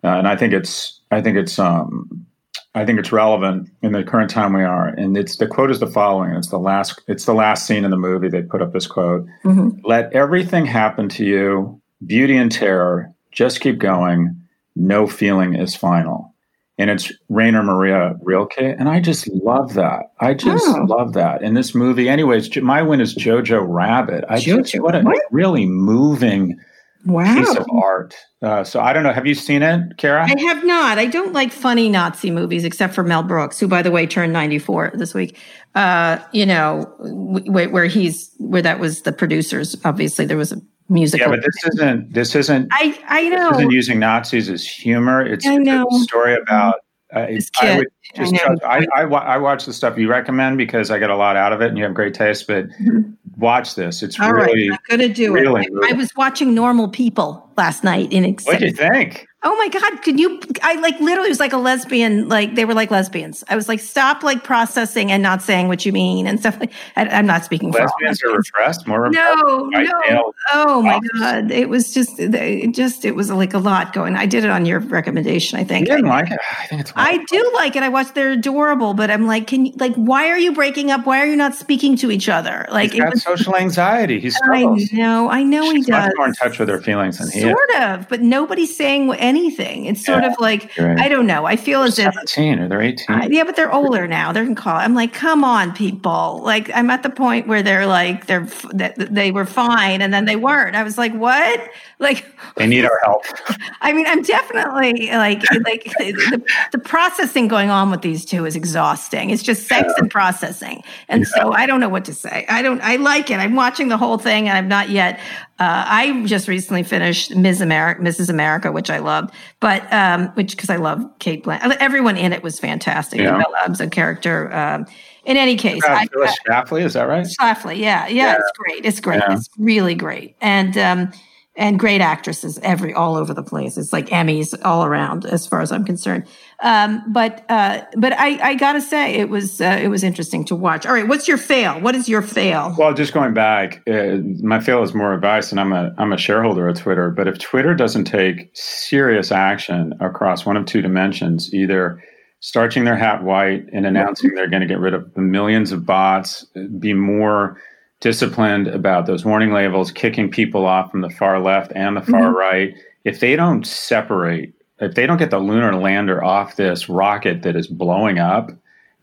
Uh, 0.03 0.09
and 0.09 0.27
I 0.27 0.35
think 0.35 0.53
it's, 0.53 1.01
I 1.13 1.21
think 1.21 1.37
it's, 1.37 1.61
um, 1.61 2.27
I 2.75 2.85
think 2.85 2.99
it's 2.99 3.13
relevant 3.13 3.69
in 3.83 3.93
the 3.93 4.03
current 4.03 4.31
time 4.31 4.55
we 4.55 4.65
are. 4.65 4.89
And 4.89 5.17
it's 5.17 5.37
the 5.37 5.47
quote 5.47 5.71
is 5.71 5.79
the 5.79 5.87
following. 5.87 6.31
It's 6.31 6.49
the 6.49 6.59
last, 6.59 7.01
it's 7.07 7.27
the 7.27 7.35
last 7.35 7.67
scene 7.67 7.85
in 7.85 7.93
the 7.93 7.97
movie. 7.97 8.29
They 8.29 8.43
put 8.43 8.63
up 8.63 8.73
this 8.73 8.89
quote. 8.89 9.27
Mm-hmm. 9.45 9.81
Let 9.85 10.13
everything 10.15 10.67
happen 10.67 11.09
to 11.11 11.25
you, 11.25 11.81
beauty 12.05 12.37
and 12.37 12.51
terror, 12.51 13.12
just 13.33 13.61
keep 13.61 13.79
going. 13.79 14.37
No 14.77 15.07
feeling 15.07 15.55
is 15.55 15.75
final. 15.75 16.35
And 16.79 16.89
it's 16.91 17.13
Rainer 17.29 17.63
Maria 17.63 18.17
Rilke. 18.23 18.59
And 18.59 18.89
I 18.89 19.01
just 19.01 19.29
love 19.29 19.75
that. 19.75 20.13
I 20.21 20.35
just 20.35 20.65
oh. 20.67 20.85
love 20.89 21.13
that. 21.13 21.43
In 21.43 21.55
this 21.55 21.75
movie, 21.75 22.09
anyways, 22.09 22.57
my 22.63 22.83
win 22.83 23.01
is 23.01 23.15
Jojo 23.15 23.65
Rabbit. 23.67 24.25
I 24.29 24.39
Jojo, 24.39 24.65
just, 24.65 24.81
what 24.81 24.95
a 24.95 25.03
what? 25.03 25.21
really 25.31 25.67
moving 25.67 26.59
wow. 27.05 27.35
piece 27.35 27.55
of 27.57 27.67
art. 27.71 28.17
Uh, 28.41 28.65
so 28.65 28.81
I 28.81 28.93
don't 28.93 29.03
know. 29.03 29.13
Have 29.13 29.27
you 29.27 29.35
seen 29.35 29.63
it, 29.63 29.99
Kara? 29.99 30.25
I 30.25 30.41
have 30.41 30.65
not. 30.65 30.99
I 30.99 31.07
don't 31.07 31.33
like 31.33 31.53
funny 31.53 31.89
Nazi 31.89 32.31
movies, 32.31 32.65
except 32.65 32.95
for 32.95 33.05
Mel 33.05 33.23
Brooks, 33.23 33.61
who, 33.61 33.69
by 33.69 33.83
the 33.83 33.91
way, 33.91 34.07
turned 34.07 34.33
94 34.33 34.93
this 34.95 35.15
week. 35.15 35.39
Uh, 35.75 36.19
you 36.33 36.47
know, 36.47 36.93
where, 36.99 37.69
where 37.69 37.87
he's, 37.87 38.35
where 38.39 38.63
that 38.63 38.81
was 38.81 39.03
the 39.03 39.13
producers. 39.13 39.77
Obviously, 39.85 40.25
there 40.25 40.39
was 40.39 40.53
a 40.53 40.61
musical. 40.93 41.27
Yeah, 41.27 41.37
but 41.37 41.45
this 41.45 41.75
isn't. 41.75 42.13
This 42.13 42.35
isn't. 42.35 42.69
I 42.73 42.99
I 43.07 43.29
know. 43.29 43.51
This 43.51 43.59
isn't 43.59 43.71
using 43.71 43.99
Nazis 43.99 44.49
as 44.49 44.67
humor. 44.67 45.25
It's, 45.25 45.47
I 45.47 45.57
know. 45.57 45.87
a 45.91 45.99
story 46.01 46.35
about. 46.35 46.77
Uh, 47.15 47.27
this 47.27 47.51
kid. 47.51 47.69
I 47.69 47.77
would 47.77 47.89
just 48.15 48.35
I, 48.35 48.39
trust, 48.39 48.63
I, 48.65 48.87
I, 48.95 49.03
I, 49.03 49.37
watch 49.37 49.67
the 49.67 49.75
stuff 49.75 49.99
you 49.99 50.09
recommend 50.09 50.57
because 50.57 50.91
I 50.91 50.99
get 50.99 51.11
a 51.11 51.15
lot 51.15 51.37
out 51.37 51.53
of 51.53 51.61
it 51.61 51.69
and 51.69 51.77
you 51.77 51.85
have 51.85 51.93
great 51.93 52.15
taste. 52.15 52.47
But 52.47 52.71
mm-hmm. 52.71 53.13
watch 53.37 53.75
this; 53.75 54.03
it's 54.03 54.19
All 54.19 54.33
really. 54.33 54.71
Right, 54.71 54.79
I'm 54.91 54.97
gonna 54.97 55.13
do 55.13 55.35
really 55.35 55.65
it. 55.65 55.73
I, 55.83 55.91
I, 55.91 55.93
was 55.93 56.11
watching 56.17 56.55
Normal 56.55 56.89
People 56.89 57.51
last 57.59 57.85
night 57.85 58.11
in. 58.11 58.25
What 58.45 58.61
do 58.61 58.65
you 58.65 58.73
think? 58.73 59.27
Oh 59.45 59.57
my 59.57 59.69
God, 59.69 60.03
could 60.03 60.21
you? 60.21 60.41
I 60.63 60.75
like 60.75 60.99
literally 61.01 61.29
was 61.29 61.41
like 61.41 61.53
a 61.53 61.59
lesbian, 61.59 62.29
like 62.29 62.55
they 62.55 62.65
were 62.65 62.75
like 62.75 62.91
lesbians. 62.91 63.43
I 63.49 63.57
was 63.57 63.69
like, 63.69 63.81
stop 63.81 64.23
like 64.23 64.45
processing 64.45 65.11
and 65.11 65.23
not 65.23 65.43
saying 65.43 65.69
what 65.69 65.85
you 65.85 65.93
mean 65.93 66.27
and 66.27 66.39
stuff 66.39 66.59
like 66.61 66.73
I, 66.97 67.07
am 67.07 67.27
not 67.27 67.45
speaking 67.45 67.71
lesbians 67.71 67.93
for 67.93 68.07
Lesbians 68.07 68.23
are 68.23 68.37
repressed, 68.37 68.87
more. 68.87 69.11
No, 69.11 69.69
no. 69.71 70.33
Oh 70.53 70.83
my 70.83 71.01
God. 71.19 71.51
It 71.51 71.69
was 71.69 71.93
just, 71.93 72.19
it 72.19 72.75
just, 72.75 73.05
it 73.05 73.15
was 73.15 73.31
like 73.31 73.55
a 73.55 73.59
lot 73.59 73.93
going. 73.93 74.17
I 74.17 74.27
did 74.27 74.45
it 74.45 74.51
on 74.51 74.67
your 74.67 74.81
recommendation, 74.81 75.59
I 75.59 75.65
think. 75.65 75.89
You 75.89 75.97
didn't 75.97 76.11
like 76.11 76.31
it? 76.31 76.39
I 76.61 76.67
think 76.67 76.81
it's 76.83 76.93
I 76.97 77.19
do 77.25 77.51
like 77.55 77.77
it. 77.77 77.83
I 77.83 77.89
watched, 77.89 78.15
they're 78.15 78.33
adorable, 78.33 78.95
but 78.95 79.11
I'm 79.11 79.27
like, 79.27 79.47
can 79.47 79.67
you, 79.67 79.73
like, 79.77 79.95
why 79.95 80.29
are 80.29 80.39
you 80.39 80.53
breaking 80.53 80.91
up? 80.91 81.07
Why 81.07 81.21
are 81.21 81.27
you 81.27 81.37
not 81.37 81.55
speaking 81.55 81.97
to 81.97 82.11
each 82.11 82.29
other? 82.29 82.67
Like, 82.71 82.93
He's 82.93 83.01
got 83.01 83.13
was, 83.13 83.23
social 83.23 83.57
anxiety. 83.57 84.21
He's 84.21 84.39
I 84.45 84.65
know, 84.93 85.31
I 85.31 85.43
know 85.43 85.63
She's 85.73 85.87
he 85.87 85.93
does. 85.93 86.07
much 86.07 86.13
more 86.17 86.27
in 86.27 86.35
touch 86.35 86.59
with 86.59 86.69
her 86.69 86.81
feelings 86.81 87.19
than 87.19 87.31
he 87.31 87.41
Sort 87.41 87.57
is. 87.71 87.83
of, 87.83 88.09
but 88.09 88.21
nobody's 88.21 88.77
saying 88.77 89.07
anything. 89.37 89.87
It's 89.87 90.05
sort 90.05 90.25
of 90.25 90.35
like 90.39 90.71
right. 90.79 90.99
I 90.99 91.09
don't 91.09 91.27
know. 91.27 91.47
I 91.47 91.57
feel 91.57 91.83
as 91.83 91.99
if 91.99 92.13
seventeen 92.13 92.59
or 92.59 92.69
they're 92.69 92.83
eighteen. 92.83 93.17
Uh, 93.17 93.29
yeah, 93.31 93.45
but 93.45 93.57
they're 93.57 93.73
older 93.73 94.07
now. 94.07 94.33
They're 94.33 94.45
in 94.45 94.55
college. 94.55 94.85
I'm 94.85 94.95
like, 94.95 95.15
come 95.15 95.43
on, 95.43 95.73
people. 95.73 96.41
Like 96.45 96.71
I'm 96.75 96.91
at 96.91 97.03
the 97.03 97.11
point 97.11 97.49
where 97.49 97.63
they're 97.63 97.87
like 97.87 98.27
they're 98.27 98.47
they 98.73 99.33
were 99.33 99.47
fine 99.47 100.03
and 100.03 100.13
then 100.13 100.27
they 100.27 100.37
weren't. 100.37 100.77
I 100.77 100.83
was 100.83 100.99
like, 100.99 101.15
what? 101.15 101.71
Like 102.03 102.27
they 102.57 102.67
need 102.67 102.85
our 102.85 102.99
help. 103.05 103.23
I 103.81 103.93
mean, 103.93 104.07
I'm 104.09 104.23
definitely 104.23 105.09
like 105.13 105.41
like 105.65 105.85
the, 105.85 106.43
the, 106.73 106.79
processing 106.81 107.47
going 107.47 107.71
on 107.71 107.93
with 107.93 108.03
these 108.03 108.25
two 108.25 108.45
is 108.45 108.57
exhausting. 108.57 109.31
It's 109.31 109.41
just 109.41 109.69
sex 109.69 109.85
yeah. 109.87 109.95
and 109.99 110.11
processing, 110.11 110.83
and 111.09 111.21
yeah. 111.23 111.41
so 111.41 111.53
I 111.53 111.65
don't 111.65 111.79
know 111.79 111.89
what 111.89 112.05
to 112.07 112.13
say. 112.13 112.45
I 112.49 112.61
don't. 112.61 112.81
I 112.81 112.97
like 112.97 113.31
it. 113.31 113.37
I'm 113.39 113.55
watching 113.55 113.87
the 113.87 113.97
whole 113.97 114.19
thing, 114.19 114.49
and 114.49 114.59
I'm 114.59 114.67
not 114.67 114.91
yet. 114.91 115.21
Uh, 115.63 115.85
I 115.87 116.25
just 116.27 116.49
recently 116.49 116.83
finished 116.83 117.37
Ms. 117.37 117.61
America, 117.61 118.03
Mrs. 118.03 118.29
America, 118.29 118.73
which 118.73 118.91
I 118.91 118.99
loved, 118.99 119.33
but 119.61 119.81
um, 119.93 120.27
which 120.31 120.57
because 120.57 120.71
I 120.71 120.75
love 120.75 121.09
Cate 121.21 121.45
Blanchett. 121.45 121.77
Everyone 121.79 122.17
in 122.17 122.33
it 122.33 122.43
was 122.43 122.59
fantastic. 122.59 123.21
Yeah. 123.21 123.39
Bella 123.39 123.59
Ab's 123.65 123.81
a 123.81 123.87
character. 123.89 124.53
Um, 124.53 124.87
in 125.25 125.37
any 125.37 125.55
case, 125.55 125.85
I, 125.85 126.07
Phyllis 126.07 126.37
Schlafly, 126.45 126.85
is 126.85 126.95
that 126.95 127.05
right? 127.05 127.25
Schlafly, 127.25 127.79
yeah, 127.79 128.09
yeah, 128.09 128.33
yeah, 128.33 128.37
it's 128.41 128.59
great. 128.59 128.85
It's 128.85 128.99
great. 128.99 129.19
Yeah. 129.19 129.37
It's 129.37 129.49
really 129.57 129.95
great, 129.95 130.35
and 130.41 130.77
um, 130.77 131.13
and 131.55 131.79
great 131.79 132.01
actresses 132.01 132.59
every 132.65 132.93
all 132.93 133.15
over 133.15 133.33
the 133.33 133.45
place. 133.45 133.79
It's 133.79 133.93
like 133.93 134.09
Emmys 134.09 134.59
all 134.65 134.85
around, 134.85 135.27
as 135.27 135.47
far 135.47 135.61
as 135.61 135.71
I'm 135.71 135.85
concerned. 135.85 136.27
Um, 136.63 137.03
but 137.13 137.45
uh, 137.49 137.83
but 137.97 138.13
I, 138.13 138.51
I 138.51 138.55
gotta 138.55 138.81
say 138.81 139.15
it 139.15 139.29
was 139.29 139.61
uh, 139.61 139.81
it 139.83 139.89
was 139.89 140.05
interesting 140.05 140.45
to 140.47 140.55
watch. 140.55 140.87
All 140.87 140.93
right, 140.93 141.07
what's 141.07 141.27
your 141.27 141.37
fail? 141.37 141.81
What 141.81 141.97
is 141.97 142.09
your 142.09 142.23
fail? 142.23 142.75
Well, 142.79 142.95
just 142.95 143.13
going 143.13 143.35
back, 143.35 143.83
uh, 143.89 144.19
my 144.41 144.61
fail 144.61 144.83
is 144.85 144.95
more 144.95 145.13
advice, 145.13 145.51
and 145.51 145.61
I'm 145.61 145.73
a 145.73 145.93
I'm 145.99 146.13
a 146.13 146.17
shareholder 146.17 146.69
of 146.69 146.79
Twitter. 146.79 147.11
But 147.11 147.27
if 147.27 147.39
Twitter 147.41 147.75
doesn't 147.75 148.05
take 148.05 148.51
serious 148.55 149.33
action 149.33 149.95
across 150.01 150.47
one 150.47 150.57
of 150.57 150.65
two 150.67 150.81
dimensions, 150.81 151.53
either 151.53 152.01
starching 152.39 152.85
their 152.85 152.97
hat 152.97 153.25
white 153.25 153.67
and 153.73 153.85
announcing 153.85 154.35
they're 154.35 154.49
going 154.49 154.63
to 154.63 154.69
get 154.69 154.79
rid 154.79 154.95
of 154.95 155.13
the 155.15 155.21
millions 155.21 155.73
of 155.73 155.85
bots, 155.85 156.45
be 156.79 156.93
more 156.93 157.61
disciplined 158.01 158.69
about 158.69 159.07
those 159.07 159.25
warning 159.25 159.53
labels, 159.53 159.91
kicking 159.91 160.31
people 160.31 160.67
off 160.67 160.91
from 160.91 161.01
the 161.01 161.11
far 161.11 161.41
left 161.41 161.73
and 161.75 161.97
the 161.97 162.03
far 162.03 162.23
mm-hmm. 162.23 162.37
right. 162.37 162.75
If 163.05 163.21
they 163.21 163.37
don't 163.37 163.67
separate, 163.67 164.53
if 164.83 164.95
they 164.95 165.07
don't 165.07 165.17
get 165.17 165.31
the 165.31 165.39
lunar 165.39 165.75
lander 165.75 166.23
off 166.23 166.57
this 166.57 166.89
rocket 166.89 167.43
that 167.43 167.57
is 167.57 167.67
blowing 167.67 168.19
up, 168.19 168.51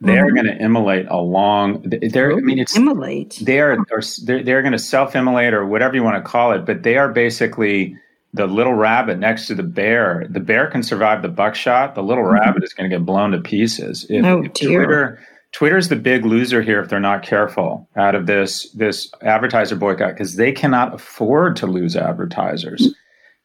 they're 0.01 0.25
mm-hmm. 0.27 0.35
going 0.35 0.57
to 0.57 0.63
immolate 0.63 1.07
along. 1.09 1.83
They're, 2.01 2.31
I 2.31 2.41
mean, 2.41 2.59
it's 2.59 2.77
immolate. 2.77 3.39
They 3.41 3.59
are, 3.59 3.77
or 3.91 4.01
they're, 4.23 4.43
they're 4.43 4.61
going 4.61 4.73
to 4.73 4.79
self 4.79 5.15
immolate 5.15 5.53
or 5.53 5.65
whatever 5.65 5.95
you 5.95 6.03
want 6.03 6.23
to 6.23 6.29
call 6.29 6.53
it, 6.53 6.65
but 6.65 6.83
they 6.83 6.97
are 6.97 7.11
basically 7.11 7.97
the 8.33 8.45
little 8.45 8.73
rabbit 8.73 9.19
next 9.19 9.47
to 9.47 9.55
the 9.55 9.63
bear. 9.63 10.25
The 10.29 10.39
bear 10.39 10.67
can 10.67 10.83
survive 10.83 11.21
the 11.21 11.29
buckshot. 11.29 11.95
The 11.95 12.03
little 12.03 12.23
mm-hmm. 12.23 12.35
rabbit 12.35 12.63
is 12.63 12.73
going 12.73 12.89
to 12.89 12.95
get 12.95 13.05
blown 13.05 13.31
to 13.31 13.39
pieces. 13.39 14.05
If, 14.09 14.23
oh, 14.23 14.43
if 14.43 14.53
Twitter, 14.53 15.19
Twitter's 15.51 15.89
the 15.89 15.95
big 15.95 16.25
loser 16.25 16.61
here 16.61 16.79
if 16.79 16.89
they're 16.89 16.99
not 16.99 17.23
careful 17.23 17.89
out 17.95 18.15
of 18.15 18.25
this 18.25 18.69
this 18.71 19.11
advertiser 19.21 19.75
boycott 19.75 20.13
because 20.13 20.35
they 20.35 20.51
cannot 20.51 20.93
afford 20.93 21.55
to 21.57 21.67
lose 21.67 21.95
advertisers. 21.95 22.93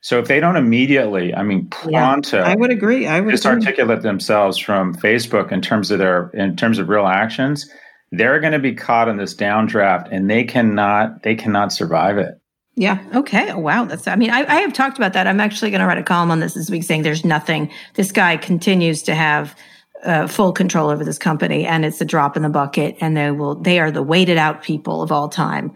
So 0.04 0.18
if 0.18 0.28
they 0.28 0.38
don't 0.38 0.56
immediately, 0.56 1.34
I 1.34 1.42
mean, 1.42 1.66
pronto, 1.68 2.36
yeah, 2.36 2.44
I 2.44 2.54
would 2.56 2.70
agree. 2.70 3.06
I 3.06 3.20
would 3.20 3.30
just 3.30 3.46
agree. 3.46 3.64
articulate 3.64 4.02
themselves 4.02 4.58
from 4.58 4.94
Facebook 4.94 5.50
in 5.50 5.62
terms 5.62 5.90
of 5.90 5.98
their 5.98 6.28
in 6.34 6.56
terms 6.56 6.78
of 6.78 6.90
real 6.90 7.06
actions. 7.06 7.70
They're 8.12 8.38
going 8.38 8.52
to 8.52 8.58
be 8.58 8.74
caught 8.74 9.08
in 9.08 9.16
this 9.16 9.34
downdraft, 9.34 10.08
and 10.12 10.28
they 10.28 10.44
cannot 10.44 11.22
they 11.22 11.34
cannot 11.34 11.72
survive 11.72 12.18
it. 12.18 12.34
Yeah. 12.76 13.02
Okay. 13.14 13.50
Oh, 13.50 13.58
wow. 13.58 13.86
That's, 13.86 14.06
I 14.06 14.16
mean, 14.16 14.30
I, 14.30 14.40
I 14.40 14.60
have 14.60 14.74
talked 14.74 14.98
about 14.98 15.14
that. 15.14 15.26
I'm 15.26 15.40
actually 15.40 15.70
going 15.70 15.80
to 15.80 15.86
write 15.86 15.96
a 15.96 16.02
column 16.02 16.30
on 16.30 16.40
this 16.40 16.52
this 16.52 16.68
week 16.68 16.82
saying 16.82 17.02
there's 17.02 17.24
nothing, 17.24 17.70
this 17.94 18.12
guy 18.12 18.36
continues 18.36 19.00
to 19.04 19.14
have 19.14 19.56
uh, 20.04 20.26
full 20.26 20.52
control 20.52 20.90
over 20.90 21.02
this 21.02 21.18
company 21.18 21.64
and 21.64 21.84
it's 21.84 22.00
a 22.00 22.04
drop 22.04 22.36
in 22.36 22.42
the 22.42 22.48
bucket 22.50 22.96
and 23.00 23.16
they 23.16 23.30
will 23.30 23.54
they 23.54 23.78
are 23.78 23.90
the 23.90 24.02
weighted 24.02 24.36
out 24.36 24.62
people 24.62 25.00
of 25.00 25.10
all 25.10 25.30
time 25.30 25.70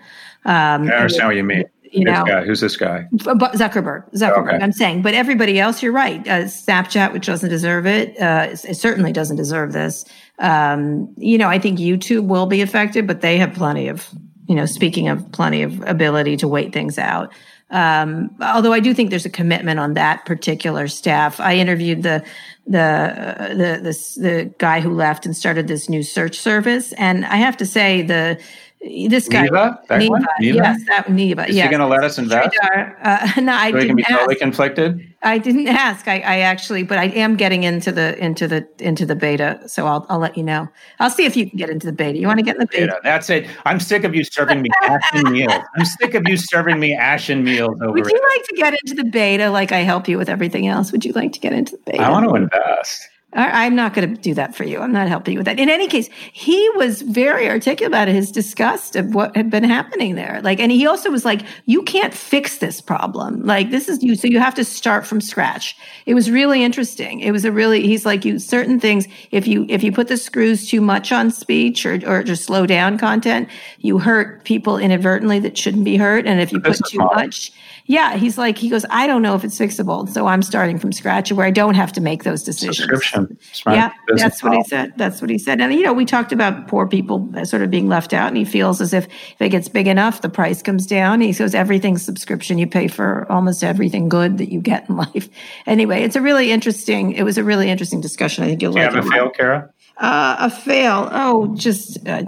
um, 0.44 0.86
i 0.90 0.96
understand 0.96 1.28
what 1.28 1.36
you 1.36 1.42
mean 1.42 1.64
you 1.92 2.04
This 2.04 2.14
know, 2.14 2.24
guy, 2.24 2.44
who's 2.44 2.60
this 2.60 2.76
guy? 2.76 3.06
but 3.10 3.52
Zuckerberg, 3.54 4.12
Zuckerberg. 4.12 4.54
Okay. 4.54 4.64
I'm 4.64 4.72
saying, 4.72 5.02
but 5.02 5.14
everybody 5.14 5.58
else, 5.58 5.82
you're 5.82 5.92
right. 5.92 6.26
Uh, 6.26 6.44
Snapchat, 6.44 7.12
which 7.12 7.26
doesn't 7.26 7.48
deserve 7.48 7.86
it, 7.86 8.18
uh, 8.20 8.48
it, 8.50 8.76
certainly 8.76 9.12
doesn't 9.12 9.36
deserve 9.36 9.72
this. 9.72 10.04
Um, 10.38 11.12
you 11.16 11.38
know, 11.38 11.48
I 11.48 11.58
think 11.58 11.78
YouTube 11.78 12.26
will 12.26 12.46
be 12.46 12.60
affected, 12.62 13.06
but 13.06 13.20
they 13.20 13.38
have 13.38 13.54
plenty 13.54 13.88
of, 13.88 14.08
you 14.46 14.54
know, 14.54 14.66
speaking 14.66 15.08
of 15.08 15.30
plenty 15.32 15.62
of 15.62 15.82
ability 15.86 16.36
to 16.38 16.48
wait 16.48 16.72
things 16.72 16.98
out. 16.98 17.32
Um, 17.70 18.30
although 18.40 18.72
I 18.72 18.80
do 18.80 18.94
think 18.94 19.10
there's 19.10 19.26
a 19.26 19.30
commitment 19.30 19.78
on 19.78 19.94
that 19.94 20.24
particular 20.24 20.88
staff. 20.88 21.38
I 21.38 21.56
interviewed 21.56 22.02
the 22.02 22.24
the 22.66 22.80
uh, 22.80 23.48
the 23.48 23.80
this, 23.82 24.14
the 24.14 24.52
guy 24.58 24.80
who 24.80 24.94
left 24.94 25.26
and 25.26 25.36
started 25.36 25.68
this 25.68 25.88
new 25.88 26.02
search 26.02 26.38
service, 26.38 26.92
and 26.94 27.26
I 27.26 27.36
have 27.36 27.56
to 27.58 27.66
say 27.66 28.02
the 28.02 28.40
this 28.80 29.28
guy 29.28 29.48
Neeva? 29.48 29.78
That 29.88 30.08
one? 30.08 30.22
Neeva? 30.40 30.54
yes, 30.54 30.80
that 30.88 31.06
Neeva, 31.06 31.48
Is 31.48 31.56
yes. 31.56 31.64
he 31.66 31.76
going 31.76 31.80
to 31.80 31.86
let 31.86 32.04
us 32.04 32.18
invest? 32.18 32.56
Sridhar, 32.62 32.94
Uh, 33.02 33.40
no, 33.40 33.52
I 33.52 33.70
So 33.70 33.78
he 33.78 33.86
can 33.86 33.96
didn't 33.96 33.96
be 33.96 34.02
totally 34.04 34.36
conflicted. 34.36 35.04
I 35.22 35.38
didn't 35.38 35.66
ask. 35.66 36.06
I, 36.06 36.20
I 36.20 36.38
actually, 36.40 36.84
but 36.84 36.96
I 36.98 37.06
am 37.06 37.34
getting 37.36 37.64
into 37.64 37.90
the 37.90 38.16
into 38.24 38.46
the 38.46 38.68
into 38.78 39.04
the 39.04 39.16
beta. 39.16 39.60
So 39.66 39.86
I'll 39.86 40.06
I'll 40.08 40.20
let 40.20 40.36
you 40.36 40.44
know. 40.44 40.68
I'll 41.00 41.10
see 41.10 41.24
if 41.24 41.36
you 41.36 41.48
can 41.50 41.58
get 41.58 41.70
into 41.70 41.86
the 41.88 41.92
beta. 41.92 42.16
You 42.18 42.28
want 42.28 42.38
to 42.38 42.44
get 42.44 42.54
in 42.54 42.60
the 42.60 42.66
beta? 42.66 42.86
Beta. 42.86 43.00
That's 43.02 43.28
it. 43.30 43.48
I'm 43.64 43.80
sick 43.80 44.04
of 44.04 44.14
you 44.14 44.22
serving 44.22 44.62
me 44.62 44.70
ashen 44.82 45.32
meals. 45.32 45.52
I'm 45.76 45.84
sick 45.84 46.14
of 46.14 46.22
you 46.28 46.36
serving 46.36 46.78
me 46.78 46.94
ashen 46.94 47.42
meals 47.42 47.76
over 47.82 47.90
Would 47.92 48.06
it. 48.06 48.12
you 48.12 48.20
like 48.36 48.46
to 48.46 48.54
get 48.56 48.74
into 48.84 48.94
the 48.94 49.08
beta 49.10 49.50
like 49.50 49.72
I 49.72 49.78
help 49.78 50.06
you 50.08 50.18
with 50.18 50.28
everything 50.28 50.68
else? 50.68 50.92
Would 50.92 51.04
you 51.04 51.12
like 51.12 51.32
to 51.32 51.40
get 51.40 51.52
into 51.52 51.72
the 51.72 51.82
beta? 51.90 52.02
I 52.02 52.10
want 52.10 52.28
to 52.28 52.34
invest. 52.36 53.08
I'm 53.38 53.76
not 53.76 53.94
going 53.94 54.14
to 54.14 54.20
do 54.20 54.34
that 54.34 54.54
for 54.56 54.64
you. 54.64 54.80
I'm 54.80 54.92
not 54.92 55.08
helping 55.08 55.32
you 55.32 55.38
with 55.38 55.46
that. 55.46 55.60
In 55.60 55.68
any 55.68 55.86
case, 55.86 56.08
he 56.32 56.68
was 56.76 57.02
very 57.02 57.48
articulate 57.48 57.88
about 57.88 58.08
his 58.08 58.32
disgust 58.32 58.96
of 58.96 59.14
what 59.14 59.36
had 59.36 59.48
been 59.48 59.64
happening 59.64 60.16
there. 60.16 60.40
Like, 60.42 60.58
and 60.58 60.72
he 60.72 60.86
also 60.86 61.10
was 61.10 61.24
like, 61.24 61.42
"You 61.66 61.82
can't 61.82 62.12
fix 62.12 62.58
this 62.58 62.80
problem. 62.80 63.44
Like, 63.44 63.70
this 63.70 63.88
is 63.88 64.02
you. 64.02 64.16
So 64.16 64.26
you 64.26 64.40
have 64.40 64.54
to 64.56 64.64
start 64.64 65.06
from 65.06 65.20
scratch." 65.20 65.76
It 66.04 66.14
was 66.14 66.30
really 66.30 66.64
interesting. 66.64 67.20
It 67.20 67.30
was 67.30 67.44
a 67.44 67.52
really. 67.52 67.86
He's 67.86 68.04
like, 68.04 68.24
"You 68.24 68.38
certain 68.38 68.80
things. 68.80 69.06
If 69.30 69.46
you 69.46 69.66
if 69.68 69.82
you 69.82 69.92
put 69.92 70.08
the 70.08 70.16
screws 70.16 70.68
too 70.68 70.80
much 70.80 71.12
on 71.12 71.30
speech 71.30 71.86
or 71.86 72.00
or 72.06 72.22
just 72.22 72.44
slow 72.44 72.66
down 72.66 72.98
content, 72.98 73.48
you 73.78 73.98
hurt 73.98 74.44
people 74.44 74.78
inadvertently 74.78 75.38
that 75.40 75.56
shouldn't 75.56 75.84
be 75.84 75.96
hurt. 75.96 76.26
And 76.26 76.40
if 76.40 76.52
you 76.52 76.60
put 76.60 76.80
too 76.88 76.98
much." 76.98 77.52
Yeah, 77.88 78.16
he's 78.16 78.36
like, 78.36 78.58
he 78.58 78.68
goes, 78.68 78.84
I 78.90 79.06
don't 79.06 79.22
know 79.22 79.34
if 79.34 79.44
it's 79.44 79.58
fixable. 79.58 80.06
So 80.10 80.26
I'm 80.26 80.42
starting 80.42 80.78
from 80.78 80.92
scratch 80.92 81.32
where 81.32 81.46
I 81.46 81.50
don't 81.50 81.74
have 81.74 81.90
to 81.94 82.02
make 82.02 82.22
those 82.22 82.42
decisions. 82.42 82.76
Subscription. 82.76 83.27
Smart 83.52 83.76
Yeah, 83.76 83.92
that's 84.16 84.42
what 84.42 84.54
he 84.54 84.62
said. 84.64 84.92
That's 84.96 85.20
what 85.20 85.30
he 85.30 85.38
said. 85.38 85.60
And 85.60 85.72
you 85.72 85.82
know, 85.82 85.92
we 85.92 86.04
talked 86.04 86.32
about 86.32 86.68
poor 86.68 86.86
people 86.86 87.28
sort 87.44 87.62
of 87.62 87.70
being 87.70 87.88
left 87.88 88.12
out, 88.12 88.28
and 88.28 88.36
he 88.36 88.44
feels 88.44 88.80
as 88.80 88.92
if 88.92 89.06
if 89.06 89.40
it 89.40 89.48
gets 89.50 89.68
big 89.68 89.86
enough, 89.86 90.22
the 90.22 90.28
price 90.28 90.62
comes 90.62 90.86
down. 90.86 91.20
He 91.20 91.32
says 91.32 91.54
everything's 91.54 92.04
subscription. 92.04 92.58
You 92.58 92.66
pay 92.66 92.88
for 92.88 93.30
almost 93.30 93.62
everything 93.64 94.08
good 94.08 94.38
that 94.38 94.50
you 94.50 94.60
get 94.60 94.88
in 94.88 94.96
life. 94.96 95.28
Anyway, 95.66 96.02
it's 96.02 96.16
a 96.16 96.20
really 96.20 96.50
interesting. 96.50 97.12
It 97.12 97.24
was 97.24 97.36
a 97.36 97.44
really 97.44 97.68
interesting 97.68 98.00
discussion. 98.00 98.44
I 98.44 98.48
think 98.48 98.62
you'll 98.62 98.72
Do 98.72 98.80
you 98.80 98.86
like 98.86 98.94
have 98.94 99.06
a 99.06 99.10
fail, 99.10 99.30
Kara? 99.30 99.70
Uh, 99.98 100.36
a 100.38 100.50
fail. 100.50 101.08
Oh, 101.12 101.54
just. 101.56 102.06
Uh, 102.06 102.24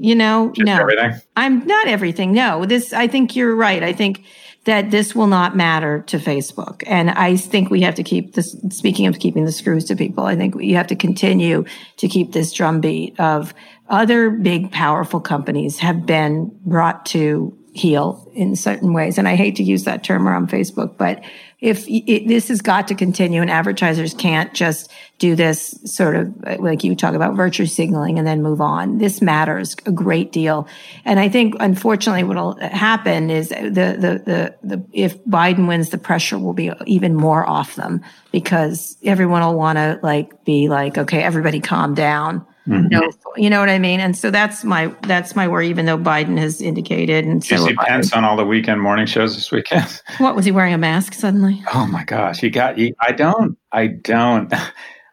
you 0.00 0.14
know, 0.14 0.52
Just 0.54 0.66
no. 0.66 0.76
everything? 0.78 1.20
I'm 1.36 1.66
not 1.66 1.88
everything. 1.88 2.32
No, 2.32 2.64
this, 2.64 2.92
I 2.92 3.08
think 3.08 3.34
you're 3.34 3.54
right. 3.54 3.82
I 3.82 3.92
think 3.92 4.24
that 4.68 4.90
this 4.90 5.14
will 5.14 5.28
not 5.28 5.56
matter 5.56 6.02
to 6.08 6.18
Facebook. 6.18 6.82
And 6.86 7.08
I 7.08 7.36
think 7.36 7.70
we 7.70 7.80
have 7.80 7.94
to 7.94 8.02
keep 8.02 8.34
this, 8.34 8.54
speaking 8.68 9.06
of 9.06 9.18
keeping 9.18 9.46
the 9.46 9.50
screws 9.50 9.86
to 9.86 9.96
people, 9.96 10.24
I 10.24 10.36
think 10.36 10.60
you 10.60 10.76
have 10.76 10.88
to 10.88 10.94
continue 10.94 11.64
to 11.96 12.06
keep 12.06 12.32
this 12.32 12.52
drumbeat 12.52 13.18
of 13.18 13.54
other 13.88 14.28
big, 14.28 14.70
powerful 14.70 15.20
companies 15.20 15.78
have 15.78 16.04
been 16.04 16.54
brought 16.66 17.06
to 17.06 17.56
heel 17.72 18.30
in 18.34 18.56
certain 18.56 18.92
ways. 18.92 19.16
And 19.16 19.26
I 19.26 19.36
hate 19.36 19.56
to 19.56 19.62
use 19.62 19.84
that 19.84 20.04
term 20.04 20.28
around 20.28 20.50
Facebook, 20.50 20.98
but 20.98 21.24
if 21.60 21.88
it, 21.88 22.28
this 22.28 22.48
has 22.48 22.60
got 22.62 22.86
to 22.88 22.94
continue 22.94 23.40
and 23.40 23.50
advertisers 23.50 24.14
can't 24.14 24.54
just 24.54 24.90
do 25.18 25.34
this 25.34 25.76
sort 25.84 26.14
of 26.14 26.60
like 26.60 26.84
you 26.84 26.94
talk 26.94 27.14
about 27.14 27.34
virtue 27.34 27.66
signaling 27.66 28.16
and 28.16 28.26
then 28.26 28.42
move 28.42 28.60
on. 28.60 28.98
This 28.98 29.20
matters 29.20 29.74
a 29.84 29.90
great 29.90 30.30
deal. 30.30 30.68
And 31.04 31.18
I 31.18 31.28
think 31.28 31.56
unfortunately 31.58 32.22
what'll 32.22 32.56
happen 32.60 33.28
is 33.28 33.48
the, 33.48 33.70
the, 33.70 34.22
the, 34.24 34.54
the, 34.62 34.84
if 34.92 35.22
Biden 35.24 35.66
wins, 35.66 35.90
the 35.90 35.98
pressure 35.98 36.38
will 36.38 36.52
be 36.52 36.70
even 36.86 37.16
more 37.16 37.48
off 37.48 37.74
them 37.74 38.02
because 38.30 38.96
everyone 39.02 39.42
will 39.42 39.56
want 39.56 39.78
to 39.78 39.98
like 40.02 40.44
be 40.44 40.68
like, 40.68 40.96
okay, 40.96 41.22
everybody 41.22 41.58
calm 41.58 41.94
down. 41.94 42.46
Mm-hmm. 42.68 42.88
No, 42.88 43.10
you 43.36 43.48
know 43.48 43.60
what 43.60 43.68
I 43.68 43.78
mean? 43.78 44.00
And 44.00 44.16
so 44.16 44.30
that's 44.30 44.62
my, 44.62 44.94
that's 45.02 45.34
my 45.34 45.48
worry, 45.48 45.68
even 45.68 45.86
though 45.86 45.98
Biden 45.98 46.38
has 46.38 46.60
indicated 46.60 47.24
and 47.24 47.40
Did 47.40 47.50
you 47.50 47.66
see 47.68 47.74
Pence 47.74 48.12
on 48.12 48.24
all 48.24 48.36
the 48.36 48.44
weekend 48.44 48.80
morning 48.80 49.06
shows 49.06 49.34
this 49.34 49.50
weekend? 49.50 50.02
what 50.18 50.36
was 50.36 50.44
he 50.44 50.52
wearing 50.52 50.74
a 50.74 50.78
mask 50.78 51.14
suddenly? 51.14 51.62
Oh 51.72 51.86
my 51.86 52.04
gosh, 52.04 52.40
he 52.40 52.50
got. 52.50 52.76
He, 52.76 52.94
I 53.00 53.12
don't. 53.12 53.56
I 53.72 53.86
don't. 53.86 54.52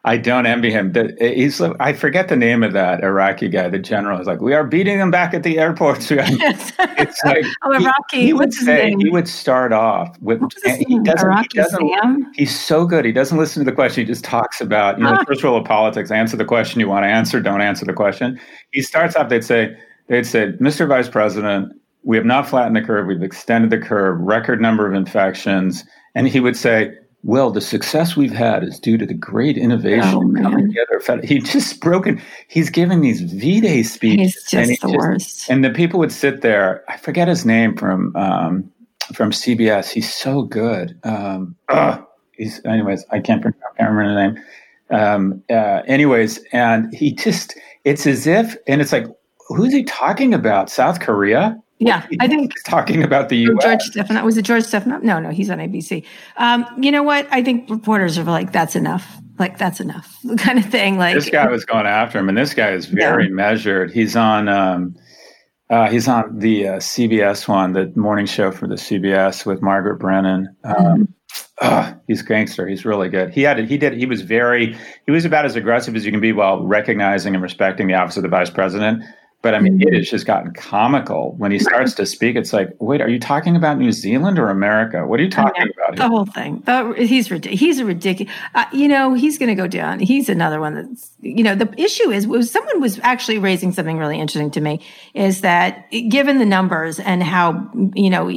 I 0.08 0.16
don't 0.16 0.46
envy 0.46 0.70
him. 0.70 0.92
The, 0.92 1.14
he's. 1.20 1.60
I 1.60 1.92
forget 1.92 2.28
the 2.28 2.36
name 2.36 2.62
of 2.62 2.72
that 2.74 3.02
Iraqi 3.02 3.48
guy. 3.48 3.68
The 3.68 3.80
general 3.80 4.20
is 4.20 4.28
like, 4.28 4.40
we 4.40 4.54
are 4.54 4.62
beating 4.62 4.98
them 4.98 5.10
back 5.10 5.34
at 5.34 5.42
the 5.42 5.58
airports. 5.58 6.06
it's 6.12 7.24
like 7.24 7.44
Oh, 7.64 7.76
he- 7.76 7.84
Iraqi. 7.84 8.20
He, 8.26 8.32
would 8.32 8.40
What's 8.46 8.58
his 8.58 8.66
say 8.66 8.90
name? 8.90 9.00
he 9.00 9.10
would 9.10 9.26
start 9.28 9.72
off 9.72 10.16
with. 10.20 10.40
What 10.40 10.54
was 10.54 10.62
his 10.62 10.78
and 10.78 10.86
he 10.86 10.98
doesn't. 11.00 11.26
Iraqi 11.26 11.48
he 11.52 11.58
doesn't. 11.58 11.90
Sam? 12.00 12.32
He's 12.36 12.56
so 12.58 12.86
good. 12.86 13.04
He 13.04 13.10
doesn't 13.10 13.36
listen 13.36 13.64
to 13.64 13.68
the 13.70 13.74
question. 13.74 14.02
He 14.02 14.06
just 14.06 14.24
talks 14.24 14.60
about, 14.60 14.96
you 14.98 15.04
know, 15.04 15.18
the 15.18 15.24
first 15.26 15.42
rule 15.42 15.56
of 15.56 15.64
politics: 15.64 16.12
answer 16.12 16.36
the 16.36 16.44
question 16.44 16.78
you 16.80 16.88
want 16.88 17.02
to 17.02 17.08
answer. 17.08 17.40
Don't 17.40 17.60
answer 17.60 17.84
the 17.84 17.92
question. 17.92 18.40
He 18.70 18.82
starts 18.82 19.16
off. 19.16 19.28
They'd 19.28 19.44
say, 19.44 19.76
they'd 20.06 20.24
say, 20.24 20.52
Mr. 20.60 20.86
Vice 20.86 21.08
President, 21.08 21.72
we 22.04 22.16
have 22.16 22.24
not 22.26 22.48
flattened 22.48 22.76
the 22.76 22.82
curve. 22.82 23.08
We've 23.08 23.24
extended 23.24 23.70
the 23.70 23.84
curve. 23.84 24.20
Record 24.20 24.60
number 24.60 24.86
of 24.86 24.94
infections. 24.94 25.82
And 26.14 26.28
he 26.28 26.38
would 26.38 26.56
say, 26.56 26.92
well, 27.22 27.50
the 27.50 27.60
success 27.60 28.16
we've 28.16 28.32
had 28.32 28.62
is 28.62 28.78
due 28.78 28.96
to 28.98 29.04
the 29.06 29.14
great 29.14 29.58
innovation 29.58 30.36
Oh, 30.38 30.42
coming 30.42 30.68
together. 30.68 31.20
He 31.24 31.40
just 31.40 31.80
broken. 31.80 32.20
He's 32.48 32.70
giving 32.70 33.00
these 33.00 33.20
V-Day 33.20 33.82
speeches. 33.82 34.34
He's 34.34 34.54
and 34.54 34.68
just 34.68 34.82
he 34.82 34.92
the 34.92 34.96
worst. 34.96 35.50
and 35.50 35.64
the 35.64 35.70
people 35.70 35.98
would 35.98 36.12
sit 36.12 36.42
there. 36.42 36.84
I 36.88 36.96
forget 36.96 37.26
his 37.26 37.44
name 37.44 37.76
from 37.76 38.14
um, 38.14 38.70
from 39.12 39.30
CBS. 39.32 39.90
He's 39.90 40.12
so 40.14 40.42
good. 40.42 40.98
Um, 41.02 41.56
ugh, 41.68 42.04
he's 42.32 42.64
anyways. 42.64 43.04
I 43.10 43.18
can't, 43.20 43.44
I 43.44 43.50
can't 43.76 43.90
remember 43.90 44.14
the 44.14 44.28
name. 44.28 44.44
Um, 44.90 45.42
uh, 45.50 45.82
anyways, 45.86 46.38
and 46.52 46.94
he 46.94 47.12
just 47.12 47.56
it's 47.84 48.06
as 48.06 48.26
if, 48.26 48.56
and 48.68 48.80
it's 48.80 48.92
like, 48.92 49.06
who's 49.48 49.72
he 49.72 49.82
talking 49.84 50.32
about? 50.32 50.70
South 50.70 51.00
Korea? 51.00 51.60
Yeah, 51.78 52.06
I 52.20 52.26
think 52.26 52.52
talking 52.64 53.02
about 53.02 53.28
the 53.28 53.48
Oh, 53.48 53.50
U.S. 53.52 53.64
George 53.64 54.08
Stephanopoulos. 54.08 54.24
Was 54.24 54.36
it 54.38 54.42
George 54.42 54.62
Stephanopoulos? 54.64 55.02
No, 55.02 55.18
no, 55.18 55.30
he's 55.30 55.50
on 55.50 55.58
ABC. 55.58 56.04
Um, 56.38 56.66
you 56.78 56.90
know 56.90 57.02
what? 57.02 57.28
I 57.30 57.42
think 57.42 57.68
reporters 57.68 58.16
are 58.16 58.24
like, 58.24 58.52
that's 58.52 58.74
enough. 58.76 59.18
Like, 59.38 59.58
that's 59.58 59.78
enough 59.80 60.16
kind 60.38 60.58
of 60.58 60.64
thing. 60.66 60.96
Like, 60.96 61.14
this 61.14 61.28
guy 61.28 61.46
was 61.48 61.66
going 61.66 61.86
after 61.86 62.18
him, 62.18 62.30
and 62.30 62.38
this 62.38 62.54
guy 62.54 62.70
is 62.70 62.86
very 62.86 63.28
measured. 63.28 63.92
He's 63.92 64.16
on. 64.16 64.48
Um, 64.48 64.96
uh, 65.68 65.88
he's 65.90 66.06
on 66.06 66.38
the 66.38 66.68
uh, 66.68 66.76
CBS 66.76 67.48
one, 67.48 67.72
the 67.72 67.92
morning 67.96 68.26
show 68.26 68.52
for 68.52 68.68
the 68.68 68.76
CBS 68.76 69.44
with 69.44 69.60
Margaret 69.62 69.96
Brennan. 69.96 70.54
Um, 70.62 71.12
ah, 71.60 71.96
he's 72.06 72.22
gangster. 72.22 72.68
He's 72.68 72.84
really 72.84 73.08
good. 73.08 73.30
He 73.34 73.42
had. 73.42 73.58
It, 73.58 73.68
he 73.68 73.76
did. 73.76 73.92
He 73.94 74.06
was 74.06 74.22
very. 74.22 74.76
He 75.04 75.12
was 75.12 75.24
about 75.24 75.44
as 75.44 75.56
aggressive 75.56 75.96
as 75.96 76.06
you 76.06 76.12
can 76.12 76.20
be 76.20 76.32
while 76.32 76.64
recognizing 76.64 77.34
and 77.34 77.42
respecting 77.42 77.88
the 77.88 77.94
office 77.94 78.16
of 78.16 78.22
the 78.22 78.28
vice 78.28 78.48
president. 78.48 79.02
But 79.42 79.54
I 79.54 79.60
mean, 79.60 79.80
it 79.80 79.94
has 79.94 80.10
just 80.10 80.26
gotten 80.26 80.52
comical 80.54 81.34
when 81.38 81.52
he 81.52 81.58
starts 81.58 81.94
to 81.94 82.06
speak. 82.06 82.34
It's 82.36 82.52
like, 82.52 82.70
wait, 82.80 83.00
are 83.00 83.08
you 83.08 83.20
talking 83.20 83.54
about 83.54 83.78
New 83.78 83.92
Zealand 83.92 84.38
or 84.38 84.48
America? 84.48 85.06
What 85.06 85.20
are 85.20 85.22
you 85.22 85.30
talking 85.30 85.62
about? 85.62 85.96
the 85.96 86.08
whole 86.08 86.26
thing. 86.26 86.62
The, 86.66 86.94
he's 86.98 87.30
ridiculous. 87.30 87.60
He's 87.60 87.78
a 87.78 87.84
ridiculous. 87.84 88.32
Uh, 88.54 88.64
you 88.72 88.88
know, 88.88 89.14
he's 89.14 89.38
going 89.38 89.48
to 89.48 89.54
go 89.54 89.68
down. 89.68 90.00
He's 90.00 90.28
another 90.28 90.58
one 90.58 90.74
that's. 90.74 91.12
You 91.20 91.42
know, 91.42 91.54
the 91.54 91.72
issue 91.80 92.10
is 92.10 92.26
was 92.26 92.50
someone 92.50 92.80
was 92.80 92.98
actually 93.02 93.38
raising 93.38 93.72
something 93.72 93.98
really 93.98 94.18
interesting 94.18 94.50
to 94.52 94.60
me 94.60 94.80
is 95.14 95.42
that 95.42 95.90
given 96.08 96.38
the 96.38 96.46
numbers 96.46 96.98
and 96.98 97.22
how 97.22 97.70
you 97.94 98.10
know 98.10 98.28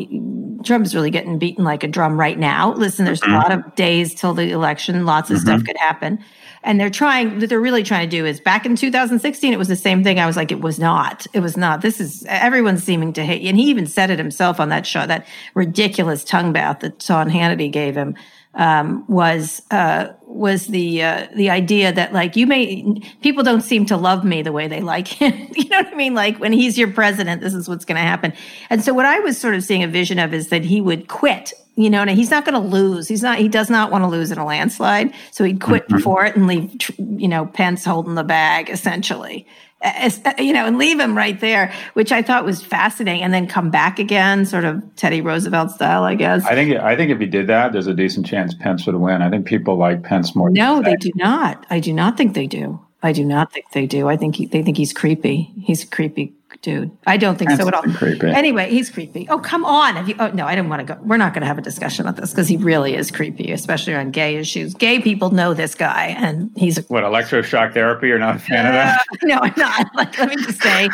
Trump's 0.64 0.94
really 0.94 1.12
getting 1.12 1.38
beaten 1.38 1.64
like 1.64 1.84
a 1.84 1.88
drum 1.88 2.20
right 2.20 2.38
now. 2.38 2.74
Listen, 2.74 3.06
there's 3.06 3.22
a 3.22 3.26
mm-hmm. 3.26 3.36
lot 3.36 3.52
of 3.52 3.76
days 3.76 4.14
till 4.14 4.34
the 4.34 4.52
election. 4.52 5.06
Lots 5.06 5.30
of 5.30 5.40
stuff 5.40 5.58
mm-hmm. 5.58 5.66
could 5.66 5.78
happen. 5.78 6.24
And 6.64 6.80
they're 6.80 6.90
trying, 6.90 7.40
what 7.40 7.50
they're 7.50 7.60
really 7.60 7.84
trying 7.84 8.10
to 8.10 8.18
do 8.18 8.26
is 8.26 8.42
back 8.42 8.66
in 8.66 8.76
2016, 8.76 9.54
it 9.54 9.58
was 9.58 9.70
the 9.70 9.76
same 9.76 10.04
thing. 10.04 10.20
I 10.20 10.26
was 10.26 10.36
like, 10.36 10.52
it 10.52 10.60
was 10.60 10.78
not. 10.78 11.26
It 11.34 11.40
was 11.40 11.56
not. 11.56 11.82
This 11.82 12.02
is, 12.02 12.26
everyone's 12.28 12.84
seeming 12.84 13.14
to 13.14 13.24
hate. 13.24 13.46
And 13.48 13.58
he 13.58 13.70
even 13.70 13.88
said 13.88 14.10
it 14.10 14.20
himself 14.20 14.60
on 14.60 14.70
that 14.70 14.86
show, 14.86 15.06
that 15.06 15.26
ridiculous 15.54 16.24
tongue 16.24 16.52
bath 16.52 16.82
that 16.82 17.02
Sean 17.02 17.30
Hannity 17.30 17.72
gave 17.72 17.96
him. 17.96 18.16
Um, 18.56 19.06
was 19.08 19.62
uh, 19.70 20.08
was 20.24 20.68
the 20.68 21.04
uh, 21.04 21.28
the 21.36 21.52
idea 21.52 21.94
that 21.94 22.14
like 22.14 22.36
you 22.36 22.48
may 22.48 23.00
people 23.22 23.44
don't 23.44 23.62
seem 23.62 23.86
to 23.86 23.96
love 23.96 24.24
me 24.24 24.42
the 24.42 24.52
way 24.52 24.68
they 24.68 24.82
like 24.82 25.08
him. 25.08 25.50
you 25.56 25.70
know 25.70 25.78
what 25.78 25.88
I 25.88 25.96
mean? 25.96 26.16
Like 26.16 26.40
when 26.40 26.52
he's 26.52 26.78
your 26.78 26.92
president, 26.92 27.42
this 27.42 27.54
is 27.54 27.70
what's 27.70 27.86
going 27.86 27.98
to 27.98 28.02
happen. 28.02 28.34
And 28.70 28.84
so 28.84 28.94
what 28.94 29.06
I 29.06 29.20
was 29.20 29.38
sort 29.38 29.54
of 29.54 29.64
seeing 29.64 29.84
a 29.84 29.88
vision 29.88 30.18
of 30.18 30.34
is 30.34 30.50
that 30.50 30.66
he 30.66 30.82
would 30.82 31.08
quit 31.08 31.54
You 31.80 31.90
know, 31.90 32.02
and 32.02 32.10
he's 32.10 32.30
not 32.30 32.44
going 32.44 32.62
to 32.62 32.68
lose. 32.68 33.08
He's 33.08 33.24
not. 33.24 33.38
He 33.38 33.48
does 33.48 33.70
not 33.70 33.90
want 33.90 34.04
to 34.04 34.10
lose 34.10 34.32
in 34.32 34.38
a 34.38 34.46
landslide. 34.46 35.14
So 35.32 35.46
he'd 35.46 35.62
quit 35.62 35.86
mm-hmm. 35.86 35.96
before 35.96 36.26
it 36.26 36.36
and 36.36 36.46
leave. 36.46 36.76
You 36.98 37.30
know, 37.30 37.46
Pence 37.46 37.86
holding 37.86 38.16
the 38.16 38.24
bag 38.26 38.70
essentially. 38.70 39.48
As, 39.82 40.20
you 40.38 40.52
know, 40.52 40.66
and 40.66 40.78
leave 40.78 41.00
him 41.00 41.16
right 41.16 41.40
there, 41.40 41.72
which 41.94 42.12
I 42.12 42.22
thought 42.22 42.44
was 42.44 42.62
fascinating, 42.62 43.24
and 43.24 43.34
then 43.34 43.48
come 43.48 43.70
back 43.70 43.98
again, 43.98 44.46
sort 44.46 44.66
of 44.66 44.84
Teddy 44.98 45.22
Roosevelt 45.22 45.72
style, 45.72 46.04
I 46.04 46.16
guess. 46.16 46.44
I 46.44 46.54
think 46.54 46.76
I 46.76 46.98
think 46.98 47.12
if 47.12 47.20
he 47.22 47.28
did 47.28 47.48
that, 47.48 47.72
there's 47.72 47.88
a 47.88 47.94
decent 47.94 48.26
chance 48.26 48.54
Pence 48.54 48.86
would 48.86 48.96
win. 48.96 49.22
I 49.22 49.30
think 49.30 49.46
people 49.46 49.78
like 49.78 50.04
Pence 50.04 50.36
more. 50.36 50.50
No, 50.50 50.82
they 50.82 50.98
do 50.98 51.12
not. 51.16 51.66
I 51.70 51.80
do 51.80 51.94
not 51.94 52.18
think 52.18 52.34
they 52.34 52.48
do. 52.48 52.78
I 53.02 53.14
do 53.14 53.24
not 53.24 53.54
think 53.54 53.72
they 53.72 53.86
do. 53.86 54.10
I 54.10 54.18
think 54.18 54.36
he, 54.36 54.48
they 54.48 54.64
think 54.64 54.76
he's 54.76 54.92
creepy. 54.92 55.54
He's 55.64 55.86
a 55.86 55.88
creepy 55.88 56.34
dude. 56.62 56.96
I 57.08 57.18
don't 57.18 57.38
think 57.38 57.50
That's 57.50 57.62
so 57.62 57.68
at 57.68 57.74
all. 57.74 57.84
Creepy. 57.84 58.28
Anyway, 58.28 58.70
he's 58.70 58.90
creepy. 58.90 59.28
Oh, 59.30 59.40
come 59.40 59.66
on. 59.66 59.96
Have 59.96 60.10
you? 60.10 60.16
Oh, 60.20 60.28
no, 60.28 60.46
I 60.46 60.56
didn't 60.56 60.70
want 60.70 60.86
to 60.86 60.96
go. 60.96 61.02
We're 61.02 61.18
not 61.18 61.34
going 61.34 61.42
to 61.42 61.48
have 61.48 61.58
a 61.58 61.62
discussion 61.62 62.06
about 62.06 62.20
this 62.20 62.32
because 62.32 62.48
he 62.48 62.58
really 62.58 62.96
is 62.96 63.12
creepy, 63.12 63.52
especially 63.52 63.96
on 63.96 64.12
gay 64.12 64.36
issues. 64.36 64.74
Gay 64.74 65.00
people 65.00 65.32
know 65.32 65.54
this 65.54 65.76
guy, 65.76 66.16
and 66.18 66.52
he's 66.56 66.78
a, 66.78 66.82
what 66.84 67.04
electroshock 67.04 67.74
therapy. 67.74 68.08
You're 68.08 68.20
not 68.20 68.36
a 68.36 68.40
fan 68.40 68.66
uh, 68.66 68.70
of 68.70 68.74
that? 68.74 69.06
No, 69.24 69.40
I'm 69.42 69.54
not. 69.58 69.88
Like, 70.00 70.18
let 70.18 70.30
me 70.30 70.36
just 70.38 70.62
say, 70.62 70.90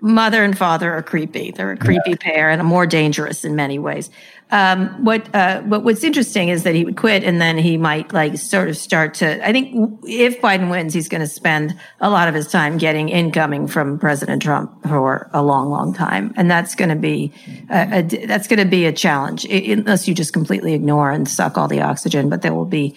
mother 0.00 0.42
and 0.42 0.56
father 0.56 0.92
are 0.92 1.02
creepy. 1.02 1.50
They're 1.50 1.72
a 1.72 1.76
creepy 1.76 2.10
yeah. 2.10 2.16
pair 2.18 2.50
and 2.50 2.62
more 2.64 2.86
dangerous 2.86 3.44
in 3.44 3.54
many 3.54 3.78
ways. 3.78 4.10
Um, 4.52 5.02
what 5.02 5.34
uh, 5.34 5.62
what 5.62 5.82
what's 5.82 6.04
interesting 6.04 6.50
is 6.50 6.64
that 6.64 6.74
he 6.74 6.84
would 6.84 6.98
quit 6.98 7.24
and 7.24 7.40
then 7.40 7.56
he 7.56 7.78
might 7.78 8.12
like 8.12 8.36
sort 8.36 8.68
of 8.68 8.76
start 8.76 9.14
to. 9.14 9.48
I 9.48 9.50
think 9.50 10.00
if 10.04 10.42
Biden 10.42 10.70
wins, 10.70 10.92
he's 10.92 11.08
going 11.08 11.22
to 11.22 11.26
spend 11.26 11.74
a 12.02 12.10
lot 12.10 12.28
of 12.28 12.34
his 12.34 12.48
time 12.48 12.76
getting 12.76 13.08
incoming 13.08 13.66
from 13.66 13.98
President 13.98 14.42
Trump 14.42 14.82
for 14.86 15.30
a 15.32 15.42
long, 15.42 15.70
long 15.70 15.94
time, 15.94 16.34
and 16.36 16.50
that's 16.50 16.74
going 16.74 16.90
to 16.90 16.96
be 16.96 17.32
a, 17.70 18.00
a, 18.00 18.26
that's 18.26 18.46
going 18.46 18.58
to 18.58 18.66
be 18.66 18.84
a 18.84 18.92
challenge 18.92 19.46
unless 19.46 20.06
you 20.06 20.14
just 20.14 20.34
completely 20.34 20.74
ignore 20.74 21.10
and 21.10 21.26
suck 21.26 21.56
all 21.56 21.66
the 21.66 21.80
oxygen. 21.80 22.28
But 22.28 22.42
there 22.42 22.52
will 22.52 22.66
be 22.66 22.94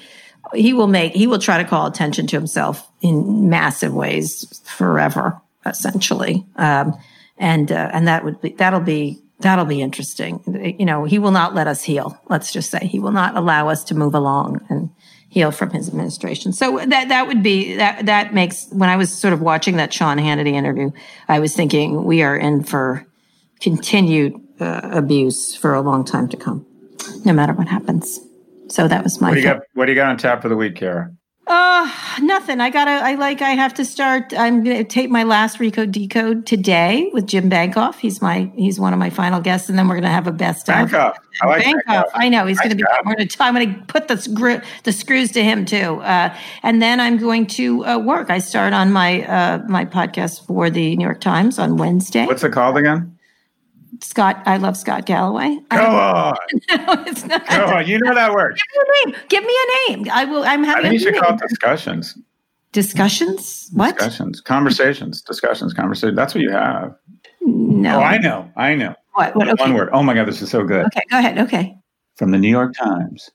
he 0.53 0.73
will 0.73 0.87
make 0.87 1.13
he 1.13 1.25
will 1.25 1.39
try 1.39 1.57
to 1.57 1.63
call 1.63 1.87
attention 1.87 2.27
to 2.27 2.35
himself 2.35 2.85
in 2.99 3.49
massive 3.49 3.93
ways 3.93 4.61
forever, 4.65 5.41
essentially, 5.65 6.45
um, 6.57 6.97
and 7.37 7.71
uh, 7.71 7.91
and 7.93 8.09
that 8.09 8.25
would 8.25 8.41
be 8.41 8.49
that'll 8.49 8.81
be 8.81 9.21
That'll 9.39 9.65
be 9.65 9.81
interesting. 9.81 10.75
You 10.79 10.85
know, 10.85 11.03
he 11.03 11.19
will 11.19 11.31
not 11.31 11.53
let 11.53 11.67
us 11.67 11.83
heal. 11.83 12.19
Let's 12.29 12.53
just 12.53 12.71
say 12.71 12.85
he 12.85 12.99
will 12.99 13.11
not 13.11 13.35
allow 13.35 13.67
us 13.67 13.83
to 13.85 13.95
move 13.95 14.15
along 14.15 14.65
and 14.69 14.89
heal 15.29 15.51
from 15.51 15.71
his 15.71 15.89
administration. 15.89 16.53
So 16.53 16.77
that 16.77 17.09
that 17.09 17.27
would 17.27 17.43
be 17.43 17.75
that 17.75 18.05
that 18.05 18.33
makes 18.33 18.67
when 18.71 18.89
I 18.89 18.95
was 18.95 19.13
sort 19.13 19.33
of 19.33 19.41
watching 19.41 19.75
that 19.75 19.93
Sean 19.93 20.17
Hannity 20.17 20.53
interview, 20.53 20.91
I 21.27 21.39
was 21.39 21.53
thinking 21.53 22.05
we 22.05 22.21
are 22.21 22.37
in 22.37 22.63
for 22.63 23.05
continued 23.59 24.39
uh, 24.61 24.81
abuse 24.83 25.53
for 25.53 25.73
a 25.73 25.81
long 25.81 26.05
time 26.05 26.29
to 26.29 26.37
come, 26.37 26.65
no 27.25 27.33
matter 27.33 27.51
what 27.51 27.67
happens. 27.67 28.19
So 28.69 28.87
that 28.87 29.03
was 29.03 29.19
my. 29.19 29.29
What 29.29 29.35
do 29.35 29.41
you 29.41 29.47
got? 29.47 29.61
What 29.73 29.85
do 29.87 29.91
you 29.91 29.95
got 29.97 30.09
on 30.09 30.17
tap 30.17 30.41
for 30.41 30.47
the 30.47 30.55
week, 30.55 30.77
Kara? 30.77 31.11
Uh, 31.47 31.91
nothing. 32.21 32.59
I 32.59 32.71
gotta, 32.71 32.91
I 32.91 33.15
like, 33.15 33.41
I 33.41 33.51
have 33.51 33.75
to 33.75 33.85
start. 33.85 34.33
I'm 34.35 34.63
going 34.63 34.77
to 34.77 34.83
tape 34.83 35.11
my 35.11 35.23
last 35.23 35.59
Recode 35.59 35.91
Decode 35.91 36.47
today 36.47 37.09
with 37.13 37.27
Jim 37.27 37.49
Bankoff. 37.49 37.99
He's 37.99 38.21
my, 38.21 38.51
he's 38.55 38.79
one 38.79 38.93
of 38.93 38.99
my 38.99 39.11
final 39.11 39.41
guests. 39.41 39.69
And 39.69 39.77
then 39.77 39.87
we're 39.87 39.95
going 39.95 40.03
to 40.03 40.09
have 40.09 40.25
a 40.25 40.31
best 40.31 40.65
Bankoff. 40.65 41.17
I 41.41 41.47
like 41.47 41.63
Bankoff. 41.63 41.81
Bankoff. 41.87 42.09
I 42.15 42.29
know 42.29 42.47
he's 42.47 42.57
nice 42.57 42.63
going 42.63 42.77
to 42.77 42.83
be, 42.83 42.83
we're 43.05 43.15
to, 43.15 43.43
I'm 43.43 43.53
to 43.77 43.83
put 43.85 44.07
the 44.07 44.17
screw, 44.17 44.59
the 44.83 44.91
screws 44.91 45.31
to 45.33 45.43
him 45.43 45.65
too. 45.65 46.01
Uh, 46.01 46.35
and 46.63 46.81
then 46.81 46.99
I'm 46.99 47.17
going 47.17 47.45
to 47.47 47.85
uh, 47.85 47.99
work. 47.99 48.31
I 48.31 48.39
start 48.39 48.73
on 48.73 48.91
my, 48.91 49.23
uh, 49.27 49.63
my 49.67 49.85
podcast 49.85 50.47
for 50.47 50.71
the 50.71 50.95
New 50.95 51.03
York 51.03 51.21
Times 51.21 51.59
on 51.59 51.77
Wednesday. 51.77 52.25
What's 52.25 52.43
it 52.43 52.53
called 52.53 52.77
again? 52.77 53.14
Scott, 54.01 54.41
I 54.45 54.57
love 54.57 54.77
Scott 54.77 55.05
Galloway. 55.05 55.57
Go 55.69 55.77
on. 55.85 56.35
no, 56.69 57.03
it's 57.07 57.25
not. 57.25 57.47
Go 57.47 57.65
on. 57.65 57.87
You 57.87 57.99
know 57.99 58.13
that 58.13 58.31
word. 58.33 58.57
Give 58.73 58.87
me 58.87 58.95
a 59.03 59.07
name. 59.17 59.25
Give 59.29 59.43
me 59.43 59.53
a 59.53 59.91
name. 59.91 60.07
I 60.11 60.25
will. 60.25 60.43
I'm 60.43 60.63
having. 60.63 60.85
I 60.85 60.89
think 60.89 61.01
you 61.01 61.11
should 61.11 61.21
call 61.21 61.35
it 61.35 61.41
discussions. 61.41 62.17
Discussions. 62.71 63.69
What? 63.73 63.95
Discussions. 63.97 64.41
Conversations. 64.41 65.21
Discussions. 65.21 65.73
Conversation. 65.73 66.15
That's 66.15 66.35
what 66.35 66.41
you 66.41 66.51
have. 66.51 66.95
No. 67.41 67.99
Oh, 67.99 68.03
I 68.03 68.17
know. 68.17 68.51
I 68.57 68.75
know. 68.75 68.95
What? 69.13 69.35
What? 69.35 69.47
Okay. 69.49 69.63
One 69.63 69.73
word. 69.75 69.89
Oh 69.93 70.03
my 70.03 70.13
God, 70.13 70.27
this 70.27 70.41
is 70.41 70.49
so 70.49 70.63
good. 70.63 70.85
Okay, 70.87 71.03
go 71.09 71.19
ahead. 71.19 71.37
Okay. 71.39 71.77
From 72.17 72.31
the 72.31 72.37
New 72.37 72.49
York 72.49 72.73
Times. 72.75 73.29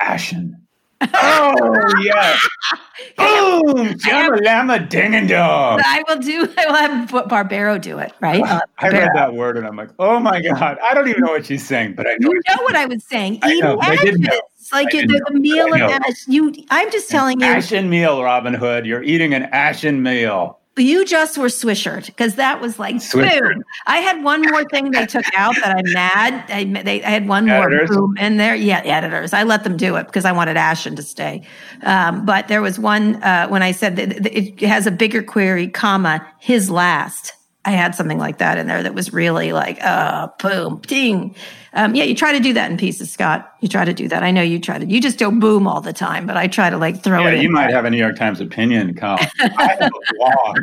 Ashen 0.00 0.65
oh 1.00 1.92
yes! 2.02 2.48
Boom! 3.18 3.88
Jamma 3.98 4.40
llama 4.42 4.80
ding 4.80 5.14
and 5.14 5.28
dong. 5.28 5.80
I 5.84 6.02
will 6.08 6.18
do. 6.18 6.48
I 6.58 6.66
will 6.66 6.74
have 6.74 7.08
Barbero 7.28 7.80
do 7.80 7.98
it. 7.98 8.12
Right? 8.20 8.42
Uh, 8.42 8.60
I 8.78 8.88
read 8.88 9.10
that 9.14 9.34
word 9.34 9.56
and 9.56 9.66
I'm 9.66 9.76
like, 9.76 9.90
oh 9.98 10.18
my 10.18 10.40
god! 10.40 10.78
I 10.82 10.94
don't 10.94 11.08
even 11.08 11.22
know 11.22 11.32
what 11.32 11.46
she's 11.46 11.66
saying, 11.66 11.94
but 11.94 12.06
I 12.06 12.16
know. 12.20 12.30
You 12.30 12.40
know 12.48 12.62
what 12.62 12.76
I 12.76 12.86
was 12.86 13.04
saying. 13.04 13.40
I 13.42 13.54
know. 13.54 13.78
I 13.80 13.96
didn't 13.96 14.22
know. 14.22 14.40
Like 14.72 14.90
the 14.90 15.30
meal 15.32 15.72
of 15.72 15.80
ash. 15.80 16.26
You. 16.26 16.52
I'm 16.70 16.90
just 16.90 17.08
telling 17.08 17.42
An 17.42 17.48
you. 17.48 17.54
Ashen 17.54 17.88
meal, 17.88 18.22
Robin 18.22 18.54
Hood. 18.54 18.86
You're 18.86 19.02
eating 19.02 19.34
an 19.34 19.44
ashen 19.44 20.02
meal. 20.02 20.58
You 20.78 21.06
just 21.06 21.38
were 21.38 21.48
swishered 21.48 22.06
because 22.06 22.34
that 22.34 22.60
was 22.60 22.78
like 22.78 23.00
swishered. 23.00 23.54
boom. 23.54 23.64
I 23.86 23.98
had 23.98 24.22
one 24.22 24.42
more 24.42 24.64
thing 24.64 24.90
they 24.90 25.06
took 25.06 25.24
out 25.34 25.54
that 25.56 25.74
I'm 25.74 25.92
mad. 25.92 26.50
I, 26.50 26.64
they, 26.82 27.02
I 27.02 27.08
had 27.08 27.26
one 27.26 27.48
editors. 27.48 27.90
more 27.90 28.08
boom 28.08 28.18
in 28.18 28.36
there. 28.36 28.54
Yeah, 28.54 28.82
editors. 28.84 29.32
I 29.32 29.44
let 29.44 29.64
them 29.64 29.78
do 29.78 29.96
it 29.96 30.06
because 30.06 30.26
I 30.26 30.32
wanted 30.32 30.58
Ashen 30.58 30.94
to 30.96 31.02
stay. 31.02 31.42
Um, 31.82 32.26
but 32.26 32.48
there 32.48 32.60
was 32.60 32.78
one 32.78 33.22
uh, 33.22 33.48
when 33.48 33.62
I 33.62 33.72
said 33.72 33.96
that 33.96 34.26
it 34.26 34.60
has 34.60 34.86
a 34.86 34.90
bigger 34.90 35.22
query, 35.22 35.68
comma 35.68 36.26
his 36.40 36.70
last. 36.70 37.32
I 37.64 37.70
had 37.70 37.94
something 37.94 38.18
like 38.18 38.38
that 38.38 38.58
in 38.58 38.68
there 38.68 38.82
that 38.82 38.94
was 38.94 39.12
really 39.12 39.52
like, 39.52 39.82
uh, 39.82 40.28
boom, 40.40 40.80
ding. 40.86 41.34
Um, 41.76 41.94
yeah, 41.94 42.04
you 42.04 42.14
try 42.14 42.32
to 42.32 42.40
do 42.40 42.54
that 42.54 42.70
in 42.70 42.78
pieces, 42.78 43.12
Scott. 43.12 43.52
You 43.60 43.68
try 43.68 43.84
to 43.84 43.92
do 43.92 44.08
that. 44.08 44.22
I 44.22 44.30
know 44.30 44.40
you 44.40 44.58
try 44.58 44.78
to. 44.78 44.86
You 44.86 44.98
just 44.98 45.18
don't 45.18 45.40
boom 45.40 45.68
all 45.68 45.82
the 45.82 45.92
time, 45.92 46.26
but 46.26 46.36
I 46.36 46.46
try 46.46 46.70
to 46.70 46.78
like 46.78 47.02
throw 47.02 47.22
yeah, 47.22 47.32
it. 47.32 47.42
You 47.42 47.50
might 47.50 47.70
have 47.70 47.84
a 47.84 47.90
New 47.90 47.98
York 47.98 48.16
Times 48.16 48.40
opinion 48.40 48.94
come. 48.94 49.18
I 49.40 49.76
have 49.78 49.92
a 49.92 50.14
blog. 50.14 50.58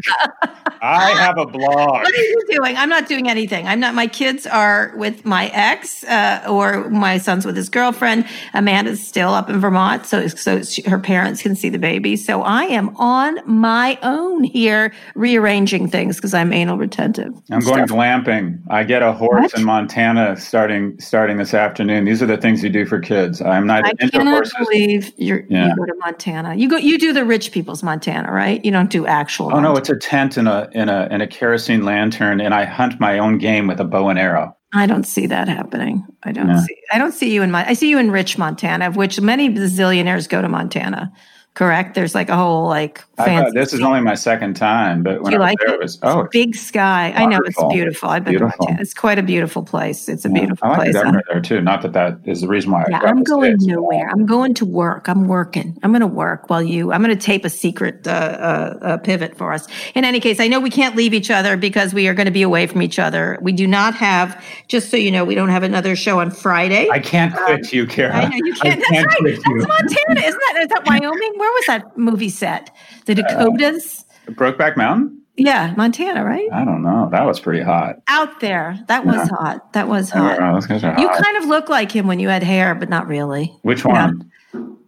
I 0.81 1.11
have 1.11 1.37
a 1.37 1.45
blog. 1.45 2.03
What 2.03 2.07
are 2.07 2.17
you 2.17 2.41
doing? 2.49 2.75
I'm 2.77 2.89
not 2.89 3.07
doing 3.07 3.29
anything. 3.29 3.67
I'm 3.67 3.79
not. 3.79 3.93
My 3.93 4.07
kids 4.07 4.47
are 4.47 4.91
with 4.97 5.23
my 5.23 5.51
ex, 5.53 6.03
uh, 6.05 6.45
or 6.49 6.89
my 6.89 7.19
son's 7.19 7.45
with 7.45 7.55
his 7.55 7.69
girlfriend. 7.69 8.25
Amanda's 8.55 9.05
still 9.05 9.29
up 9.29 9.51
in 9.51 9.59
Vermont, 9.59 10.07
so 10.07 10.27
so 10.27 10.63
she, 10.63 10.81
her 10.83 10.99
parents 10.99 11.43
can 11.43 11.55
see 11.55 11.69
the 11.69 11.77
baby. 11.77 12.17
So 12.17 12.41
I 12.41 12.63
am 12.63 12.95
on 12.97 13.39
my 13.45 13.99
own 14.01 14.43
here, 14.43 14.93
rearranging 15.13 15.89
things 15.89 16.15
because 16.15 16.33
I'm 16.33 16.51
anal 16.51 16.77
retentive. 16.77 17.33
I'm 17.51 17.59
going 17.59 17.85
glamping. 17.85 18.61
I 18.69 18.83
get 18.83 19.03
a 19.03 19.13
horse 19.13 19.53
what? 19.53 19.59
in 19.59 19.63
Montana 19.63 20.37
starting 20.37 20.99
starting 21.05 21.37
this 21.37 21.53
afternoon. 21.53 22.05
These 22.05 22.21
are 22.21 22.25
the 22.25 22.37
things 22.37 22.63
you 22.63 22.69
do 22.69 22.85
for 22.85 22.99
kids. 22.99 23.41
I'm 23.41 23.67
not. 23.67 23.85
I 23.85 23.93
cannot 24.09 24.47
believe 24.57 25.11
you're, 25.17 25.45
yeah. 25.49 25.67
you 25.67 25.75
go 25.75 25.85
to 25.85 25.95
Montana. 25.99 26.55
You 26.55 26.69
go. 26.69 26.77
You 26.77 26.97
do 26.97 27.13
the 27.13 27.25
rich 27.25 27.51
people's 27.51 27.83
Montana, 27.83 28.31
right? 28.31 28.63
You 28.63 28.71
don't 28.71 28.89
do 28.89 29.05
actual. 29.05 29.47
Oh 29.47 29.49
Montana. 29.49 29.73
no, 29.73 29.77
it's 29.77 29.89
a 29.89 29.97
tent 29.97 30.37
in 30.37 30.47
a 30.47 30.69
in 30.73 30.89
a 30.89 31.07
in 31.11 31.21
a 31.21 31.27
kerosene 31.27 31.83
lantern, 31.83 32.41
and 32.41 32.53
I 32.53 32.65
hunt 32.65 32.99
my 32.99 33.19
own 33.19 33.37
game 33.37 33.67
with 33.67 33.79
a 33.79 33.85
bow 33.85 34.09
and 34.09 34.19
arrow. 34.19 34.55
I 34.73 34.87
don't 34.87 35.05
see 35.05 35.27
that 35.27 35.47
happening. 35.47 36.05
I 36.23 36.31
don't 36.31 36.47
yeah. 36.47 36.59
see. 36.59 36.77
I 36.91 36.97
don't 36.97 37.13
see 37.13 37.33
you 37.33 37.43
in 37.43 37.51
my. 37.51 37.67
I 37.67 37.73
see 37.73 37.89
you 37.89 37.99
in 37.99 38.11
rich 38.11 38.37
Montana, 38.37 38.87
of 38.87 38.95
which 38.95 39.21
many 39.21 39.49
bazillionaires 39.49 40.27
go 40.27 40.41
to 40.41 40.49
Montana 40.49 41.11
correct? 41.53 41.93
There's 41.93 42.15
like 42.15 42.29
a 42.29 42.35
whole 42.35 42.67
like 42.67 43.03
fancy. 43.17 43.51
this 43.53 43.73
is 43.73 43.81
only 43.81 44.01
my 44.01 44.15
second 44.15 44.55
time, 44.55 45.03
but 45.03 45.21
when 45.21 45.33
I 45.33 45.37
was 45.37 45.41
like 45.41 45.59
there, 45.59 45.69
it? 45.69 45.73
it 45.75 45.81
was 45.81 45.99
oh, 46.01 46.27
big 46.31 46.55
sky. 46.55 47.09
Wonderful. 47.09 47.23
I 47.23 47.29
know 47.29 47.41
it's 47.45 47.73
beautiful. 47.73 48.09
I've 48.09 48.23
been 48.23 48.33
beautiful. 48.33 48.67
to 48.67 48.77
It's 48.79 48.93
quite 48.93 49.19
a 49.19 49.23
beautiful 49.23 49.63
place. 49.63 50.09
It's 50.09 50.25
a 50.25 50.29
yeah, 50.29 50.39
beautiful 50.39 50.67
I 50.67 50.69
like 50.69 50.79
place. 50.79 50.93
The 50.93 51.23
there 51.29 51.41
too. 51.41 51.61
Not 51.61 51.81
that 51.83 51.93
that 51.93 52.19
is 52.25 52.41
the 52.41 52.47
reason 52.47 52.71
why. 52.71 52.85
Yeah, 52.89 52.99
I'm 53.03 53.23
going 53.23 53.57
nowhere. 53.59 54.09
I'm 54.09 54.25
going 54.25 54.53
to 54.55 54.65
work. 54.65 55.07
I'm 55.07 55.27
working. 55.27 55.77
I'm 55.83 55.91
going 55.91 56.01
to 56.01 56.07
work 56.07 56.49
while 56.49 56.63
you. 56.63 56.91
I'm 56.91 57.03
going 57.03 57.15
to 57.15 57.23
tape 57.23 57.45
a 57.45 57.49
secret 57.49 58.07
uh, 58.07 58.11
uh, 58.11 58.79
uh, 58.81 58.97
pivot 58.97 59.37
for 59.37 59.53
us. 59.53 59.67
In 59.93 60.05
any 60.05 60.19
case, 60.19 60.39
I 60.39 60.47
know 60.47 60.59
we 60.59 60.71
can't 60.71 60.95
leave 60.95 61.13
each 61.13 61.29
other 61.29 61.55
because 61.55 61.93
we 61.93 62.07
are 62.07 62.13
going 62.13 62.25
to 62.25 62.31
be 62.31 62.41
away 62.41 62.65
from 62.67 62.81
each 62.81 62.97
other. 62.97 63.37
We 63.41 63.51
do 63.51 63.67
not 63.67 63.93
have. 63.95 64.43
Just 64.67 64.89
so 64.89 64.97
you 64.97 65.11
know, 65.11 65.23
we 65.23 65.35
don't 65.35 65.49
have 65.49 65.63
another 65.63 65.95
show 65.95 66.19
on 66.19 66.31
Friday. 66.31 66.89
I 66.89 66.99
can't 66.99 67.35
quit 67.35 67.59
um, 67.59 67.69
you, 67.71 67.85
Kara. 67.85 68.15
I 68.15 68.27
know 68.27 68.37
you 68.37 68.53
can't. 68.55 68.79
That's 68.79 68.91
can't 68.91 69.07
right. 69.07 69.39
That's 69.43 69.67
Montana, 69.67 70.27
isn't 70.27 70.41
that? 70.47 70.61
Is 70.63 70.67
that 70.69 70.83
Wyoming? 70.87 71.42
Where 71.43 71.51
was 71.51 71.65
that 71.67 71.97
movie 71.97 72.29
set? 72.29 72.73
The 73.05 73.15
Dakotas? 73.15 74.05
Uh, 74.27 74.31
Brokeback 74.31 74.77
Mountain? 74.77 75.21
Yeah, 75.35 75.73
Montana, 75.75 76.23
right? 76.23 76.47
I 76.53 76.63
don't 76.63 76.83
know. 76.83 77.09
That 77.11 77.25
was 77.25 77.39
pretty 77.39 77.63
hot. 77.63 77.95
Out 78.07 78.39
there. 78.39 78.79
That 78.87 79.05
was 79.05 79.15
yeah. 79.15 79.27
hot. 79.31 79.73
That 79.73 79.89
was 79.89 80.09
hot. 80.09 80.39
you 80.69 81.09
kind 81.09 81.37
of 81.37 81.45
look 81.45 81.69
like 81.69 81.91
him 81.91 82.07
when 82.07 82.19
you 82.19 82.29
had 82.29 82.43
hair, 82.43 82.75
but 82.75 82.87
not 82.87 83.07
really. 83.07 83.53
Which 83.63 83.83
one? 83.83 84.31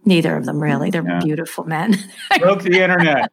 Neither 0.06 0.36
of 0.36 0.46
them 0.46 0.62
really. 0.62 0.90
They're 0.90 1.04
yeah. 1.04 1.18
beautiful 1.18 1.64
men. 1.64 1.96
broke 2.38 2.62
the 2.62 2.80
internet. 2.80 3.32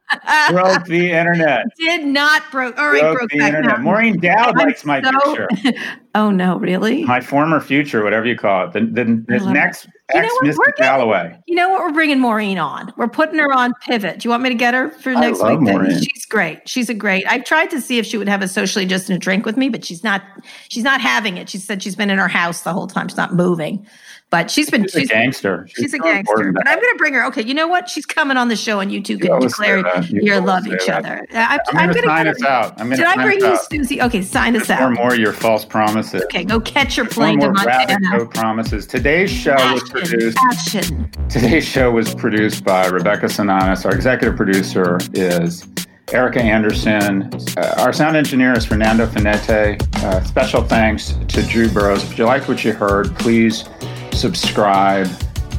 broke 0.49 0.85
the 0.85 1.11
internet. 1.11 1.65
Did 1.77 2.03
not 2.03 2.41
broke. 2.51 2.75
All 2.79 2.89
right, 2.89 3.01
broke, 3.01 3.19
broke 3.19 3.29
the 3.29 3.45
internet. 3.45 3.81
Maureen 3.81 4.19
Dowd 4.19 4.57
likes 4.57 4.83
my 4.83 4.99
so, 4.99 5.11
picture. 5.35 5.75
oh 6.15 6.31
no, 6.31 6.57
really? 6.57 7.03
My 7.03 7.21
former 7.21 7.61
future, 7.61 8.03
whatever 8.03 8.25
you 8.25 8.35
call 8.35 8.65
it. 8.65 8.73
The, 8.73 8.79
the, 8.79 9.03
the 9.27 9.51
next 9.51 9.87
ex 10.09 10.33
Mr. 10.43 10.75
Galloway. 10.75 11.37
You 11.45 11.53
know 11.53 11.69
what? 11.69 11.81
We're 11.81 11.93
bringing 11.93 12.19
Maureen 12.19 12.57
on. 12.57 12.91
We're 12.97 13.07
putting 13.07 13.37
her 13.37 13.53
on 13.53 13.75
Pivot. 13.85 14.19
Do 14.19 14.25
you 14.27 14.31
want 14.31 14.41
me 14.41 14.49
to 14.49 14.55
get 14.55 14.73
her 14.73 14.89
for 14.89 15.13
next 15.13 15.43
week? 15.43 15.59
Maureen. 15.59 16.01
She's 16.01 16.25
great. 16.25 16.67
She's 16.67 16.89
a 16.89 16.95
great. 16.95 17.23
I've 17.27 17.45
tried 17.45 17.69
to 17.69 17.81
see 17.81 17.99
if 17.99 18.07
she 18.07 18.17
would 18.17 18.27
have 18.27 18.41
a 18.41 18.47
socially 18.47 18.87
distant 18.87 19.21
drink 19.21 19.45
with 19.45 19.57
me, 19.57 19.69
but 19.69 19.85
she's 19.85 20.03
not. 20.03 20.23
She's 20.69 20.83
not 20.83 21.01
having 21.01 21.37
it. 21.37 21.49
She 21.49 21.59
said 21.59 21.83
she's 21.83 21.95
been 21.95 22.09
in 22.09 22.17
her 22.17 22.27
house 22.27 22.63
the 22.63 22.73
whole 22.73 22.87
time. 22.87 23.09
She's 23.09 23.17
not 23.17 23.35
moving. 23.35 23.85
But 24.33 24.49
she's 24.49 24.67
been 24.67 24.81
she's, 24.85 24.93
she's 24.93 25.11
a 25.11 25.13
gangster. 25.13 25.67
She's, 25.67 25.83
she's 25.83 25.93
a 25.93 25.99
gangster. 25.99 26.51
But 26.51 26.67
I'm 26.67 26.79
going 26.79 26.91
to 26.91 26.97
bring 26.97 27.13
her. 27.13 27.23
Okay, 27.27 27.43
you 27.43 27.53
know 27.53 27.67
what? 27.67 27.87
She's 27.87 28.07
coming 28.07 28.35
on 28.35 28.47
the 28.47 28.55
show, 28.55 28.79
and 28.79 28.91
you 28.91 28.99
two 28.99 29.19
can 29.19 29.39
declare 29.39 29.77
you 29.77 30.21
your 30.23 30.41
love 30.41 30.65
each 30.65 30.87
that. 30.87 31.05
other. 31.05 31.27
I, 31.33 31.59
I'm, 31.67 31.91
going 31.91 32.01
to 32.01 32.07
sign 32.07 32.25
us 32.25 32.41
out. 32.41 32.81
I'm 32.81 32.89
Did 32.89 33.01
I 33.01 33.23
bring 33.23 33.39
you 33.39 33.55
Susie? 33.69 34.01
Okay, 34.01 34.23
sign 34.23 34.55
us 34.55 34.71
out. 34.71 34.81
Or 34.81 34.89
more 34.89 35.13
your 35.13 35.33
false 35.33 35.65
promises. 35.65 36.23
Okay, 36.23 36.43
go 36.43 36.59
catch 36.59 36.97
your 36.97 37.07
plane 37.07 37.41
to 37.41 37.51
Montana. 37.51 37.99
No 38.17 38.25
promises. 38.25 38.87
Today's 38.87 39.29
show 39.29 39.51
Action. 39.51 39.73
was 39.73 39.89
produced. 39.91 40.37
Action. 40.51 41.11
Today's 41.29 41.63
show 41.63 41.91
was 41.91 42.15
produced 42.15 42.63
by 42.63 42.87
Rebecca 42.87 43.27
Sananes. 43.27 43.85
Our 43.85 43.93
executive 43.93 44.35
producer 44.35 44.97
is 45.13 45.67
Erica 46.11 46.41
Anderson. 46.41 47.29
Uh, 47.55 47.75
our 47.77 47.93
sound 47.93 48.17
engineer 48.17 48.57
is 48.57 48.65
Fernando 48.65 49.05
Finete. 49.05 49.79
Uh, 50.03 50.23
special 50.23 50.63
thanks 50.63 51.13
to 51.27 51.43
Drew 51.43 51.69
Burrows. 51.69 52.03
If 52.03 52.17
you 52.17 52.25
liked 52.25 52.47
what 52.47 52.65
you 52.65 52.73
heard, 52.73 53.15
please 53.17 53.65
subscribe. 54.13 55.07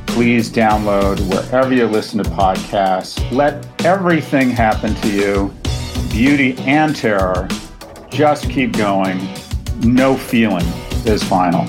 Please 0.07 0.51
download 0.51 1.21
wherever 1.29 1.75
you 1.75 1.87
listen 1.87 2.23
to 2.23 2.31
podcasts. 2.31 3.21
Let 3.33 3.67
everything 3.85 4.51
happen 4.51 4.95
to 4.97 5.11
you, 5.11 5.55
beauty 6.11 6.57
and 6.59 6.95
terror. 6.95 7.49
Just 8.11 8.49
keep 8.49 8.73
going. 8.77 9.19
No 9.81 10.17
feeling 10.17 10.67
is 11.05 11.23
final. 11.23 11.67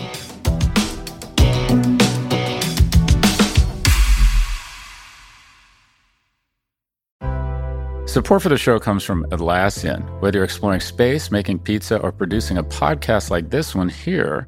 Support 8.15 8.43
for 8.43 8.47
the 8.47 8.57
show 8.57 8.79
comes 8.79 9.03
from 9.03 9.25
Atlassian. 9.31 10.21
Whether 10.21 10.37
you're 10.37 10.45
exploring 10.45 10.79
space, 10.79 11.31
making 11.31 11.59
pizza, 11.59 11.97
or 11.97 12.13
producing 12.13 12.57
a 12.57 12.63
podcast 12.63 13.29
like 13.29 13.49
this 13.49 13.75
one 13.75 13.89
here, 13.89 14.47